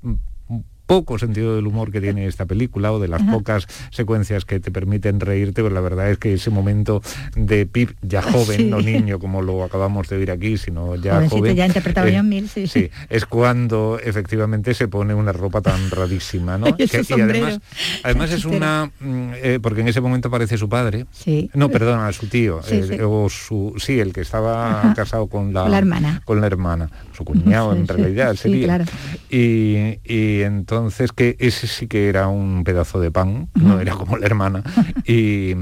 poco 0.91 1.19
sentido 1.21 1.55
del 1.55 1.69
humor 1.69 1.93
que 1.93 2.01
tiene 2.01 2.27
esta 2.27 2.47
película 2.47 2.91
o 2.93 2.99
de 2.99 3.07
las 3.07 3.23
Ajá. 3.23 3.31
pocas 3.31 3.69
secuencias 3.93 4.45
que 4.45 4.59
te 4.59 4.73
permiten 4.73 5.21
reírte, 5.21 5.63
pues 5.63 5.73
la 5.73 5.81
verdad 5.81 6.11
es 6.11 6.19
que 6.19 6.33
ese 6.35 6.51
momento 6.51 7.01
de 7.37 7.65
Pip 7.65 7.91
ya 8.03 8.23
joven, 8.33 8.57
Sí. 8.57 8.65
no 8.65 8.81
niño 8.81 9.21
como 9.21 9.41
lo 9.41 9.63
acabamos 9.63 10.09
de 10.09 10.17
oír 10.17 10.33
aquí, 10.33 10.59
sino 10.59 10.97
ya 10.97 11.15
Jovencito, 11.15 11.37
joven. 11.39 11.55
ya 11.57 11.67
interpretaba 11.67 12.09
eh, 12.09 12.17
John 12.17 12.49
sí. 12.53 12.67
sí, 12.67 12.91
es 13.09 13.25
cuando 13.25 14.01
efectivamente 14.03 14.75
se 14.75 14.89
pone 14.89 15.15
una 15.15 15.31
ropa 15.33 15.61
tan 15.61 15.91
rarísima, 15.93 16.59
¿no? 16.59 16.67
Y 16.77 16.89
Que- 16.89 17.05
además, 17.23 17.61
además 18.03 18.31
es 18.33 18.45
una 18.45 18.91
mm, 18.99 19.31
eh, 19.37 19.59
porque 19.63 19.83
en 19.83 19.89
ese 19.89 20.01
momento 20.01 20.27
aparece 20.27 20.59
su 20.59 20.69
padre. 20.69 21.07
Sí. 21.13 21.51
No, 21.55 21.69
perdona, 21.69 22.13
su 22.13 22.27
tío, 22.27 22.63
Sí, 22.65 22.81
eh, 22.91 23.03
o 23.05 23.29
su 23.29 23.75
sí, 23.79 24.01
el 24.01 24.13
que 24.13 24.23
estaba 24.23 24.81
Ajá. 24.81 24.95
casado 24.95 25.29
con 25.29 25.53
la, 25.55 25.67
hermana. 25.79 26.21
con 26.25 26.41
la 26.41 26.49
hermana, 26.49 26.91
su 27.17 27.25
cuñado 27.25 27.75
en 27.77 27.87
realidad 27.87 28.35
sería. 28.35 28.65
claro. 28.67 28.85
Y, 29.31 30.01
y 30.05 30.41
entonces 30.43 30.80
que 31.15 31.37
ese 31.39 31.67
sí 31.67 31.87
que 31.87 32.09
era 32.09 32.29
un 32.29 32.65
pedazo 32.65 33.01
de 33.01 33.11
pan, 33.11 33.49
no 33.55 33.81
era 33.81 33.95
como 33.95 34.17
la 34.17 34.27
hermana. 34.27 34.63
Y, 35.07 35.55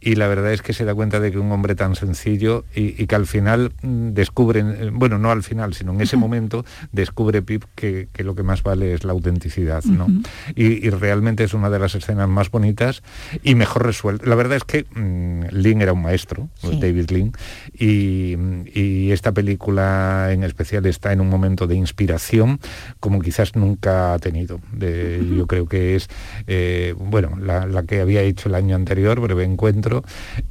y 0.00 0.14
la 0.14 0.28
verdad 0.28 0.52
es 0.52 0.62
que 0.62 0.72
se 0.72 0.84
da 0.84 0.94
cuenta 0.94 1.18
de 1.20 1.32
que 1.32 1.38
un 1.38 1.50
hombre 1.52 1.74
tan 1.74 1.94
sencillo 1.96 2.64
y, 2.74 3.00
y 3.02 3.06
que 3.06 3.14
al 3.16 3.26
final 3.26 3.72
descubren, 3.82 4.90
bueno, 4.98 5.18
no 5.18 5.30
al 5.30 5.42
final, 5.42 5.74
sino 5.74 5.92
en 5.92 6.00
ese 6.00 6.16
momento 6.16 6.64
descubre 6.92 7.42
Pip 7.42 7.64
que, 7.74 8.08
que 8.12 8.24
lo 8.24 8.34
que 8.34 8.42
más 8.42 8.62
vale 8.62 8.92
es 8.94 9.04
la 9.04 9.12
autenticidad, 9.12 9.82
¿no? 9.84 10.06
Y, 10.54 10.86
y 10.86 10.90
realmente 10.90 11.44
es 11.44 11.54
una 11.54 11.68
de 11.70 11.78
las 11.78 11.94
escenas 11.94 12.28
más 12.28 12.50
bonitas 12.50 13.02
y 13.42 13.54
mejor 13.54 13.84
resuelta. 13.86 14.26
La 14.26 14.34
verdad 14.36 14.56
es 14.56 14.64
que 14.64 14.84
mm, 14.94 15.54
Lynn 15.56 15.82
era 15.82 15.92
un 15.92 16.02
maestro, 16.02 16.48
Sí. 16.60 16.78
David 16.80 17.10
Lynn, 17.10 17.32
y, 17.74 18.36
y 18.74 19.10
esta 19.12 19.32
película 19.32 20.28
en 20.32 20.42
especial 20.44 20.86
está 20.86 21.12
en 21.12 21.20
un 21.20 21.28
momento 21.28 21.66
de 21.66 21.74
inspiración 21.76 22.60
como 23.00 23.20
quizás 23.20 23.56
nunca 23.56 24.14
ha 24.14 24.18
tenido. 24.18 24.60
De- 24.72 25.24
Yo 25.36 25.46
creo 25.46 25.66
que 25.66 25.96
es, 25.96 26.08
eh, 26.46 26.94
bueno, 26.98 27.36
la, 27.40 27.66
la 27.66 27.82
que 27.84 28.00
había 28.00 28.22
hecho 28.22 28.48
el 28.48 28.54
año 28.54 28.76
anterior, 28.76 29.20
Breve 29.20 29.44
Encuentro, 29.44 29.97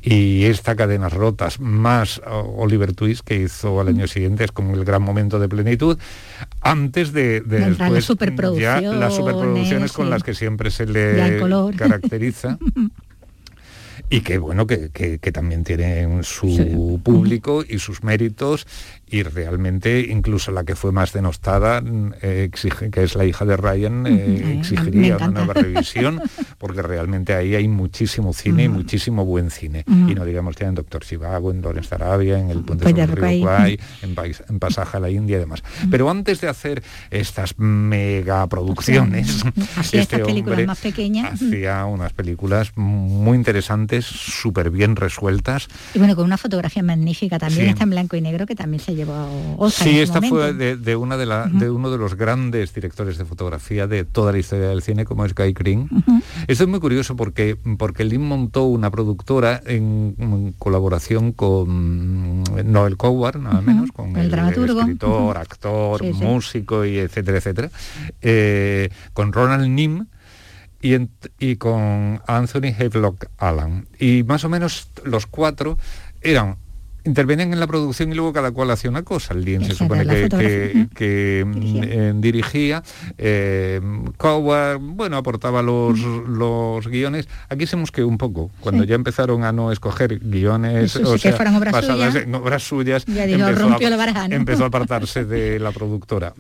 y 0.01 0.43
esta 0.45 0.75
Cadenas 0.75 1.13
Rotas, 1.13 1.59
más 1.59 2.19
o- 2.25 2.55
Oliver 2.57 2.93
Twist, 2.93 3.21
que 3.25 3.35
hizo 3.37 3.79
al 3.79 3.87
año 3.89 4.07
siguiente, 4.07 4.43
es 4.43 4.51
como 4.51 4.73
el 4.75 4.85
gran 4.85 5.01
momento 5.01 5.39
de 5.39 5.47
plenitud, 5.49 5.97
antes 6.61 7.11
de, 7.13 7.41
de 7.41 7.59
De 7.59 7.63
entrar 7.65 7.91
las 7.91 8.07
después 8.07 8.19
ya 8.59 8.81
las 8.81 9.13
superproducciones, 9.13 9.13
superproducciones 9.15 9.91
con 9.91 10.05
sí. 10.05 10.09
las 10.11 10.23
que 10.23 10.33
siempre 10.33 10.71
se 10.71 10.85
le 10.85 11.39
caracteriza. 11.77 12.57
y 14.09 14.21
que 14.21 14.37
bueno 14.37 14.67
que, 14.67 14.89
que- 14.91 15.19
que 15.19 15.31
también 15.31 15.63
tienen 15.63 16.23
su 16.23 17.01
público 17.03 17.63
y 17.67 17.79
sus 17.79 18.03
méritos 18.03 18.65
y 19.09 19.23
realmente 19.23 20.01
incluso 20.09 20.51
la 20.51 20.63
que 20.63 20.75
fue 20.75 20.91
más 20.91 21.13
denostada 21.13 21.81
mm, 21.81 22.13
eh, 22.21 22.43
exige 22.43 22.89
que 22.91 23.03
es 23.03 23.15
la 23.15 23.25
hija 23.25 23.45
de 23.45 23.55
Ryan 23.57 24.05
eh. 24.07 24.41
Me 24.45 24.59
exigiría 24.59 25.17
una 25.17 25.27
nueva 25.29 25.53
revisión 25.53 26.21
porque 26.57 26.81
realmente 26.81 27.33
ahí 27.33 27.55
hay 27.55 27.67
muchísimo 27.67 28.33
cine 28.33 28.63
y 28.65 28.69
muchísimo 28.69 29.25
buen 29.25 29.49
cine 29.51 29.85
y 29.87 30.13
no 30.15 30.25
digamos 30.25 30.55
ya 30.55 30.67
en 30.67 30.75
Doctor 30.75 31.03
Chivago 31.05 31.51
en 31.51 31.61
Lawrence 31.61 31.93
Arabia 31.95 32.37
en 32.39 32.49
El 32.49 32.63
Puente 32.63 32.83
Puente 32.83 33.05
sobre 33.07 33.21
el 33.37 33.41
río 33.43 33.77
en, 34.01 34.15
Pais- 34.15 34.43
en 34.49 34.59
Pasaje 34.59 34.97
a 34.97 34.99
la 34.99 35.09
India 35.09 35.37
y 35.37 35.39
demás 35.39 35.63
pero 35.89 36.09
antes 36.09 36.41
de 36.41 36.49
hacer 36.49 36.83
estas 37.11 37.57
megaproducciones 37.57 39.43
Así 39.77 39.97
este 39.97 40.19
películas 40.19 40.65
más 40.65 40.79
pequeñas. 40.79 41.33
hacía 41.33 41.85
unas 41.85 42.13
películas 42.13 42.71
muy 42.75 43.37
interesantes, 43.37 44.05
súper 44.05 44.69
bien 44.71 44.95
resueltas. 44.95 45.67
Y 45.93 45.99
bueno, 45.99 46.15
con 46.15 46.25
una 46.25 46.37
fotografía 46.37 46.83
magnífica 46.83 47.39
también, 47.39 47.65
Sí. 47.65 47.69
está 47.71 47.83
en 47.83 47.89
blanco 47.91 48.15
y 48.15 48.21
negro, 48.21 48.45
que 48.45 48.55
también 48.55 48.81
se 48.81 48.95
llevó 48.97 49.55
Oscar 49.57 49.87
Sí, 49.87 49.99
esta 49.99 50.21
fue 50.21 50.53
de, 50.53 50.75
de 50.75 50.95
una 50.97 51.15
de, 51.15 51.25
la, 51.25 51.45
de 51.47 51.69
uno 51.69 51.89
de 51.89 51.97
los 51.97 52.15
grandes 52.15 52.73
directores 52.73 53.17
de 53.17 53.23
fotografía 53.25 53.87
de 53.87 54.03
toda 54.03 54.31
la 54.33 54.39
historia 54.39 54.67
del 54.67 54.81
cine, 54.81 55.05
como 55.05 55.23
es 55.25 55.33
Guy 55.33 55.53
Green. 55.53 55.89
Esto 56.47 56.63
es 56.65 56.69
muy 56.69 56.79
curioso 56.79 57.15
porque, 57.15 57.55
porque 57.77 58.03
Lynn 58.03 58.23
montó 58.27 58.65
una 58.65 58.91
productora 58.91 59.61
en, 59.65 60.15
en 60.19 60.51
colaboración 60.53 61.31
con 61.31 62.43
Noel 62.43 62.97
Coward, 62.97 63.39
nada 63.39 63.61
menos, 63.61 63.91
con 63.91 64.15
El 64.17 64.25
el, 64.25 64.31
dramaturgo. 64.31 64.79
escritor, 64.81 65.37
actor, 65.37 66.01
Sí, 66.01 66.13
sí. 66.13 66.23
músico 66.25 66.85
y 66.85 66.97
etcétera, 66.97 67.37
etcétera, 67.37 67.69
eh, 68.21 68.89
con 69.13 69.31
Ronald 69.31 69.67
Nim 69.69 70.07
y, 70.81 70.93
en- 70.93 71.09
y 71.39 71.55
con 71.55 72.21
Anthony 72.27 72.73
Havelock 72.77 73.25
Allen. 73.37 73.87
Y 73.99 74.23
más 74.23 74.43
o 74.43 74.49
menos 74.49 74.89
los 75.03 75.25
cuatro 75.27 75.77
eran 76.21 76.57
intervenían 77.07 77.53
en 77.53 77.59
la 77.59 77.65
producción 77.67 78.11
y 78.11 78.15
luego 78.15 78.33
cada 78.33 78.51
cual 78.51 78.69
hacía 78.71 78.89
una 78.89 79.01
cosa. 79.03 79.33
El 79.33 79.45
Lin 79.45 79.63
se 79.65 79.73
supone 79.73 80.05
que, 80.05 80.29
que- 80.29 80.87
que, 80.93 81.43
mm, 81.45 81.81
eh, 81.83 82.13
dirigía, 82.17 82.83
eh, 83.17 83.81
Coward, 84.17 84.79
bueno, 84.79 85.17
aportaba 85.17 85.61
los, 85.61 85.99
los 85.99 86.87
guiones. 86.87 87.27
Aquí 87.49 87.65
se 87.65 87.75
mosqueó 87.75 88.07
un 88.07 88.17
poco, 88.17 88.51
cuando 88.59 88.83
Sí. 88.83 88.89
ya 88.89 88.95
empezaron 88.95 89.43
a 89.43 89.51
no 89.51 89.71
escoger 89.71 90.19
guiones 90.19 90.95
Eso 90.95 91.17
sí, 91.17 91.23
que 91.29 91.33
fueran 91.33 91.55
obras 91.55 91.73
basadas 91.73 92.11
suyas. 92.13 92.25
en 92.27 92.35
obras 92.35 92.63
suyas, 92.63 93.05
Ya 93.05 93.25
digo, 93.25 93.39
empezó 93.47 93.65
a- 93.65 93.69
rompió 93.69 93.89
la 93.89 93.97
baraja, 93.97 94.27
¿no? 94.27 94.35
empezó 94.35 94.63
a 94.65 94.67
apartarse 94.67 95.25
de 95.25 95.59
la 95.59 95.71
productora. 95.71 96.33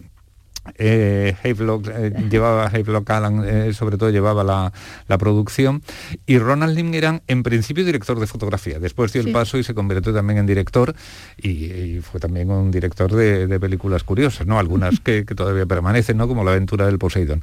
Eh, 0.77 1.35
eh, 1.43 2.13
llevaba 2.29 2.67
Allen, 2.67 3.43
eh, 3.45 3.73
sobre 3.73 3.97
todo 3.97 4.09
llevaba 4.09 4.43
la, 4.43 4.71
la 5.07 5.17
producción. 5.17 5.81
Y 6.25 6.37
Ronald 6.39 6.75
Lim 6.75 6.93
eran 6.93 7.21
en 7.27 7.43
principio 7.43 7.85
director 7.85 8.19
de 8.19 8.27
fotografía. 8.27 8.79
Después 8.79 9.13
dio 9.13 9.21
el 9.21 9.31
paso 9.31 9.57
y 9.57 9.63
se 9.63 9.73
convirtió 9.73 10.13
también 10.13 10.39
en 10.39 10.45
director 10.45 10.95
y, 11.37 11.49
y 11.49 12.01
fue 12.01 12.19
también 12.19 12.51
un 12.51 12.71
director 12.71 13.13
de, 13.13 13.47
de 13.47 13.59
películas 13.59 14.03
curiosas 14.03 14.47
no 14.47 14.59
algunas 14.59 14.99
que, 15.03 15.25
que 15.25 15.35
todavía 15.35 15.65
permanecen 15.65 16.17
no 16.17 16.27
como 16.27 16.43
la 16.43 16.51
aventura 16.51 16.85
del 16.85 16.99
Poseidón. 16.99 17.41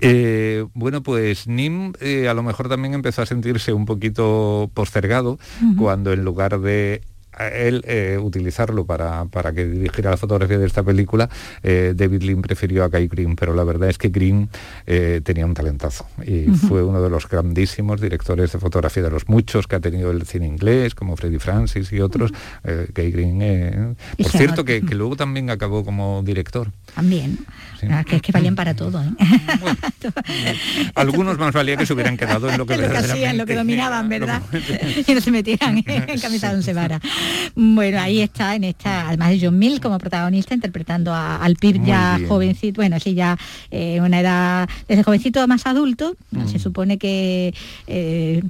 Eh, 0.00 0.64
bueno 0.74 1.02
pues 1.02 1.46
Nim 1.46 1.92
a 2.28 2.34
lo 2.34 2.42
mejor 2.42 2.68
también 2.68 2.94
empezó 2.94 3.22
a 3.22 3.26
sentirse 3.26 3.72
un 3.72 3.86
poquito 3.86 4.70
postergado 4.74 5.38
cuando 5.76 6.12
en 6.12 6.24
lugar 6.24 6.60
de 6.60 7.02
a 7.32 7.48
él 7.48 7.82
eh, 7.86 8.18
utilizarlo 8.20 8.84
para, 8.84 9.24
para 9.26 9.52
que 9.52 9.66
dirigiera 9.66 10.10
la 10.10 10.16
fotografía 10.16 10.58
de 10.58 10.66
esta 10.66 10.82
película, 10.82 11.28
eh, 11.62 11.94
David 11.96 12.22
Lean 12.22 12.42
prefirió 12.42 12.84
a 12.84 12.88
Guy 12.88 13.08
Green, 13.08 13.36
pero 13.36 13.54
la 13.54 13.64
verdad 13.64 13.88
es 13.88 13.98
que 13.98 14.08
Green 14.08 14.48
eh, 14.86 15.20
tenía 15.24 15.46
un 15.46 15.54
talentazo 15.54 16.06
y 16.24 16.46
fue 16.50 16.82
uno 16.82 17.02
de 17.02 17.10
los 17.10 17.28
grandísimos 17.28 18.00
directores 18.00 18.52
de 18.52 18.58
fotografía 18.58 19.02
de 19.02 19.10
los 19.10 19.28
muchos 19.28 19.66
que 19.66 19.76
ha 19.76 19.80
tenido 19.80 20.10
el 20.10 20.24
cine 20.26 20.46
inglés, 20.46 20.94
como 20.94 21.16
Freddie 21.16 21.38
Francis 21.38 21.92
y 21.92 22.00
otros. 22.00 22.32
Eh, 22.64 22.88
Guy 22.94 23.10
Green, 23.10 23.96
Y 24.16 24.22
por 24.22 24.32
cierto, 24.32 24.64
que 24.64 24.80
luego 24.80 25.16
también 25.16 25.50
acabó 25.50 25.84
como 25.84 26.22
director. 26.22 26.70
También. 26.94 27.38
Ah, 27.90 28.04
que 28.04 28.16
es 28.16 28.22
que 28.22 28.32
valían 28.32 28.54
para 28.54 28.74
todo. 28.74 29.02
¿eh? 29.02 29.10
Algunos 30.94 31.38
más 31.38 31.52
valía 31.52 31.76
que 31.76 31.86
se 31.86 31.94
hubieran 31.94 32.16
quedado 32.16 32.48
en 32.50 32.58
lo 32.58 32.66
que, 32.66 32.76
lo 32.78 32.88
que 32.88 32.96
hacían, 32.96 33.38
lo 33.38 33.46
que 33.46 33.54
dominaban, 33.54 34.08
¿verdad? 34.08 34.42
y 35.06 35.12
no 35.14 35.20
se 35.20 35.30
metieran 35.30 35.82
en 35.86 36.20
camisa 36.20 36.50
de 36.50 36.56
once 36.56 36.72
varas. 36.72 37.00
Bueno, 37.54 38.00
ahí 38.00 38.20
está, 38.20 38.54
en 38.54 38.64
esta, 38.64 39.08
además 39.08 39.30
de 39.30 39.40
John 39.40 39.58
Mill 39.58 39.80
como 39.80 39.98
protagonista, 39.98 40.54
interpretando 40.54 41.12
a, 41.12 41.36
al 41.36 41.56
Pip 41.56 41.84
ya 41.84 42.20
jovencito, 42.28 42.80
bueno, 42.80 42.98
sí, 43.00 43.14
ya 43.14 43.38
eh, 43.70 44.00
una 44.00 44.20
edad, 44.20 44.68
desde 44.88 45.02
jovencito 45.02 45.40
a 45.40 45.46
más 45.46 45.66
adulto, 45.66 46.16
se 46.50 46.58
supone 46.58 46.98
que 46.98 47.54
eh, 47.86 48.42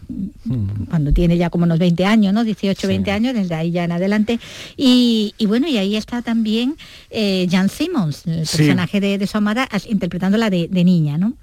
cuando 0.89 1.13
tiene 1.13 1.37
ya 1.37 1.51
como 1.51 1.65
unos 1.65 1.79
20 1.79 2.05
años, 2.05 2.35
¿no? 2.35 2.45
18, 2.45 2.89
20 2.89 3.11
años, 3.11 3.35
desde 3.35 3.55
ahí 3.55 3.71
ya 3.71 3.85
en 3.85 3.93
adelante. 3.93 4.39
Y, 4.77 5.35
y 5.39 5.47
bueno, 5.47 5.69
y 5.69 5.79
ahí 5.79 5.97
está 5.97 6.23
también 6.23 6.77
eh, 7.11 7.47
Jan 7.51 7.69
Simmons, 7.69 8.27
el 8.27 8.47
personaje 8.47 9.01
de, 9.01 9.22
de 9.27 9.65
as- 9.71 9.87
interpretándola 9.87 10.51
de, 10.51 10.69
de 10.69 10.85
niña, 10.85 11.19
¿no? 11.19 11.35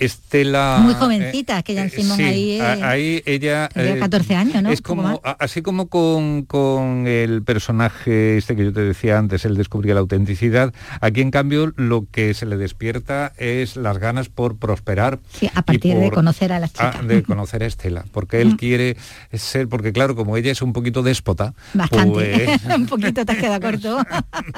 Estela 0.00 0.78
Muy 0.82 0.94
jovencita, 0.94 1.62
que 1.62 1.76
Jan 1.76 1.90
Simmons 1.90 2.16
sí, 2.16 2.22
ahí, 2.22 2.52
eh, 2.52 2.62
ahí 2.62 3.22
ella 3.26 3.68
tendría 3.68 3.96
eh, 3.96 3.98
14 3.98 4.34
años, 4.34 4.62
¿no? 4.62 4.70
Es 4.70 4.80
como 4.80 5.20
así 5.22 5.60
como 5.60 5.88
con, 5.88 6.44
con 6.44 7.06
el 7.06 7.42
personaje 7.42 8.38
este 8.38 8.56
que 8.56 8.64
yo 8.64 8.72
te 8.72 8.80
decía 8.80 9.18
antes, 9.18 9.44
él 9.44 9.58
descubría 9.58 9.92
la 9.92 10.00
autenticidad. 10.00 10.72
Aquí 11.02 11.20
en 11.20 11.30
cambio 11.30 11.74
lo 11.76 12.06
que 12.10 12.32
se 12.32 12.46
le 12.46 12.56
despierta 12.56 13.34
es 13.36 13.76
las 13.76 13.98
ganas 13.98 14.30
por 14.30 14.56
prosperar. 14.56 15.20
Sí, 15.38 15.50
a 15.54 15.60
partir 15.62 15.98
de 15.98 16.10
conocer 16.10 16.54
a 16.54 16.60
las 16.60 16.72
ah, 16.78 16.92
chicas. 16.92 17.06
de 17.06 17.22
conocer 17.22 17.62
a 17.62 17.66
Estela, 17.66 18.06
porque 18.10 18.40
él 18.40 18.56
quiere 18.56 18.96
ser, 19.34 19.68
porque 19.68 19.92
claro, 19.92 20.16
como 20.16 20.38
ella 20.38 20.50
es 20.50 20.62
un 20.62 20.72
poquito 20.72 21.02
déspota, 21.02 21.52
Bastante. 21.74 22.10
pues, 22.10 22.64
un 22.74 22.86
poquito 22.86 23.26
te 23.26 23.32
has 23.32 23.38
quedado 23.38 23.60
corto. 23.60 23.98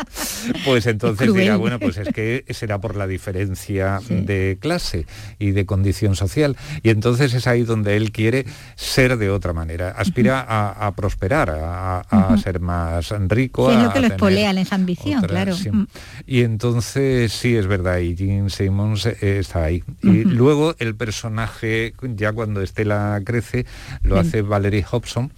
pues 0.64 0.86
entonces 0.86 1.34
dirá, 1.34 1.56
bueno, 1.56 1.80
pues 1.80 1.96
es 1.96 2.08
que 2.14 2.44
será 2.50 2.80
por 2.80 2.94
la 2.94 3.08
diferencia 3.08 3.98
de 4.08 4.56
clase 4.60 5.04
y 5.38 5.52
de 5.52 5.66
condición 5.66 6.16
social. 6.16 6.56
Y 6.82 6.90
entonces 6.90 7.34
es 7.34 7.46
ahí 7.46 7.62
donde 7.62 7.96
él 7.96 8.12
quiere 8.12 8.46
ser 8.76 9.16
de 9.16 9.30
otra 9.30 9.52
manera. 9.52 9.90
Aspira 9.90 10.40
a, 10.40 10.86
a 10.86 10.92
prosperar, 10.94 11.50
a, 11.50 12.36
ser 12.42 12.60
más 12.60 13.10
rico. 13.28 13.68
Sí, 13.70 13.76
es 13.76 13.82
lo 13.82 13.88
que 13.92 14.00
lo 14.00 14.02
tener 14.02 14.12
espolea 14.12 14.50
en 14.50 14.58
esa 14.58 14.74
ambición, 14.74 15.18
otra- 15.18 15.28
claro. 15.28 15.54
sí. 15.54 15.70
Mm. 15.70 15.86
Y 16.26 16.42
entonces 16.42 17.32
sí, 17.32 17.56
es 17.56 17.66
verdad, 17.66 17.98
y 17.98 18.16
Gene 18.16 18.50
Simmons 18.50 19.06
eh, 19.06 19.16
está 19.20 19.64
ahí. 19.64 19.82
Y 20.02 20.24
luego 20.24 20.74
el 20.78 20.94
personaje, 20.94 21.94
ya 22.16 22.32
cuando 22.32 22.62
Estela 22.62 23.20
crece, 23.24 23.66
lo 24.02 24.18
hace 24.18 24.42
Valerie 24.42 24.84
Hobson, 24.90 25.32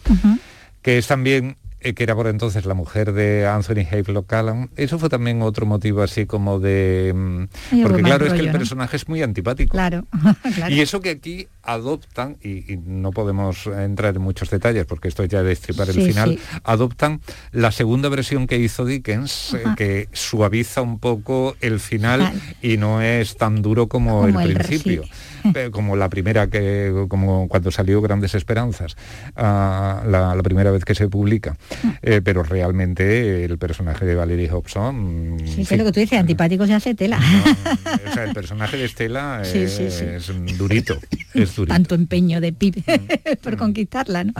que 0.82 0.98
es 0.98 1.06
también 1.06 1.56
que 1.92 2.02
era 2.02 2.14
por 2.14 2.26
entonces 2.28 2.64
la 2.64 2.74
mujer 2.74 3.12
de 3.12 3.46
Anthony 3.46 3.86
Havelock 3.90 4.26
Callan. 4.26 4.70
Eso 4.76 4.98
fue 4.98 5.08
también 5.10 5.42
otro 5.42 5.66
motivo 5.66 6.02
así 6.02 6.24
como 6.24 6.58
de... 6.58 7.12
mm, 7.14 7.82
porque 7.82 8.02
claro, 8.02 8.26
es 8.26 8.32
que 8.32 8.40
el 8.40 8.46
¿no? 8.46 8.52
personaje 8.52 8.96
es 8.96 9.08
muy 9.08 9.22
antipático. 9.22 9.72
Claro, 9.72 10.06
claro. 10.54 10.74
Y 10.74 10.80
eso 10.80 11.00
que 11.00 11.10
aquí 11.10 11.48
adoptan, 11.62 12.36
y, 12.42 12.72
y 12.72 12.76
no 12.76 13.10
podemos 13.10 13.66
entrar 13.66 14.16
en 14.16 14.22
muchos 14.22 14.50
detalles 14.50 14.86
porque 14.86 15.08
esto 15.08 15.24
ya 15.24 15.42
de 15.42 15.48
destripar 15.48 15.88
el 15.90 15.96
final, 15.96 16.30
sí. 16.30 16.58
adoptan 16.62 17.20
la 17.52 17.70
segunda 17.70 18.08
versión 18.08 18.46
que 18.46 18.58
hizo 18.58 18.84
Dickens, 18.84 19.54
eh, 19.54 19.62
Ajá. 19.64 19.74
que 19.76 20.08
suaviza 20.12 20.80
un 20.82 20.98
poco 20.98 21.56
el 21.60 21.80
final 21.80 22.32
y 22.62 22.76
no 22.76 23.02
es 23.02 23.36
tan 23.36 23.62
duro 23.62 23.88
como, 23.88 24.22
Como 24.22 24.40
el 24.40 24.50
el 24.50 24.54
principio. 24.58 25.02
Eh, 25.02 25.08
como 25.72 25.96
la 25.96 26.08
primera 26.08 26.46
que 26.48 26.92
como 27.08 27.48
cuando 27.48 27.70
salió 27.70 28.00
Grandes 28.00 28.34
Esperanzas 28.34 28.96
ah, 29.36 30.02
la, 30.06 30.34
la 30.34 30.42
primera 30.42 30.70
vez 30.70 30.84
que 30.84 30.94
se 30.94 31.08
publica 31.08 31.56
Eh, 32.02 32.20
pero 32.24 32.42
realmente 32.42 33.44
el 33.44 33.58
personaje 33.58 34.04
de 34.04 34.14
Valerie 34.14 34.50
Hobson 34.50 35.34
mm, 35.36 35.38
Sí, 35.46 35.64
sí, 35.64 35.74
es 35.74 35.78
lo 35.78 35.84
que 35.84 35.92
tú 35.92 36.00
dices, 36.00 36.18
antipáticos 36.18 36.68
ya 36.68 36.76
hace 36.76 36.94
tela. 36.94 37.18
o 38.10 38.12
sea, 38.14 38.24
el 38.24 38.32
personaje 38.34 38.76
de 38.76 38.84
Estela 38.84 39.40
Sí, 39.44 39.58
es, 39.58 39.72
sí, 39.72 39.90
sí. 39.90 40.04
es 40.04 40.26
durito 40.58 40.98
es 41.34 41.54
durito 41.56 41.74
Tanto 41.74 41.94
empeño 41.94 42.40
de 42.40 42.52
Pip 42.52 42.74
Mm. 42.74 43.36
por 43.42 43.56
conquistarla, 43.56 44.24
¿no? 44.24 44.32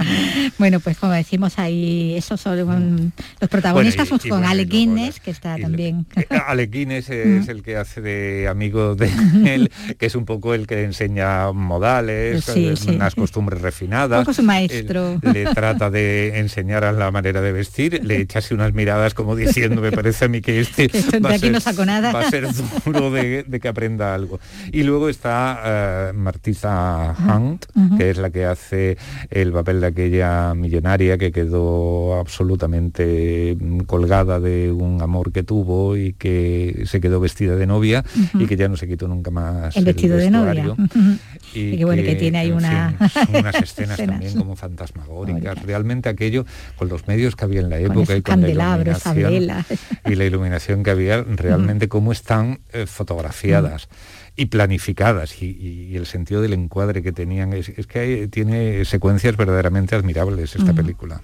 Bueno, 0.59 0.81
pues 0.81 0.97
como 0.99 1.13
decimos 1.13 1.59
ahí, 1.59 2.15
esos 2.17 2.41
son 2.41 3.13
los 3.41 3.49
protagonistas 3.51 4.09
Bueno, 4.09 4.09
y- 4.09 4.09
junto 4.11 4.27
y 4.27 4.31
con 4.31 4.41
bueno, 4.41 4.55
luego 4.55 4.71
Guinness, 4.71 5.21
que 5.21 5.31
está 5.31 5.57
también. 5.57 6.07
Eh, 6.17 6.27
Alec 6.47 6.71
Guinness 6.71 7.11
es 7.11 7.49
el 7.49 7.63
que 7.63 7.77
hace 7.77 8.01
de 8.01 8.49
amigo 8.49 8.95
de 8.97 9.11
él, 9.47 9.71
que 9.99 10.07
es 10.07 10.15
un 10.17 10.25
poco 10.25 10.53
el 10.55 10.67
que 10.67 10.93
enseña 10.95 11.51
modales, 11.53 12.45
Sí, 12.45 12.69
eh, 12.69 12.77
sí. 12.77 12.91
unas 12.91 13.15
costumbres 13.17 13.61
refinadas. 13.61 14.21
Un 14.21 14.25
poco 14.25 14.35
su 14.35 14.43
maestro. 14.43 15.19
Él 15.23 15.33
le 15.33 15.45
trata 15.47 15.91
de 15.91 16.39
enseñar 16.39 16.85
a 16.85 16.93
la 16.93 17.11
manera 17.11 17.41
de 17.41 17.51
vestir, 17.53 18.01
le 18.05 18.17
echa 18.21 18.39
así 18.39 18.55
unas 18.55 18.73
miradas 18.75 19.13
como 19.15 19.35
diciendo, 19.35 19.81
me 19.81 19.91
parece 19.91 20.27
a 20.27 20.29
mí 20.29 20.41
que 20.41 20.61
este 20.61 20.89
de 20.89 21.19
va, 21.21 21.31
a 21.31 21.33
aquí 21.33 21.41
ser, 21.41 21.53
no 21.53 21.61
saco 21.61 21.85
nada". 21.85 22.13
va 22.13 22.21
a 22.21 22.31
ser 22.31 22.47
duro 22.85 23.11
de, 23.11 23.43
de 23.43 23.61
que 23.61 23.69
aprenda 23.69 24.15
algo. 24.15 24.39
Y 24.73 24.85
luego 24.85 25.09
está 25.09 25.61
eh, 25.65 26.13
Martisa 26.15 27.15
Hunt, 27.19 27.67
que 27.99 28.11
es 28.11 28.19
la 28.19 28.31
que 28.31 28.45
hace 28.45 28.97
el 29.31 29.53
papel 29.53 29.81
de 29.81 29.87
aquella 29.89 30.55
millonaria 30.55 31.19
que 31.19 31.33
quedó 31.33 32.19
absolutamente 32.21 33.57
mm, 33.59 33.81
colgada 33.81 34.39
de 34.41 34.71
un 34.71 35.03
amor 35.03 35.33
que 35.33 35.43
tuvo 35.43 35.97
y 35.97 36.13
que 36.13 36.83
se 36.87 37.01
quedó 37.01 37.19
vestida 37.21 37.57
de 37.57 37.67
novia 37.67 38.05
y 38.39 38.47
que 38.47 38.57
ya 38.57 38.69
no 38.69 38.77
se 38.77 38.87
quitó 38.87 39.09
nunca 39.09 39.31
más 39.31 39.77
El 39.77 39.85
vestido 39.85 40.17
de 40.17 40.31
novia. 40.31 40.75
Vestuario. 40.89 41.19
Y 41.55 41.77
que 41.79 41.85
bueno, 41.85 42.03
que 42.03 42.15
tiene 42.17 42.39
ahí 42.39 42.51
una- 42.51 42.95
fin, 43.09 43.37
unas 43.39 43.55
escenas 43.63 43.97
también 43.97 44.37
como 44.37 44.57
fantasmagóricas. 44.57 45.63
Realmente 45.63 46.09
aquello, 46.09 46.45
con 46.77 46.89
los 46.89 47.07
medios 47.07 47.37
que 47.37 47.45
había 47.45 47.61
en 47.61 47.71
la 47.71 47.79
época 47.79 48.17
y 48.17 48.23
con 48.23 48.41
la 48.41 48.47
candelabros, 48.49 49.07
iluminación 49.07 49.65
y 50.07 50.15
la 50.15 50.25
iluminación 50.25 50.83
que 50.83 50.91
había, 50.91 51.23
realmente 51.29 51.89
cómo 51.89 52.13
están 52.13 52.61
eh, 52.73 52.87
fotografiadas. 52.87 53.89
Y 54.37 54.47
planificadas 54.47 55.41
y, 55.41 55.95
el 55.95 56.07
sentido 56.07 56.43
del 56.43 56.55
encuadre 56.55 57.03
que 57.03 57.13
tenían 57.13 57.53
es, 57.53 57.69
es 57.69 57.87
que 57.87 57.99
hay- 58.01 58.27
tiene 58.29 58.85
secuencias 58.85 59.37
verdaderamente 59.37 59.95
admirables 59.95 60.57
esta 60.57 60.73
película. 60.73 61.21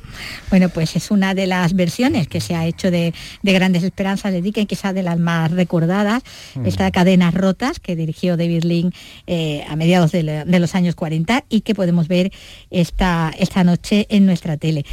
Bueno, 0.48 0.68
pues 0.68 0.94
es 0.94 1.10
una 1.10 1.34
de 1.34 1.48
las 1.48 1.74
versiones 1.74 2.28
que 2.28 2.40
se 2.40 2.54
ha 2.54 2.66
hecho 2.66 2.92
de, 2.92 3.12
de 3.42 3.52
Grandes 3.52 3.82
Esperanzas 3.82 4.32
de 4.32 4.42
Dickens, 4.42 4.68
quizás 4.68 4.94
de 4.94 5.02
las 5.02 5.18
más 5.18 5.50
recordadas, 5.50 6.22
esta 6.64 6.88
Cadenas 6.92 7.34
Rotas 7.34 7.80
que 7.80 7.96
dirigió 7.96 8.36
David 8.36 8.62
Lynn 8.62 8.92
eh, 9.26 9.64
a 9.68 9.74
mediados 9.74 10.12
de, 10.12 10.22
la- 10.22 10.44
de 10.44 10.60
los 10.60 10.76
años 10.76 10.94
40 10.94 11.44
y 11.48 11.62
que 11.62 11.74
podemos 11.74 12.06
ver 12.06 12.30
esta, 12.70 13.32
esta 13.36 13.64
noche 13.64 14.06
en 14.10 14.24
nuestra 14.24 14.56
tele. 14.56 14.84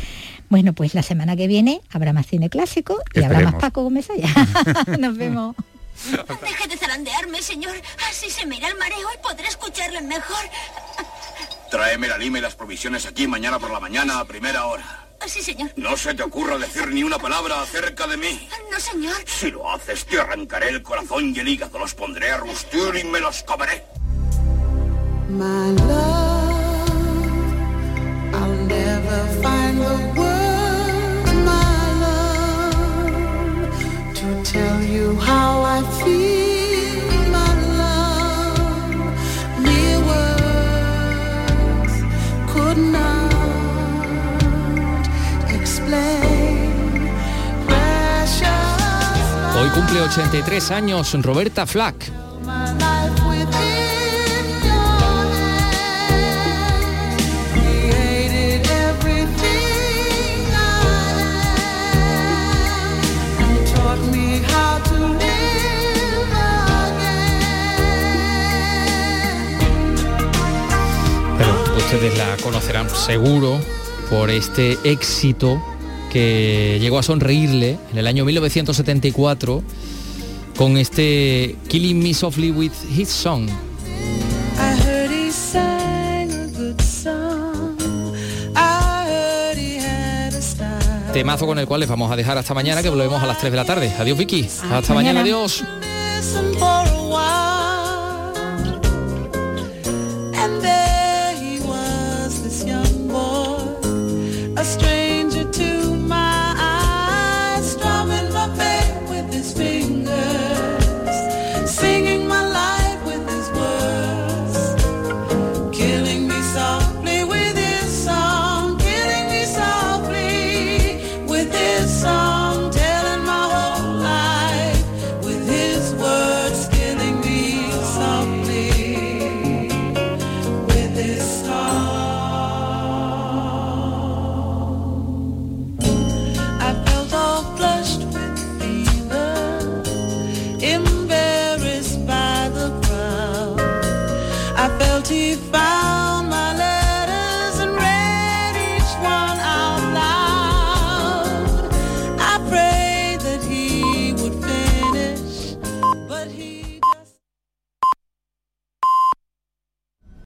Bueno, 0.50 0.74
pues 0.74 0.96
la 0.96 1.04
semana 1.04 1.36
que 1.36 1.46
viene 1.46 1.82
habrá 1.92 2.14
más 2.14 2.26
cine 2.26 2.50
clásico 2.50 2.98
y 3.14 3.20
habrá 3.20 3.30
más 3.30 3.54
Esperemos. 3.54 3.62
Paco 3.62 3.84
Gómez 3.84 4.08
allá. 4.10 4.98
Nos 4.98 5.16
vemos. 5.18 5.56
Deje 6.42 6.68
de 6.68 6.78
zarandearme, 6.78 7.42
señor. 7.42 7.76
Así 8.10 8.30
se 8.30 8.46
me 8.46 8.58
irá 8.58 8.70
el 8.70 8.78
mareo 8.78 9.08
y 9.14 9.18
podré 9.18 9.48
escucharle 9.48 10.02
mejor. 10.02 10.46
Tráeme 11.72 12.08
la 12.08 12.18
lima 12.18 12.38
y 12.38 12.42
las 12.42 12.56
provisiones 12.56 13.06
aquí 13.06 13.28
mañana 13.28 13.60
por 13.60 13.72
la 13.72 13.80
mañana 13.80 14.20
a 14.20 14.26
primera 14.26 14.66
hora. 14.66 15.08
Sí, 15.26 15.42
señor. 15.42 15.72
No 15.76 15.98
se 15.98 16.14
te 16.14 16.24
ocurra 16.24 16.58
decir 16.58 16.88
ni 16.88 17.04
una 17.04 17.18
palabra 17.18 17.62
acerca 17.62 18.08
de 18.08 18.16
mí. 18.16 18.48
No, 18.72 18.80
señor. 18.80 19.16
Si 19.26 19.52
lo 19.52 19.70
haces, 19.70 20.06
te 20.06 20.20
arrancaré 20.20 20.70
el 20.70 20.82
corazón 20.82 21.34
y 21.36 21.40
el 21.40 21.48
hígado, 21.50 21.80
los 21.80 21.94
pondré 21.94 22.32
a 22.32 22.38
rustir 22.38 22.96
y 22.96 23.04
me 23.04 23.20
los 23.20 23.44
comeré. 23.44 23.84
My 25.30 25.72
love, 25.72 26.90
I'll 28.34 28.68
never 28.68 29.28
find 29.42 29.82
the 29.82 30.20
words, 30.20 30.37
tell 34.52 34.82
you 34.82 35.16
how 35.20 35.62
I 35.62 35.82
feel, 36.00 37.32
my 37.32 37.54
love. 37.82 39.00
Mere 39.60 40.00
words 40.10 41.94
could 42.52 42.78
not 42.78 43.34
explain. 45.50 47.10
Precious 47.68 49.56
Hoy 49.56 49.70
cumple 49.74 50.00
83 50.00 50.72
años 50.72 51.14
Roberta 51.22 51.66
Flack. 51.66 52.12
Ustedes 71.94 72.18
la 72.18 72.36
conocerán 72.44 72.90
seguro 72.90 73.62
por 74.10 74.30
este 74.30 74.78
éxito 74.84 75.64
que 76.12 76.80
llegó 76.82 77.00
a 77.00 77.04
sonreírle 77.04 77.80
en 77.94 77.98
el 77.98 78.08
año 78.08 78.26
1974 78.26 79.64
con 80.58 80.76
este 80.76 81.56
Killing 81.70 81.98
Me 82.04 82.14
Softly 82.14 82.52
with 82.52 82.74
His 82.94 83.08
Song. 83.08 83.48
Temazo 91.14 91.46
con 91.46 91.58
el 91.58 91.68
cual 91.68 91.80
les 91.80 91.90
vamos 91.90 92.12
a 92.12 92.18
dejar 92.18 92.38
hasta 92.38 92.54
mañana, 92.54 92.84
que 92.84 92.90
volvemos 92.90 93.24
a 93.24 93.26
las 93.26 93.38
3 93.38 93.50
de 93.50 93.56
la 93.56 93.66
tarde. 93.66 93.94
Adiós, 93.98 94.18
Vicky. 94.18 94.46
Hasta, 94.70 94.94
mañana. 94.94 95.22
Adiós. 95.22 95.64